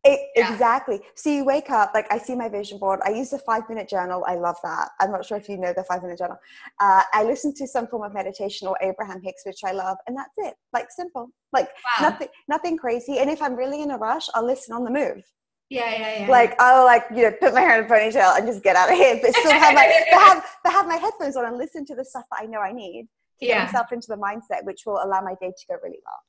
It, 0.04 0.20
Yeah. 0.36 0.52
exactly. 0.54 1.02
So 1.16 1.30
you 1.30 1.44
wake 1.44 1.70
up 1.70 1.92
like 1.94 2.08
i 2.12 2.18
see 2.18 2.34
my 2.36 2.48
vision 2.50 2.78
board. 2.80 3.00
I 3.04 3.10
use 3.10 3.30
the 3.32 3.40
five 3.40 3.64
minute 3.68 3.90
journal. 3.90 4.24
I 4.28 4.36
love 4.36 4.56
that. 4.64 4.90
I'm 5.02 5.12
not 5.12 5.26
sure 5.26 5.38
if 5.38 5.50
you 5.50 5.58
know 5.58 5.74
the 5.76 5.84
five 5.84 6.02
minute 6.02 6.18
journal. 6.18 6.38
Uh, 6.80 7.02
i 7.14 7.24
listen 7.24 7.54
to 7.56 7.68
some 7.68 7.88
form 7.88 8.04
of 8.04 8.14
meditation 8.14 8.68
or 8.68 8.78
abraham 8.82 9.22
hicks 9.22 9.44
which 9.46 9.62
i 9.66 9.72
love 9.72 9.98
and 10.08 10.16
that's 10.18 10.34
it. 10.38 10.54
Like 10.74 10.88
simple. 10.92 11.30
Like 11.52 11.70
Wow. 12.00 12.10
nothing 12.10 12.28
nothing 12.48 12.78
crazy. 12.78 13.18
And 13.20 13.30
if 13.30 13.42
i'm 13.42 13.56
really 13.56 13.82
in 13.82 13.92
a 13.92 13.98
rush 13.98 14.28
i'll 14.34 14.46
listen 14.46 14.74
on 14.76 14.84
the 14.84 14.92
move 14.92 15.24
Yeah, 15.70 15.92
yeah, 15.92 16.20
yeah. 16.22 16.32
like 16.32 16.56
i'll 16.62 16.86
like 16.86 17.04
you 17.14 17.24
know 17.24 17.32
put 17.42 17.54
my 17.54 17.60
hair 17.62 17.78
in 17.80 17.86
a 17.86 17.88
ponytail 17.90 18.38
and 18.38 18.48
just 18.48 18.64
get 18.64 18.76
out 18.78 18.90
of 18.90 18.96
here 18.96 19.20
but 19.22 19.34
still 19.36 19.52
have 19.52 19.74
my 19.74 19.86
but 20.12 20.20
have, 20.22 20.46
but 20.64 20.72
have 20.72 20.88
my 20.88 20.96
headphones 20.96 21.36
on 21.36 21.46
and 21.46 21.58
listen 21.58 21.86
to 21.88 21.96
the 21.96 22.06
stuff 22.06 22.24
that 22.32 22.40
i 22.44 22.46
know 22.46 22.60
i 22.60 22.72
need 22.72 23.08
to 23.40 23.46
get 23.46 23.56
Yeah. 23.56 23.66
myself 23.66 23.92
into 23.92 24.08
the 24.08 24.16
mindset 24.16 24.64
which 24.64 24.84
will 24.86 25.00
allow 25.04 25.20
my 25.22 25.36
day 25.42 25.52
to 25.60 25.64
go 25.70 25.76
really 25.84 26.00
well 26.06 26.22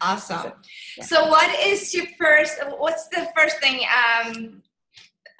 Awesome. 0.00 0.52
yeah. 0.98 1.04
So, 1.04 1.28
what 1.28 1.48
is 1.60 1.94
your 1.94 2.06
first? 2.20 2.58
What's 2.78 3.08
the 3.08 3.28
first 3.36 3.58
thing 3.60 3.80
um, 4.02 4.62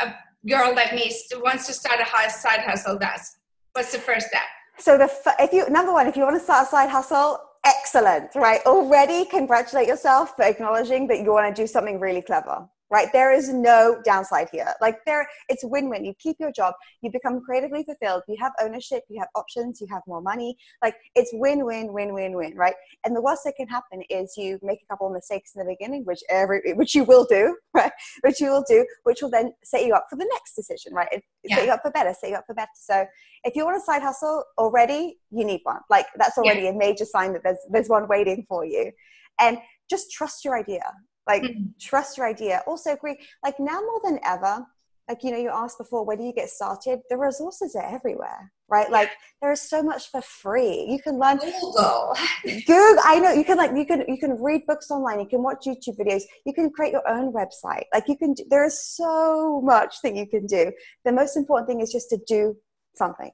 a 0.01 0.15
girl 0.49 0.75
like 0.75 0.93
me 0.95 1.13
wants 1.43 1.67
to 1.67 1.73
start 1.73 2.01
a 2.01 2.31
side 2.31 2.61
hustle 2.61 2.97
does? 2.99 3.37
What's 3.73 3.93
the 3.93 3.99
first 3.99 4.29
step? 4.29 4.43
So 4.79 4.97
the 4.97 5.05
f- 5.05 5.35
if 5.41 5.53
you 5.53 5.69
number 5.71 5.93
one, 5.93 6.07
if 6.07 6.17
you 6.17 6.23
want 6.23 6.37
to 6.37 6.41
start 6.43 6.67
a 6.67 6.71
side 6.71 6.89
hustle, 6.89 7.41
excellent, 7.67 8.35
right? 8.35 8.61
Already 8.65 9.25
congratulate 9.27 9.89
yourself 9.89 10.37
for 10.37 10.45
acknowledging 10.45 11.09
that 11.09 11.19
you 11.23 11.33
want 11.33 11.55
to 11.55 11.63
do 11.63 11.67
something 11.67 11.99
really 12.01 12.23
clever, 12.23 12.67
right? 12.95 13.09
There 13.13 13.33
is 13.33 13.53
no 13.53 14.01
downside 14.05 14.49
here. 14.53 14.73
Like 14.81 15.05
there, 15.05 15.27
it's 15.49 15.65
win-win. 15.65 16.05
You 16.05 16.15
keep 16.15 16.37
your 16.39 16.53
job, 16.53 16.75
you 17.03 17.11
become 17.11 17.41
creatively 17.41 17.83
fulfilled, 17.83 18.23
you 18.29 18.37
have 18.41 18.53
ownership, 18.63 19.03
you 19.09 19.19
have 19.19 19.27
options, 19.35 19.81
you 19.81 19.89
have 19.91 20.03
more 20.07 20.23
money. 20.23 20.57
Like 20.81 20.95
it's 21.17 21.31
win-win, 21.33 21.93
win-win-win, 21.93 22.55
right? 22.55 22.77
And 23.05 23.17
the 23.17 23.21
worst 23.21 23.43
that 23.47 23.55
can 23.57 23.67
happen 23.67 24.05
is 24.11 24.35
you 24.37 24.61
make 24.63 24.79
a 24.85 24.87
couple 24.87 25.09
of 25.09 25.13
mistakes 25.13 25.51
in 25.57 25.59
the 25.59 25.75
beginning, 25.75 26.05
which 26.05 26.21
every 26.31 26.61
which 26.75 26.95
you 26.95 27.03
will 27.03 27.25
do, 27.25 27.57
right? 27.75 27.91
Which 28.21 28.41
you 28.41 28.51
will 28.51 28.65
do, 28.69 28.87
which 29.03 29.23
will 29.23 29.31
then 29.31 29.53
set 29.65 29.85
you 29.85 29.95
up 29.95 30.07
for 30.09 30.15
the 30.15 30.29
next 30.33 30.55
decision, 30.55 30.95
right? 30.95 31.09
It, 31.11 31.25
Yeah. 31.43 31.57
Set 31.57 31.67
you 31.67 31.73
up 31.73 31.83
for 31.83 31.91
better, 31.91 32.15
set 32.15 32.31
you 32.31 32.37
up 32.37 32.45
for 32.47 32.55
better. 32.55 32.77
So 32.77 33.07
if 33.43 33.57
you 33.57 33.65
want 33.65 33.77
a 33.77 33.81
side 33.81 34.03
hustle 34.03 34.45
already, 34.57 35.19
you 35.33 35.45
need 35.45 35.63
one. 35.65 35.81
Like 35.91 36.07
that's 36.17 36.39
already 36.39 36.69
a 36.69 36.73
major 36.73 37.07
sign 37.07 37.33
that 37.33 37.43
there's 37.43 37.59
there's 37.73 37.89
one 37.89 38.07
waiting 38.07 38.45
for 38.49 38.65
you. 38.65 38.93
And 39.41 39.59
just 39.91 40.13
trust 40.13 40.45
your 40.45 40.57
idea. 40.57 40.85
Like 41.27 41.43
Mhm. 41.43 41.79
trust 41.81 42.17
your 42.19 42.27
idea. 42.27 42.63
Also 42.67 42.93
agree, 42.93 43.19
like 43.43 43.59
now 43.59 43.81
more 43.81 44.01
than 44.05 44.19
ever, 44.25 44.67
like 45.09 45.23
you 45.25 45.31
know, 45.31 45.39
you 45.39 45.51
asked 45.51 45.79
before, 45.79 46.05
where 46.05 46.17
do 46.17 46.23
you 46.23 46.33
get 46.33 46.49
started? 46.51 47.01
The 47.11 47.17
resources 47.17 47.75
are 47.77 47.83
everywhere, 47.85 48.53
right? 48.69 48.91
Like 48.91 49.11
there 49.41 49.53
is 49.53 49.61
so 49.63 49.83
much 49.83 50.11
for 50.11 50.21
free. 50.23 50.85
You 50.89 51.01
can 51.01 51.19
learn 51.19 51.39
Google. 51.39 52.15
Google. 52.67 53.03
I 53.05 53.21
know 53.21 53.33
you 53.33 53.45
can 53.45 53.57
like 53.57 53.75
you 53.77 53.87
can 53.87 54.05
you 54.09 54.19
can 54.19 54.43
read 54.43 54.67
books 54.67 54.91
online. 54.91 55.21
You 55.21 55.27
can 55.27 55.43
watch 55.43 55.65
YouTube 55.67 55.97
videos. 55.99 56.23
You 56.45 56.53
can 56.53 56.71
create 56.71 56.93
your 56.93 57.07
own 57.09 57.33
website. 57.33 57.85
Like 57.93 58.07
you 58.09 58.17
can. 58.17 58.35
do- 58.35 58.45
There 58.51 58.65
is 58.65 58.79
so 58.83 59.61
much 59.63 60.01
that 60.03 60.15
you 60.15 60.27
can 60.27 60.47
do. 60.47 60.73
The 61.05 61.13
most 61.13 61.37
important 61.37 61.69
thing 61.69 61.81
is 61.81 61.91
just 61.93 62.09
to 62.11 62.19
do 62.27 62.57
something. 62.95 63.31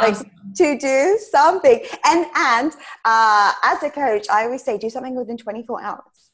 Like 0.00 0.14
Awesome. 0.14 0.30
to 0.56 0.78
do 0.78 1.18
something. 1.30 1.80
And 2.06 2.26
and 2.34 2.72
uh, 3.04 3.52
as 3.62 3.82
a 3.82 3.90
coach, 3.90 4.26
I 4.30 4.44
always 4.44 4.62
say 4.62 4.78
do 4.78 4.88
something 4.88 5.14
within 5.14 5.36
24 5.36 5.82
hours. 5.82 6.30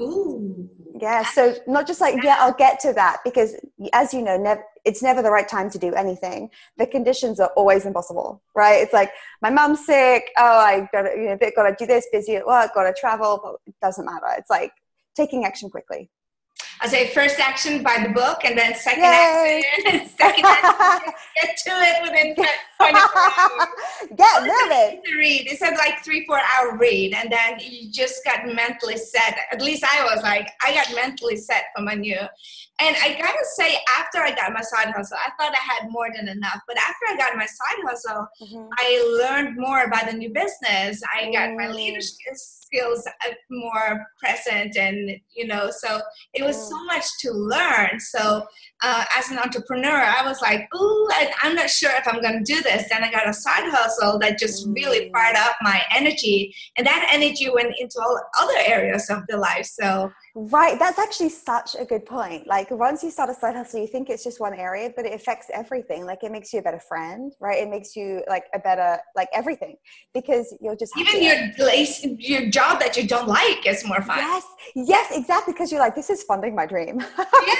Ooh. 0.00 0.68
Yeah. 1.00 1.24
So 1.24 1.54
not 1.66 1.86
just 1.86 2.00
like 2.00 2.22
yeah, 2.22 2.36
I'll 2.40 2.52
get 2.52 2.80
to 2.80 2.92
that 2.92 3.18
because 3.24 3.54
as 3.92 4.12
you 4.12 4.22
know, 4.22 4.36
never 4.36 4.62
it's 4.84 5.02
never 5.02 5.22
the 5.22 5.30
right 5.30 5.48
time 5.48 5.70
to 5.70 5.78
do 5.78 5.94
anything. 5.94 6.50
The 6.76 6.86
conditions 6.86 7.40
are 7.40 7.50
always 7.56 7.86
impossible, 7.86 8.42
right? 8.54 8.82
It's 8.82 8.92
like 8.92 9.12
my 9.42 9.50
mom's 9.50 9.84
sick. 9.84 10.30
Oh, 10.36 10.58
I 10.58 10.88
gotta 10.92 11.10
you 11.16 11.24
know 11.24 11.38
gotta 11.54 11.74
do 11.78 11.86
this. 11.86 12.06
Busy 12.12 12.36
at 12.36 12.46
work. 12.46 12.72
Gotta 12.74 12.94
travel. 12.98 13.40
But 13.42 13.56
it 13.66 13.74
doesn't 13.80 14.04
matter. 14.04 14.26
It's 14.36 14.50
like 14.50 14.72
taking 15.14 15.44
action 15.44 15.70
quickly. 15.70 16.10
I 16.82 16.88
say 16.88 17.08
first 17.08 17.38
action 17.38 17.82
by 17.82 18.02
the 18.02 18.10
book, 18.10 18.44
and 18.44 18.56
then 18.56 18.74
second 18.74 19.04
Yay. 19.04 19.62
action. 19.86 20.08
second 20.18 20.44
action. 20.46 21.12
Get 21.42 21.56
to 21.66 21.72
it 21.72 22.02
within 22.02 22.34
24 22.80 23.10
hours. 23.38 23.68
Get 24.16 25.14
read. 25.16 25.46
It's 25.50 25.62
a 25.62 25.70
like 25.76 26.02
three, 26.04 26.24
four 26.26 26.38
hour 26.40 26.76
read, 26.76 27.14
and 27.14 27.30
then 27.30 27.58
you 27.60 27.90
just 27.92 28.24
got 28.24 28.46
mentally 28.46 28.96
set. 28.96 29.36
At 29.52 29.60
least 29.62 29.84
I 29.84 30.04
was 30.12 30.22
like, 30.22 30.48
I 30.64 30.74
got 30.74 30.94
mentally 30.94 31.36
set 31.36 31.64
for 31.76 31.82
my 31.82 31.94
new. 31.94 32.18
And 32.82 32.96
I 33.02 33.12
gotta 33.12 33.44
say, 33.56 33.76
after 33.98 34.20
I 34.20 34.30
got 34.34 34.52
my 34.54 34.62
side 34.62 34.88
hustle, 34.96 35.18
I 35.18 35.30
thought 35.38 35.52
I 35.54 35.74
had 35.80 35.90
more 35.90 36.08
than 36.14 36.28
enough. 36.28 36.60
But 36.66 36.78
after 36.78 37.04
I 37.10 37.16
got 37.16 37.36
my 37.36 37.44
side 37.44 37.82
hustle, 37.86 38.26
Mhm. 38.42 38.68
I 38.78 39.18
learned 39.20 39.56
more 39.58 39.82
about 39.82 40.06
the 40.06 40.14
new 40.14 40.30
business. 40.30 41.02
I 41.14 41.30
got 41.30 41.50
my 41.54 41.66
Mm. 41.66 41.74
leadership 41.74 42.16
skills 42.34 43.06
uh, 43.06 43.32
more 43.50 44.06
present, 44.18 44.76
and 44.78 45.10
you 45.36 45.46
know, 45.46 45.70
so 45.70 46.00
it 46.32 46.42
was 46.42 46.56
so 46.70 46.82
much 46.84 47.04
to 47.20 47.32
learn. 47.32 48.00
So 48.00 48.46
uh, 48.82 49.04
as 49.16 49.30
an 49.30 49.38
entrepreneur, 49.38 50.00
I 50.18 50.22
was 50.26 50.40
like, 50.40 50.62
"Ooh, 50.74 51.08
I, 51.12 51.30
I'm 51.42 51.54
not 51.54 51.68
sure 51.68 51.90
if 51.90 52.08
I'm 52.08 52.22
going 52.22 52.42
to 52.42 52.52
do 52.54 52.62
this." 52.62 52.69
Then 52.90 53.04
I 53.04 53.10
got 53.10 53.28
a 53.28 53.32
side 53.32 53.68
hustle 53.68 54.18
that 54.20 54.38
just 54.38 54.66
really 54.68 55.00
Mm. 55.08 55.12
fired 55.12 55.36
up 55.36 55.56
my 55.62 55.82
energy, 55.94 56.54
and 56.76 56.86
that 56.86 57.08
energy 57.12 57.48
went 57.48 57.74
into 57.78 58.00
all 58.00 58.20
other 58.40 58.60
areas 58.66 59.10
of 59.10 59.20
the 59.28 59.36
life. 59.36 59.66
So 59.66 60.10
Right. 60.34 60.78
That's 60.78 60.98
actually 60.98 61.30
such 61.30 61.74
a 61.78 61.84
good 61.84 62.06
point. 62.06 62.46
Like 62.46 62.70
once 62.70 63.02
you 63.02 63.10
start 63.10 63.30
a 63.30 63.34
side 63.34 63.56
hustle, 63.56 63.80
you 63.80 63.88
think 63.88 64.08
it's 64.08 64.22
just 64.22 64.38
one 64.38 64.54
area, 64.54 64.92
but 64.94 65.04
it 65.04 65.12
affects 65.12 65.48
everything. 65.52 66.06
Like 66.06 66.22
it 66.22 66.30
makes 66.30 66.52
you 66.52 66.60
a 66.60 66.62
better 66.62 66.78
friend, 66.78 67.32
right? 67.40 67.58
It 67.60 67.68
makes 67.68 67.96
you 67.96 68.22
like 68.28 68.44
a 68.54 68.58
better, 68.60 68.98
like 69.16 69.28
everything 69.34 69.76
because 70.14 70.54
you're 70.60 70.76
just 70.76 70.92
even 70.96 71.22
your 71.22 71.52
place, 71.56 72.04
your 72.04 72.48
job 72.48 72.78
that 72.80 72.96
you 72.96 73.08
don't 73.08 73.26
like 73.26 73.66
is 73.66 73.84
more 73.84 74.02
fun. 74.02 74.18
Yes. 74.18 74.44
Yes, 74.76 75.16
exactly. 75.16 75.52
Because 75.52 75.72
you're 75.72 75.80
like, 75.80 75.96
this 75.96 76.10
is 76.10 76.22
funding 76.22 76.54
my 76.54 76.66
dream. 76.66 77.00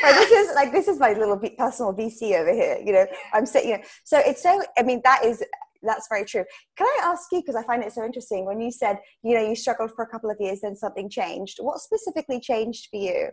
Yeah. 0.03 0.13
this 0.13 0.31
is 0.31 0.55
like, 0.55 0.73
this 0.73 0.89
is 0.89 0.99
my 0.99 1.13
little 1.13 1.39
personal 1.59 1.93
VC 1.93 2.39
over 2.39 2.53
here. 2.53 2.81
You 2.85 2.93
know, 2.93 3.07
I'm 3.33 3.47
sitting, 3.47 3.71
you 3.71 3.77
know, 3.79 3.83
so 4.05 4.19
it's 4.19 4.43
so, 4.43 4.63
I 4.79 4.83
mean, 4.83 5.01
that 5.05 5.25
is 5.25 5.43
that's 5.83 6.07
very 6.11 6.25
true. 6.25 6.45
Can 6.77 6.87
I 6.87 7.01
ask 7.05 7.25
you, 7.33 7.41
because 7.41 7.57
I 7.57 7.63
find 7.65 7.83
it 7.83 7.93
so 7.93 8.05
interesting, 8.05 8.45
when 8.45 8.61
you 8.61 8.71
said, 8.71 8.99
you 9.23 9.35
know, 9.35 9.47
you 9.47 9.57
struggled 9.57 9.93
for 9.95 10.05
a 10.05 10.09
couple 10.09 10.31
of 10.31 10.37
years, 10.41 10.61
then 10.63 10.77
something 10.77 11.09
changed. 11.09 11.59
What 11.61 11.81
specifically 11.81 12.41
changed 12.41 12.89
for 12.91 12.99
you? 12.99 13.29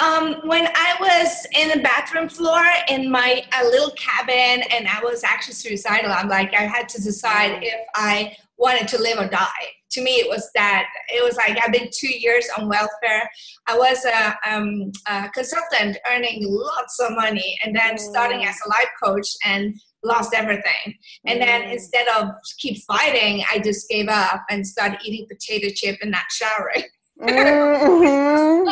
Um, 0.00 0.36
when 0.44 0.68
I 0.74 0.96
was 1.00 1.46
in 1.56 1.68
the 1.68 1.82
bathroom 1.82 2.28
floor 2.28 2.64
in 2.88 3.10
my 3.10 3.44
a 3.60 3.64
little 3.64 3.90
cabin 3.90 4.64
and 4.72 4.88
I 4.88 5.00
was 5.02 5.22
actually 5.24 5.54
suicidal, 5.54 6.10
I'm 6.10 6.28
like, 6.28 6.54
I 6.54 6.62
had 6.62 6.88
to 6.90 7.02
decide 7.02 7.62
if 7.62 7.80
I 7.94 8.36
wanted 8.56 8.88
to 8.88 9.00
live 9.00 9.18
or 9.18 9.28
die. 9.28 9.66
To 9.92 10.02
me, 10.02 10.12
it 10.12 10.28
was 10.28 10.48
that. 10.54 10.86
It 11.08 11.22
was 11.22 11.36
like 11.36 11.58
I've 11.62 11.72
been 11.72 11.90
two 11.92 12.08
years 12.08 12.48
on 12.56 12.68
welfare. 12.68 13.28
I 13.66 13.76
was 13.76 14.04
a, 14.04 14.34
um, 14.50 14.90
a 15.06 15.28
consultant 15.30 15.98
earning 16.10 16.38
lots 16.48 16.98
of 16.98 17.12
money 17.14 17.58
and 17.62 17.76
then 17.76 17.98
starting 17.98 18.44
as 18.44 18.56
a 18.64 18.68
life 18.70 18.88
coach 19.02 19.28
and 19.44 19.78
lost 20.02 20.34
everything. 20.34 20.98
And 21.26 21.40
then 21.40 21.62
mm. 21.62 21.72
instead 21.72 22.06
of 22.08 22.30
keep 22.58 22.82
fighting, 22.82 23.44
I 23.50 23.58
just 23.58 23.88
gave 23.88 24.08
up 24.08 24.44
and 24.50 24.66
started 24.66 24.98
eating 25.04 25.26
potato 25.28 25.68
chip 25.74 25.98
and 26.02 26.10
not 26.10 26.24
showering. 26.30 26.84
Mm-hmm. 27.20 28.66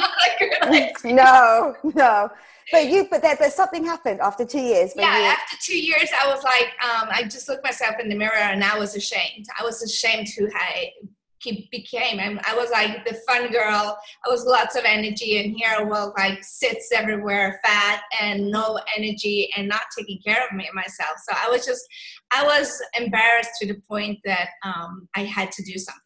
no, 1.15 1.75
no. 1.95 2.29
But 2.73 2.89
you, 2.89 3.07
but 3.11 3.23
that, 3.23 3.39
but 3.39 3.53
something 3.53 3.85
happened 3.85 4.21
after 4.21 4.45
two 4.45 4.61
years. 4.61 4.93
Yeah, 4.95 5.19
you... 5.19 5.25
after 5.25 5.57
two 5.61 5.79
years, 5.79 6.09
I 6.21 6.29
was 6.29 6.43
like, 6.45 6.69
um, 6.85 7.09
I 7.11 7.25
just 7.25 7.49
looked 7.49 7.65
myself 7.65 7.97
in 8.01 8.09
the 8.09 8.15
mirror 8.15 8.35
and 8.35 8.63
I 8.63 8.79
was 8.79 8.95
ashamed. 8.95 9.47
I 9.59 9.65
was 9.65 9.83
ashamed 9.83 10.29
who 10.37 10.49
I 10.55 10.93
became. 11.71 12.19
And 12.21 12.41
I 12.47 12.55
was 12.55 12.71
like 12.71 13.05
the 13.05 13.19
fun 13.27 13.51
girl. 13.51 13.99
I 14.27 14.29
was 14.29 14.45
lots 14.45 14.77
of 14.77 14.85
energy, 14.85 15.39
and 15.43 15.57
here 15.57 15.75
I 15.79 15.83
was 15.83 16.13
like 16.17 16.43
sits 16.43 16.91
everywhere, 16.93 17.61
fat 17.65 18.03
and 18.21 18.51
no 18.51 18.79
energy, 18.97 19.51
and 19.57 19.69
not 19.69 19.83
taking 19.97 20.21
care 20.25 20.45
of 20.45 20.55
me 20.57 20.69
myself. 20.75 21.17
So 21.29 21.37
I 21.37 21.49
was 21.51 21.65
just, 21.65 21.83
I 22.31 22.45
was 22.45 22.81
embarrassed 22.99 23.51
to 23.61 23.67
the 23.67 23.81
point 23.89 24.19
that 24.25 24.49
um, 24.65 25.09
I 25.17 25.25
had 25.25 25.51
to 25.53 25.63
do 25.63 25.79
something. 25.79 26.03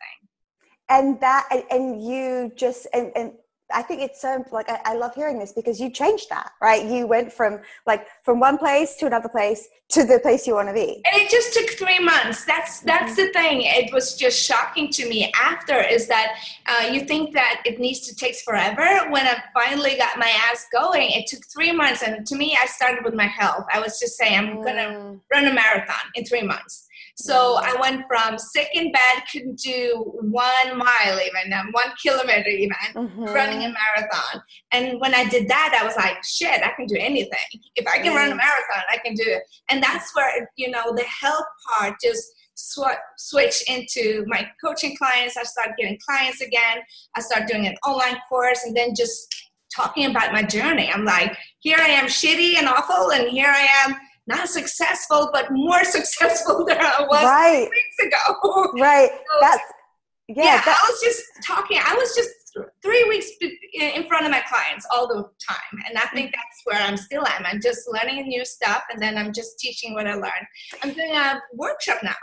And 0.89 1.21
that, 1.21 1.49
and 1.71 2.03
you 2.03 2.53
just, 2.57 2.87
and, 2.93 3.11
and 3.17 3.33
I 3.73 3.83
think 3.83 4.03
it's 4.03 4.21
so 4.21 4.45
like 4.53 4.69
I, 4.69 4.81
I, 4.85 4.95
love 4.95 5.15
hearing 5.15 5.39
this 5.39 5.53
because 5.53 5.81
you 5.81 5.91
changed 5.91 6.29
that, 6.29 6.53
right? 6.61 6.85
You 6.85 7.07
went 7.07 7.33
from 7.33 7.61
like 7.87 8.07
from 8.23 8.39
one 8.39 8.59
place 8.59 8.97
to 8.97 9.07
another 9.07 9.29
place 9.29 9.69
to 9.91 10.05
the 10.05 10.19
place 10.19 10.47
you 10.47 10.55
want 10.55 10.69
to 10.69 10.75
be. 10.75 11.03
And 11.11 11.23
it 11.23 11.31
just 11.31 11.55
took 11.55 11.71
three 11.71 11.99
months. 11.99 12.45
That's 12.45 12.81
that's 12.81 13.13
mm-hmm. 13.13 13.27
the 13.27 13.33
thing. 13.33 13.63
It 13.63 13.93
was 13.93 14.17
just 14.17 14.41
shocking 14.43 14.91
to 14.91 15.09
me 15.09 15.33
after 15.41 15.81
is 15.81 16.09
that 16.09 16.37
uh, 16.67 16.89
you 16.89 17.01
think 17.01 17.33
that 17.35 17.63
it 17.65 17.81
needs 17.81 18.01
to 18.01 18.15
take 18.15 18.37
forever. 18.37 19.11
When 19.11 19.27
I 19.27 19.43
finally 19.55 19.97
got 19.97 20.19
my 20.19 20.31
ass 20.51 20.67
going, 20.73 21.11
it 21.11 21.27
took 21.27 21.41
three 21.47 21.73
months. 21.73 22.03
And 22.03 22.27
to 22.27 22.37
me, 22.37 22.57
I 22.61 22.67
started 22.67 23.05
with 23.05 23.15
my 23.15 23.27
health. 23.27 23.65
I 23.73 23.81
was 23.81 23.99
just 23.99 24.17
saying 24.17 24.39
I'm 24.39 24.63
gonna 24.63 24.83
mm. 24.83 25.21
run 25.33 25.47
a 25.47 25.55
marathon 25.55 26.05
in 26.15 26.25
three 26.25 26.43
months. 26.43 26.84
So 27.17 27.59
I 27.63 27.77
went 27.81 28.05
from 28.09 28.39
sick 28.39 28.69
in 28.75 28.91
bed, 28.91 29.23
couldn't 29.31 29.59
do 29.61 30.13
one 30.21 30.77
mile 30.77 31.21
even, 31.21 31.53
um, 31.53 31.69
one 31.71 31.93
kilometer 32.03 32.49
even, 32.49 32.77
mm-hmm. 32.93 33.25
running 33.25 33.59
a 33.65 33.73
marathon. 33.73 34.43
And 34.73 35.01
when 35.01 35.15
I 35.15 35.25
did 35.29 35.49
that, 35.49 35.79
I 35.81 35.85
was 35.87 35.97
like, 35.97 36.17
shit, 36.25 36.63
I 36.63 36.73
can 36.77 36.87
do 36.87 36.97
anything. 36.99 37.61
If 37.77 37.87
I 37.87 37.99
can 37.99 38.13
mm. 38.13 38.17
run 38.17 38.33
a 38.33 38.35
marathon, 38.35 38.83
I 38.91 38.99
can 38.99 39.15
do 39.15 39.25
it. 39.27 39.43
And 39.71 39.83
that's 39.83 40.15
where, 40.17 40.51
you 40.57 40.71
know, 40.71 40.93
the 40.95 41.05
health 41.05 41.47
part 41.69 41.95
just 42.03 42.25
sw- 42.55 43.01
switch 43.17 43.63
into 43.69 44.25
my 44.27 44.49
coaching 44.63 44.97
clients. 44.97 45.37
I 45.37 45.45
started 45.45 45.75
getting 45.79 45.99
clients 46.05 46.41
again. 46.41 46.79
I 47.17 47.21
started 47.21 47.47
doing 47.47 47.67
an 47.67 47.77
online 47.87 48.17
course 48.29 48.65
and 48.65 48.77
then 48.77 48.95
just 48.97 49.33
talking 49.75 50.11
about 50.11 50.33
my 50.33 50.43
journey. 50.43 50.91
I'm 50.93 51.05
like, 51.05 51.37
here 51.61 51.79
I 51.81 51.89
am 51.89 52.07
shitty 52.07 52.57
and 52.57 52.69
awful, 52.69 53.11
and 53.13 53.29
here 53.29 53.49
I 53.49 53.67
am 53.85 53.97
not 54.27 54.49
successful, 54.49 55.31
but 55.33 55.51
more 55.51 55.85
successful 55.97 56.65
than 56.67 56.79
I 56.79 57.07
was 57.09 57.25
right. 57.25 57.69
weeks 57.71 58.15
ago. 58.15 58.73
Right. 58.81 59.11
So, 59.11 59.41
that's 59.41 59.63
yeah. 60.29 60.45
yeah 60.45 60.63
that's, 60.65 60.81
I 60.81 60.91
was 60.91 61.01
just 61.03 61.23
talking. 61.47 61.79
I 61.85 61.95
was 61.95 62.15
just 62.15 62.31
three 62.83 63.05
weeks 63.09 63.29
in 63.75 64.07
front 64.07 64.25
of 64.25 64.31
my 64.31 64.43
clients 64.49 64.87
all 64.93 65.07
the 65.07 65.23
time, 65.47 65.83
and 65.89 65.99
I 65.99 66.07
think 66.15 66.29
mm. 66.29 66.33
that's 66.33 66.61
where 66.65 66.81
I'm 66.81 66.97
still 66.97 67.27
am. 67.27 67.45
I'm 67.45 67.61
just 67.61 67.89
learning 67.89 68.27
new 68.27 68.45
stuff, 68.45 68.83
and 68.93 69.03
then 69.03 69.19
I'm 69.19 69.33
just 69.33 69.59
teaching 69.59 69.95
what 69.95 70.07
I 70.07 70.15
learned. 70.15 70.47
I'm 70.83 70.93
doing 70.93 71.15
a 71.15 71.41
workshop 71.55 71.99
now 72.03 72.15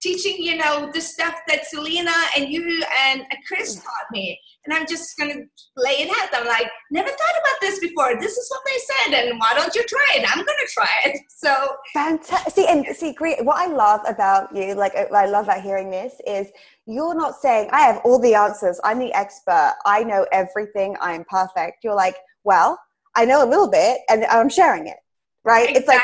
teaching, 0.00 0.36
you 0.38 0.56
know, 0.56 0.90
the 0.92 1.00
stuff 1.00 1.34
that 1.48 1.66
Selena 1.66 2.12
and 2.36 2.50
you 2.50 2.82
and 3.06 3.24
Chris 3.46 3.76
mm. 3.76 3.84
taught 3.84 4.10
me. 4.10 4.38
And 4.64 4.74
I'm 4.74 4.86
just 4.86 5.16
going 5.18 5.32
to 5.32 5.42
lay 5.76 6.02
it 6.02 6.10
out. 6.10 6.28
I'm 6.34 6.46
like, 6.46 6.68
never 6.90 7.08
thought 7.08 7.40
about 7.40 7.60
this 7.60 7.78
before. 7.78 8.20
This 8.20 8.36
is 8.36 8.50
what 8.50 8.60
they 8.66 9.12
said. 9.12 9.30
And 9.30 9.38
why 9.40 9.54
don't 9.54 9.74
you 9.74 9.84
try 9.84 10.06
it? 10.16 10.28
I'm 10.28 10.44
going 10.44 10.58
to 10.58 10.72
try 10.72 10.88
it. 11.06 11.20
So 11.40 11.74
fantastic. 11.94 12.52
See, 12.52 12.66
and 12.66 12.84
see, 12.94 13.14
great. 13.14 13.42
What 13.42 13.56
I 13.56 13.72
love 13.72 14.02
about 14.06 14.54
you, 14.54 14.74
like, 14.74 14.92
uh, 14.94 15.06
I 15.14 15.24
love 15.24 15.44
about 15.44 15.62
hearing 15.62 15.90
this 15.90 16.20
is 16.26 16.48
you're 16.84 17.14
not 17.14 17.34
saying, 17.36 17.70
I 17.72 17.80
have 17.80 18.02
all 18.04 18.18
the 18.18 18.34
answers. 18.34 18.78
I'm 18.84 18.98
the 18.98 19.10
expert. 19.14 19.72
I 19.86 20.04
know 20.04 20.26
everything. 20.32 20.96
I'm 21.00 21.24
perfect. 21.30 21.82
You're 21.82 21.94
like, 21.94 22.16
well, 22.44 22.78
I 23.16 23.24
know 23.24 23.42
a 23.42 23.48
little 23.48 23.70
bit 23.70 24.00
and 24.10 24.26
I'm 24.26 24.50
sharing 24.50 24.86
it 24.86 24.96
right? 25.44 25.70
Exactly. 25.70 25.80
it's 25.80 25.88
like 25.88 26.02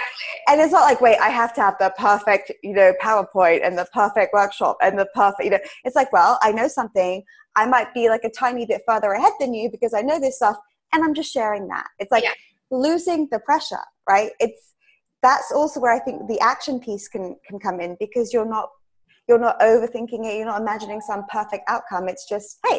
and 0.48 0.60
it's 0.60 0.72
not 0.72 0.82
like 0.82 1.00
wait 1.00 1.18
i 1.18 1.28
have 1.28 1.52
to 1.54 1.60
have 1.60 1.74
the 1.78 1.92
perfect 1.98 2.52
you 2.62 2.72
know 2.72 2.92
powerpoint 3.02 3.66
and 3.66 3.76
the 3.76 3.86
perfect 3.92 4.32
workshop 4.32 4.76
and 4.80 4.98
the 4.98 5.06
perfect 5.14 5.44
you 5.44 5.50
know 5.50 5.58
it's 5.84 5.96
like 5.96 6.12
well 6.12 6.38
i 6.42 6.52
know 6.52 6.68
something. 6.68 7.22
I 7.58 7.64
might 7.64 7.94
be 7.94 8.10
like 8.10 8.22
a 8.22 8.30
tiny 8.30 8.66
bit 8.66 8.82
further 8.86 9.12
ahead 9.12 9.32
than 9.40 9.54
you 9.54 9.70
because 9.70 9.94
i 9.94 10.02
know 10.02 10.20
this 10.20 10.36
stuff 10.36 10.56
and 10.92 11.02
i'm 11.02 11.14
just 11.14 11.32
sharing 11.32 11.68
that. 11.68 11.86
It's 11.98 12.12
like 12.12 12.24
yeah. 12.24 12.32
losing 12.70 13.28
the 13.30 13.38
pressure 13.40 13.84
right? 14.08 14.30
It's 14.40 14.74
that's 15.22 15.50
also 15.52 15.80
where 15.80 15.92
i 15.92 15.98
think 15.98 16.28
the 16.28 16.38
action 16.40 16.78
piece 16.78 17.08
can 17.08 17.36
can 17.46 17.58
come 17.58 17.80
in 17.80 17.96
because 17.98 18.32
you're 18.32 18.48
not 18.48 18.68
you're 19.28 19.40
not 19.40 19.58
overthinking 19.58 20.24
it. 20.24 20.36
You're 20.36 20.46
not 20.46 20.60
imagining 20.60 21.00
some 21.00 21.24
perfect 21.28 21.64
outcome. 21.68 22.08
It's 22.08 22.28
just 22.28 22.58
hey 22.68 22.78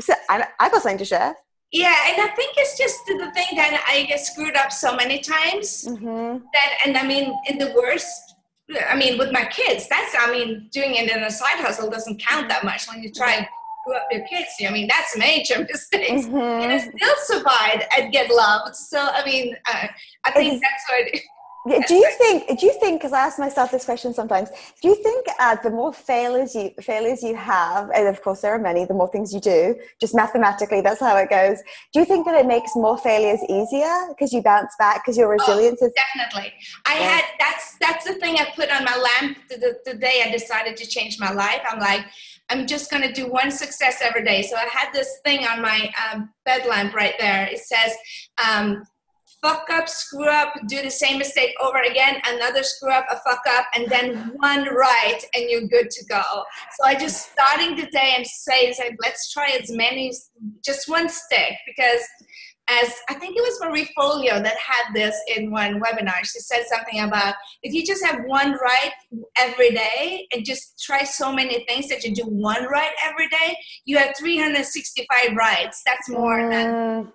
so 0.00 0.14
I, 0.28 0.46
I 0.60 0.68
got 0.68 0.82
something 0.82 0.98
to 0.98 1.04
share 1.04 1.34
yeah, 1.72 1.94
and 2.08 2.20
I 2.22 2.28
think 2.34 2.54
it's 2.56 2.78
just 2.78 2.96
the 3.06 3.30
thing 3.32 3.56
that 3.56 3.84
I 3.86 4.04
get 4.04 4.20
screwed 4.20 4.56
up 4.56 4.72
so 4.72 4.96
many 4.96 5.18
times 5.18 5.84
mm-hmm. 5.86 6.38
that, 6.52 6.74
and 6.86 6.96
I 6.96 7.06
mean, 7.06 7.34
in 7.46 7.58
the 7.58 7.72
worst, 7.76 8.36
I 8.88 8.96
mean, 8.96 9.18
with 9.18 9.32
my 9.32 9.44
kids, 9.44 9.86
that's, 9.88 10.14
I 10.18 10.30
mean, 10.30 10.68
doing 10.72 10.94
it 10.94 11.10
in 11.10 11.22
a 11.22 11.30
side 11.30 11.56
hustle 11.56 11.90
doesn't 11.90 12.20
count 12.20 12.48
that 12.48 12.64
much 12.64 12.86
when 12.86 13.02
you 13.02 13.12
try 13.12 13.34
and 13.34 13.46
screw 13.82 13.96
up 13.96 14.06
your 14.10 14.26
kids. 14.26 14.48
I 14.66 14.70
mean, 14.70 14.88
that's 14.88 15.16
major 15.18 15.58
mistakes. 15.70 16.26
Mm-hmm. 16.26 16.36
And 16.36 16.72
I 16.72 16.78
still 16.78 17.14
survived 17.38 17.84
and 17.96 18.12
get 18.12 18.30
loved. 18.30 18.74
So, 18.74 18.98
I 19.00 19.24
mean, 19.26 19.54
uh, 19.70 19.88
I 20.24 20.30
think 20.32 20.62
that's 20.62 20.84
what 20.88 21.22
do 21.68 21.94
you 21.94 22.10
think 22.18 22.58
do 22.58 22.66
you 22.66 22.72
think 22.80 23.00
because 23.00 23.12
i 23.12 23.20
ask 23.20 23.38
myself 23.38 23.70
this 23.70 23.84
question 23.84 24.12
sometimes 24.14 24.48
do 24.82 24.88
you 24.88 24.94
think 25.02 25.26
uh, 25.38 25.56
the 25.62 25.70
more 25.70 25.92
failures 25.92 26.54
you 26.54 26.70
failures 26.80 27.22
you 27.22 27.34
have 27.36 27.90
and 27.90 28.08
of 28.08 28.20
course 28.22 28.40
there 28.40 28.52
are 28.52 28.58
many 28.58 28.84
the 28.84 28.94
more 28.94 29.08
things 29.08 29.32
you 29.32 29.40
do 29.40 29.74
just 30.00 30.14
mathematically 30.14 30.80
that's 30.80 31.00
how 31.00 31.16
it 31.16 31.28
goes 31.30 31.58
do 31.92 32.00
you 32.00 32.06
think 32.06 32.24
that 32.24 32.34
it 32.34 32.46
makes 32.46 32.70
more 32.74 32.96
failures 32.98 33.40
easier 33.48 34.06
because 34.08 34.32
you 34.32 34.42
bounce 34.42 34.74
back 34.78 35.04
because 35.04 35.16
your 35.16 35.28
resilience 35.28 35.80
oh, 35.82 35.86
is 35.86 35.92
definitely 35.94 36.52
i 36.86 36.98
yeah. 36.98 37.08
had 37.08 37.24
that's 37.38 37.76
that's 37.80 38.04
the 38.04 38.14
thing 38.14 38.36
i 38.38 38.46
put 38.54 38.70
on 38.70 38.84
my 38.84 38.96
lamp 38.96 39.38
the, 39.48 39.56
the, 39.56 39.92
the 39.92 39.98
day 39.98 40.22
i 40.24 40.30
decided 40.30 40.76
to 40.76 40.86
change 40.86 41.18
my 41.18 41.32
life 41.32 41.60
i'm 41.70 41.78
like 41.78 42.04
I'm 42.50 42.66
just 42.66 42.90
going 42.90 43.02
to 43.02 43.12
do 43.12 43.30
one 43.30 43.50
success 43.50 44.00
every 44.00 44.24
day. 44.24 44.42
So 44.42 44.56
I 44.56 44.66
had 44.72 44.90
this 44.92 45.18
thing 45.22 45.46
on 45.46 45.60
my 45.60 45.92
um, 46.10 46.30
bed 46.46 46.66
lamp 46.66 46.94
right 46.94 47.12
there. 47.18 47.46
It 47.46 47.58
says, 47.58 47.92
um, 48.42 48.84
fuck 49.42 49.68
up, 49.70 49.88
screw 49.88 50.28
up, 50.28 50.52
do 50.66 50.82
the 50.82 50.90
same 50.90 51.18
mistake 51.18 51.54
over 51.62 51.78
again, 51.78 52.16
another 52.26 52.62
screw 52.62 52.90
up, 52.90 53.06
a 53.10 53.16
fuck 53.18 53.42
up, 53.48 53.66
and 53.74 53.88
then 53.88 54.32
one 54.36 54.64
right, 54.74 55.20
and 55.34 55.48
you're 55.48 55.68
good 55.68 55.90
to 55.90 56.04
go. 56.06 56.22
So 56.78 56.86
I 56.86 56.94
just 56.94 57.32
starting 57.32 57.76
the 57.76 57.86
day 57.86 58.14
and 58.16 58.26
say, 58.26 58.74
let's 59.02 59.32
try 59.32 59.56
as 59.60 59.70
many, 59.70 60.12
just 60.64 60.88
one 60.88 61.08
stick, 61.08 61.54
because 61.66 62.00
as 62.68 62.94
I 63.08 63.14
think 63.14 63.36
it 63.36 63.40
was 63.40 63.58
Marie 63.62 63.88
Forleo 63.96 64.42
that 64.42 64.56
had 64.56 64.92
this 64.94 65.16
in 65.36 65.50
one 65.50 65.80
webinar. 65.80 66.18
She 66.20 66.40
said 66.40 66.64
something 66.66 67.00
about 67.00 67.34
if 67.62 67.72
you 67.72 67.84
just 67.84 68.04
have 68.04 68.24
one 68.26 68.52
right 68.52 68.92
every 69.38 69.70
day 69.70 70.26
and 70.32 70.44
just 70.44 70.82
try 70.82 71.04
so 71.04 71.32
many 71.32 71.64
things 71.64 71.88
that 71.88 72.04
you 72.04 72.14
do 72.14 72.24
one 72.24 72.64
right 72.64 72.92
every 73.02 73.28
day, 73.28 73.56
you 73.86 73.96
have 73.96 74.14
365 74.16 75.34
rights. 75.34 75.82
That's 75.86 76.10
more 76.10 76.40
mm. 76.40 76.50
than 76.50 77.12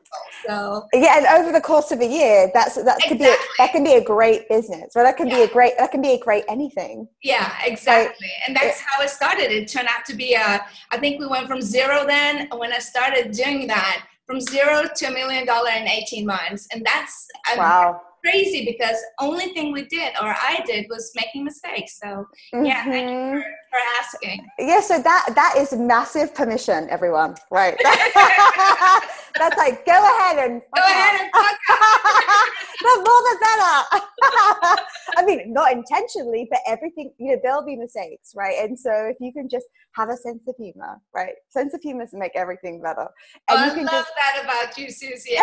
so. 0.48 0.88
Yeah, 0.94 1.18
and 1.18 1.42
over 1.42 1.52
the 1.52 1.62
course 1.62 1.92
of 1.92 2.02
a 2.02 2.08
year, 2.08 2.50
that's 2.54 2.76
that 2.76 2.98
exactly. 2.98 3.10
could 3.10 3.20
be 3.20 3.26
a, 3.26 3.36
that 3.60 3.72
can 3.72 3.84
be 3.84 3.94
a 3.94 4.04
great 4.04 4.50
business, 4.50 4.94
or 4.96 5.04
that 5.04 5.18
can 5.18 5.28
yeah. 5.28 5.36
be 5.36 5.42
a 5.44 5.48
great 5.48 5.74
that 5.78 5.92
can 5.92 6.02
be 6.02 6.14
a 6.14 6.20
great 6.20 6.46
anything. 6.48 7.08
Yeah, 7.22 7.54
exactly, 7.64 8.28
and 8.48 8.56
that's 8.56 8.80
it, 8.80 8.86
how 8.88 9.04
it 9.04 9.10
started. 9.10 9.52
It 9.52 9.68
turned 9.68 9.88
out 9.88 10.06
to 10.06 10.16
be 10.16 10.34
a. 10.34 10.66
I 10.92 10.98
think 10.98 11.20
we 11.20 11.28
went 11.28 11.48
from 11.48 11.62
zero 11.62 12.06
then 12.08 12.50
when 12.58 12.74
I 12.74 12.80
started 12.80 13.32
doing 13.32 13.68
that 13.68 14.06
from 14.26 14.40
zero 14.40 14.84
to 14.96 15.06
a 15.06 15.12
million 15.12 15.46
dollar 15.46 15.72
in 15.72 15.88
18 15.88 16.26
months. 16.26 16.68
And 16.74 16.86
that's 16.86 17.28
wow. 17.58 18.02
crazy 18.24 18.66
because 18.66 18.98
only 19.20 19.54
thing 19.54 19.72
we 19.72 19.86
did 19.86 20.14
or 20.22 20.30
I 20.30 20.64
did 20.66 20.86
was 20.90 21.12
making 21.16 21.44
mistakes. 21.44 22.00
So 22.02 22.26
mm-hmm. 22.54 22.66
yeah, 22.66 22.86
thank 22.86 23.10
you. 23.10 23.44
For, 23.74 23.80
asking. 24.00 24.48
Yeah, 24.60 24.82
so 24.82 25.02
that 25.02 25.30
that 25.36 25.56
is 25.58 25.74
massive 25.74 26.34
permission, 26.34 26.88
everyone. 26.90 27.36
Right. 27.50 27.76
that's 27.84 29.58
like 29.58 29.86
go 29.86 29.94
ahead 29.94 30.50
and 30.50 30.62
go 30.76 30.84
ahead 30.84 31.22
and 31.22 31.32
the 32.82 32.96
more 32.98 33.22
the 33.28 33.38
better. 33.42 34.84
I 35.18 35.26
mean, 35.26 35.54
not 35.54 35.72
intentionally, 35.72 36.48
but 36.50 36.60
everything, 36.68 37.14
you 37.18 37.34
know, 37.34 37.40
there'll 37.44 37.66
be 37.66 37.76
mistakes, 37.76 38.34
right? 38.36 38.64
And 38.64 38.78
so 38.78 38.92
if 39.08 39.18
you 39.20 39.34
can 39.34 39.50
just 39.50 39.66
have 39.96 40.10
a 40.10 40.18
sense 40.18 40.42
of 40.48 40.56
humor, 40.58 41.00
right? 41.16 41.34
Sense 41.50 41.74
of 41.74 41.82
humor 41.82 42.06
to 42.06 42.18
make 42.18 42.32
everything 42.36 42.82
better. 42.82 43.08
And 43.50 43.60
oh, 43.60 43.66
you 43.66 43.72
can 43.72 43.90
I 43.90 43.92
love 43.92 44.06
just... 44.06 44.14
that 44.16 44.44
about 44.44 44.78
you, 44.78 44.92
Susie. 44.92 45.38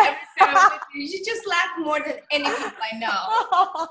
You, 0.95 1.03
you 1.03 1.25
just 1.25 1.47
laugh 1.47 1.71
more 1.81 2.01
than 2.01 2.17
any 2.31 2.45
people 2.45 2.73
I 2.93 2.99
know. 2.99 3.87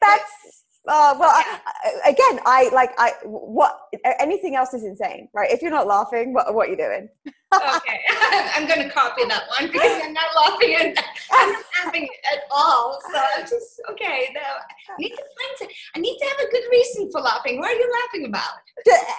That's 0.00 0.62
uh, 0.88 1.14
well, 1.18 1.30
I, 1.30 1.60
again, 2.08 2.40
I 2.44 2.70
like 2.72 2.90
I 2.98 3.12
what 3.24 3.78
anything 4.20 4.56
else 4.56 4.74
is 4.74 4.84
insane, 4.84 5.28
right? 5.32 5.50
If 5.50 5.62
you're 5.62 5.70
not 5.70 5.86
laughing, 5.86 6.32
what 6.32 6.52
what 6.54 6.68
are 6.68 6.70
you 6.70 6.76
doing? 6.76 7.08
Okay, 7.52 8.00
I'm 8.54 8.66
going 8.66 8.82
to 8.82 8.88
copy 8.88 9.24
that 9.26 9.44
one 9.58 9.70
because 9.70 10.00
I'm 10.02 10.12
not 10.12 10.30
laughing 10.36 10.74
at 10.74 11.04
I'm 11.30 11.52
not 11.52 11.64
laughing 11.84 12.08
at 12.32 12.40
all. 12.50 13.00
So 13.12 13.18
I'm 13.36 13.42
just 13.42 13.80
okay. 13.90 14.28
No, 14.34 14.40
I 14.40 14.96
need 14.98 15.10
to 15.10 15.16
find. 15.16 15.70
I 15.96 16.00
need 16.00 16.18
to 16.18 16.24
have 16.26 16.46
a 16.46 16.50
good 16.50 16.64
reason 16.70 17.10
for 17.10 17.20
laughing. 17.20 17.58
What 17.58 17.70
are 17.70 17.74
you 17.74 17.92
laughing 18.02 18.26
about? 18.26 18.52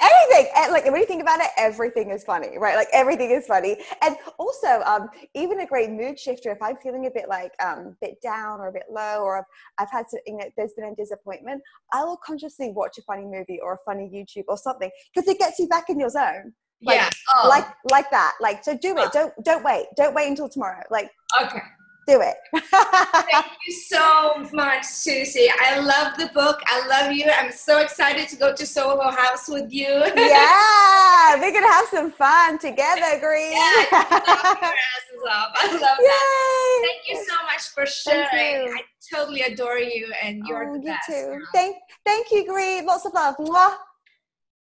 Anything. 0.01 0.51
Like 0.71 0.85
when 0.85 0.95
you 0.95 1.05
think 1.05 1.21
about 1.21 1.39
it, 1.39 1.47
everything 1.57 2.09
is 2.11 2.23
funny, 2.23 2.57
right? 2.57 2.75
Like 2.75 2.89
everything 2.93 3.31
is 3.31 3.45
funny, 3.45 3.77
and 4.01 4.15
also 4.37 4.81
um, 4.85 5.09
even 5.33 5.61
a 5.61 5.65
great 5.65 5.89
mood 5.89 6.19
shifter. 6.19 6.51
If 6.51 6.61
I'm 6.61 6.77
feeling 6.77 7.05
a 7.05 7.11
bit 7.11 7.29
like 7.29 7.51
um, 7.63 7.95
bit 8.01 8.21
down 8.21 8.59
or 8.59 8.67
a 8.67 8.71
bit 8.71 8.85
low, 8.89 9.21
or 9.23 9.39
I've, 9.39 9.45
I've 9.79 9.91
had 9.91 10.07
to, 10.09 10.19
you 10.25 10.37
know, 10.37 10.45
there's 10.57 10.73
been 10.73 10.85
a 10.85 10.95
disappointment, 10.95 11.61
I 11.91 12.03
will 12.03 12.17
consciously 12.17 12.71
watch 12.71 12.97
a 12.97 13.01
funny 13.03 13.25
movie 13.25 13.59
or 13.61 13.73
a 13.73 13.77
funny 13.85 14.09
YouTube 14.13 14.45
or 14.47 14.57
something 14.57 14.89
because 15.13 15.27
it 15.27 15.39
gets 15.39 15.59
you 15.59 15.67
back 15.67 15.89
in 15.89 15.99
your 15.99 16.09
zone 16.09 16.53
like, 16.83 16.95
yeah. 16.95 17.09
oh. 17.35 17.47
like 17.49 17.67
like 17.91 18.09
that. 18.11 18.33
Like 18.41 18.63
so 18.63 18.77
do 18.77 18.97
it. 18.97 19.07
Oh. 19.07 19.09
Don't 19.13 19.45
don't 19.45 19.63
wait. 19.63 19.85
Don't 19.95 20.13
wait 20.13 20.27
until 20.29 20.49
tomorrow. 20.49 20.83
Like 20.89 21.09
okay. 21.41 21.61
do 22.07 22.21
it. 22.21 22.35
Thank 22.71 23.45
you 23.67 23.73
so 23.73 24.45
much 24.53 24.85
susie. 24.85 25.49
I 25.61 25.79
love 25.79 26.17
the 26.17 26.29
book. 26.33 26.61
I 26.65 26.87
love 26.87 27.11
you. 27.11 27.25
I'm 27.29 27.51
so 27.51 27.79
excited 27.79 28.27
to 28.29 28.35
go 28.35 28.53
to 28.53 28.65
soho 28.65 29.09
house 29.09 29.47
with 29.47 29.71
you. 29.71 29.87
Yeah 30.15 31.03
we're 31.39 31.51
gonna 31.51 31.71
have 31.71 31.87
some 31.87 32.11
fun 32.11 32.57
together 32.59 33.19
Gry. 33.19 33.51
Yeah, 33.51 33.85
your 33.91 34.73
asses 34.73 35.23
off. 35.29 35.51
i 35.55 35.71
love 35.71 35.79
that. 35.79 36.87
Thank 36.87 37.09
you 37.09 37.25
so 37.27 37.35
much 37.45 37.67
for 37.73 37.85
sharing. 37.85 38.73
i 38.73 38.81
totally 39.13 39.41
adore 39.41 39.77
you 39.77 40.11
and 40.21 40.43
you're 40.47 40.69
oh, 40.69 40.73
the 40.73 40.79
you 40.79 40.85
best 40.85 41.07
too. 41.07 41.41
thank 41.53 41.75
thank 42.05 42.31
you 42.31 42.45
Gry. 42.45 42.81
Lots 42.85 43.05
of 43.05 43.13
love. 43.13 43.35
Mwah. 43.37 43.75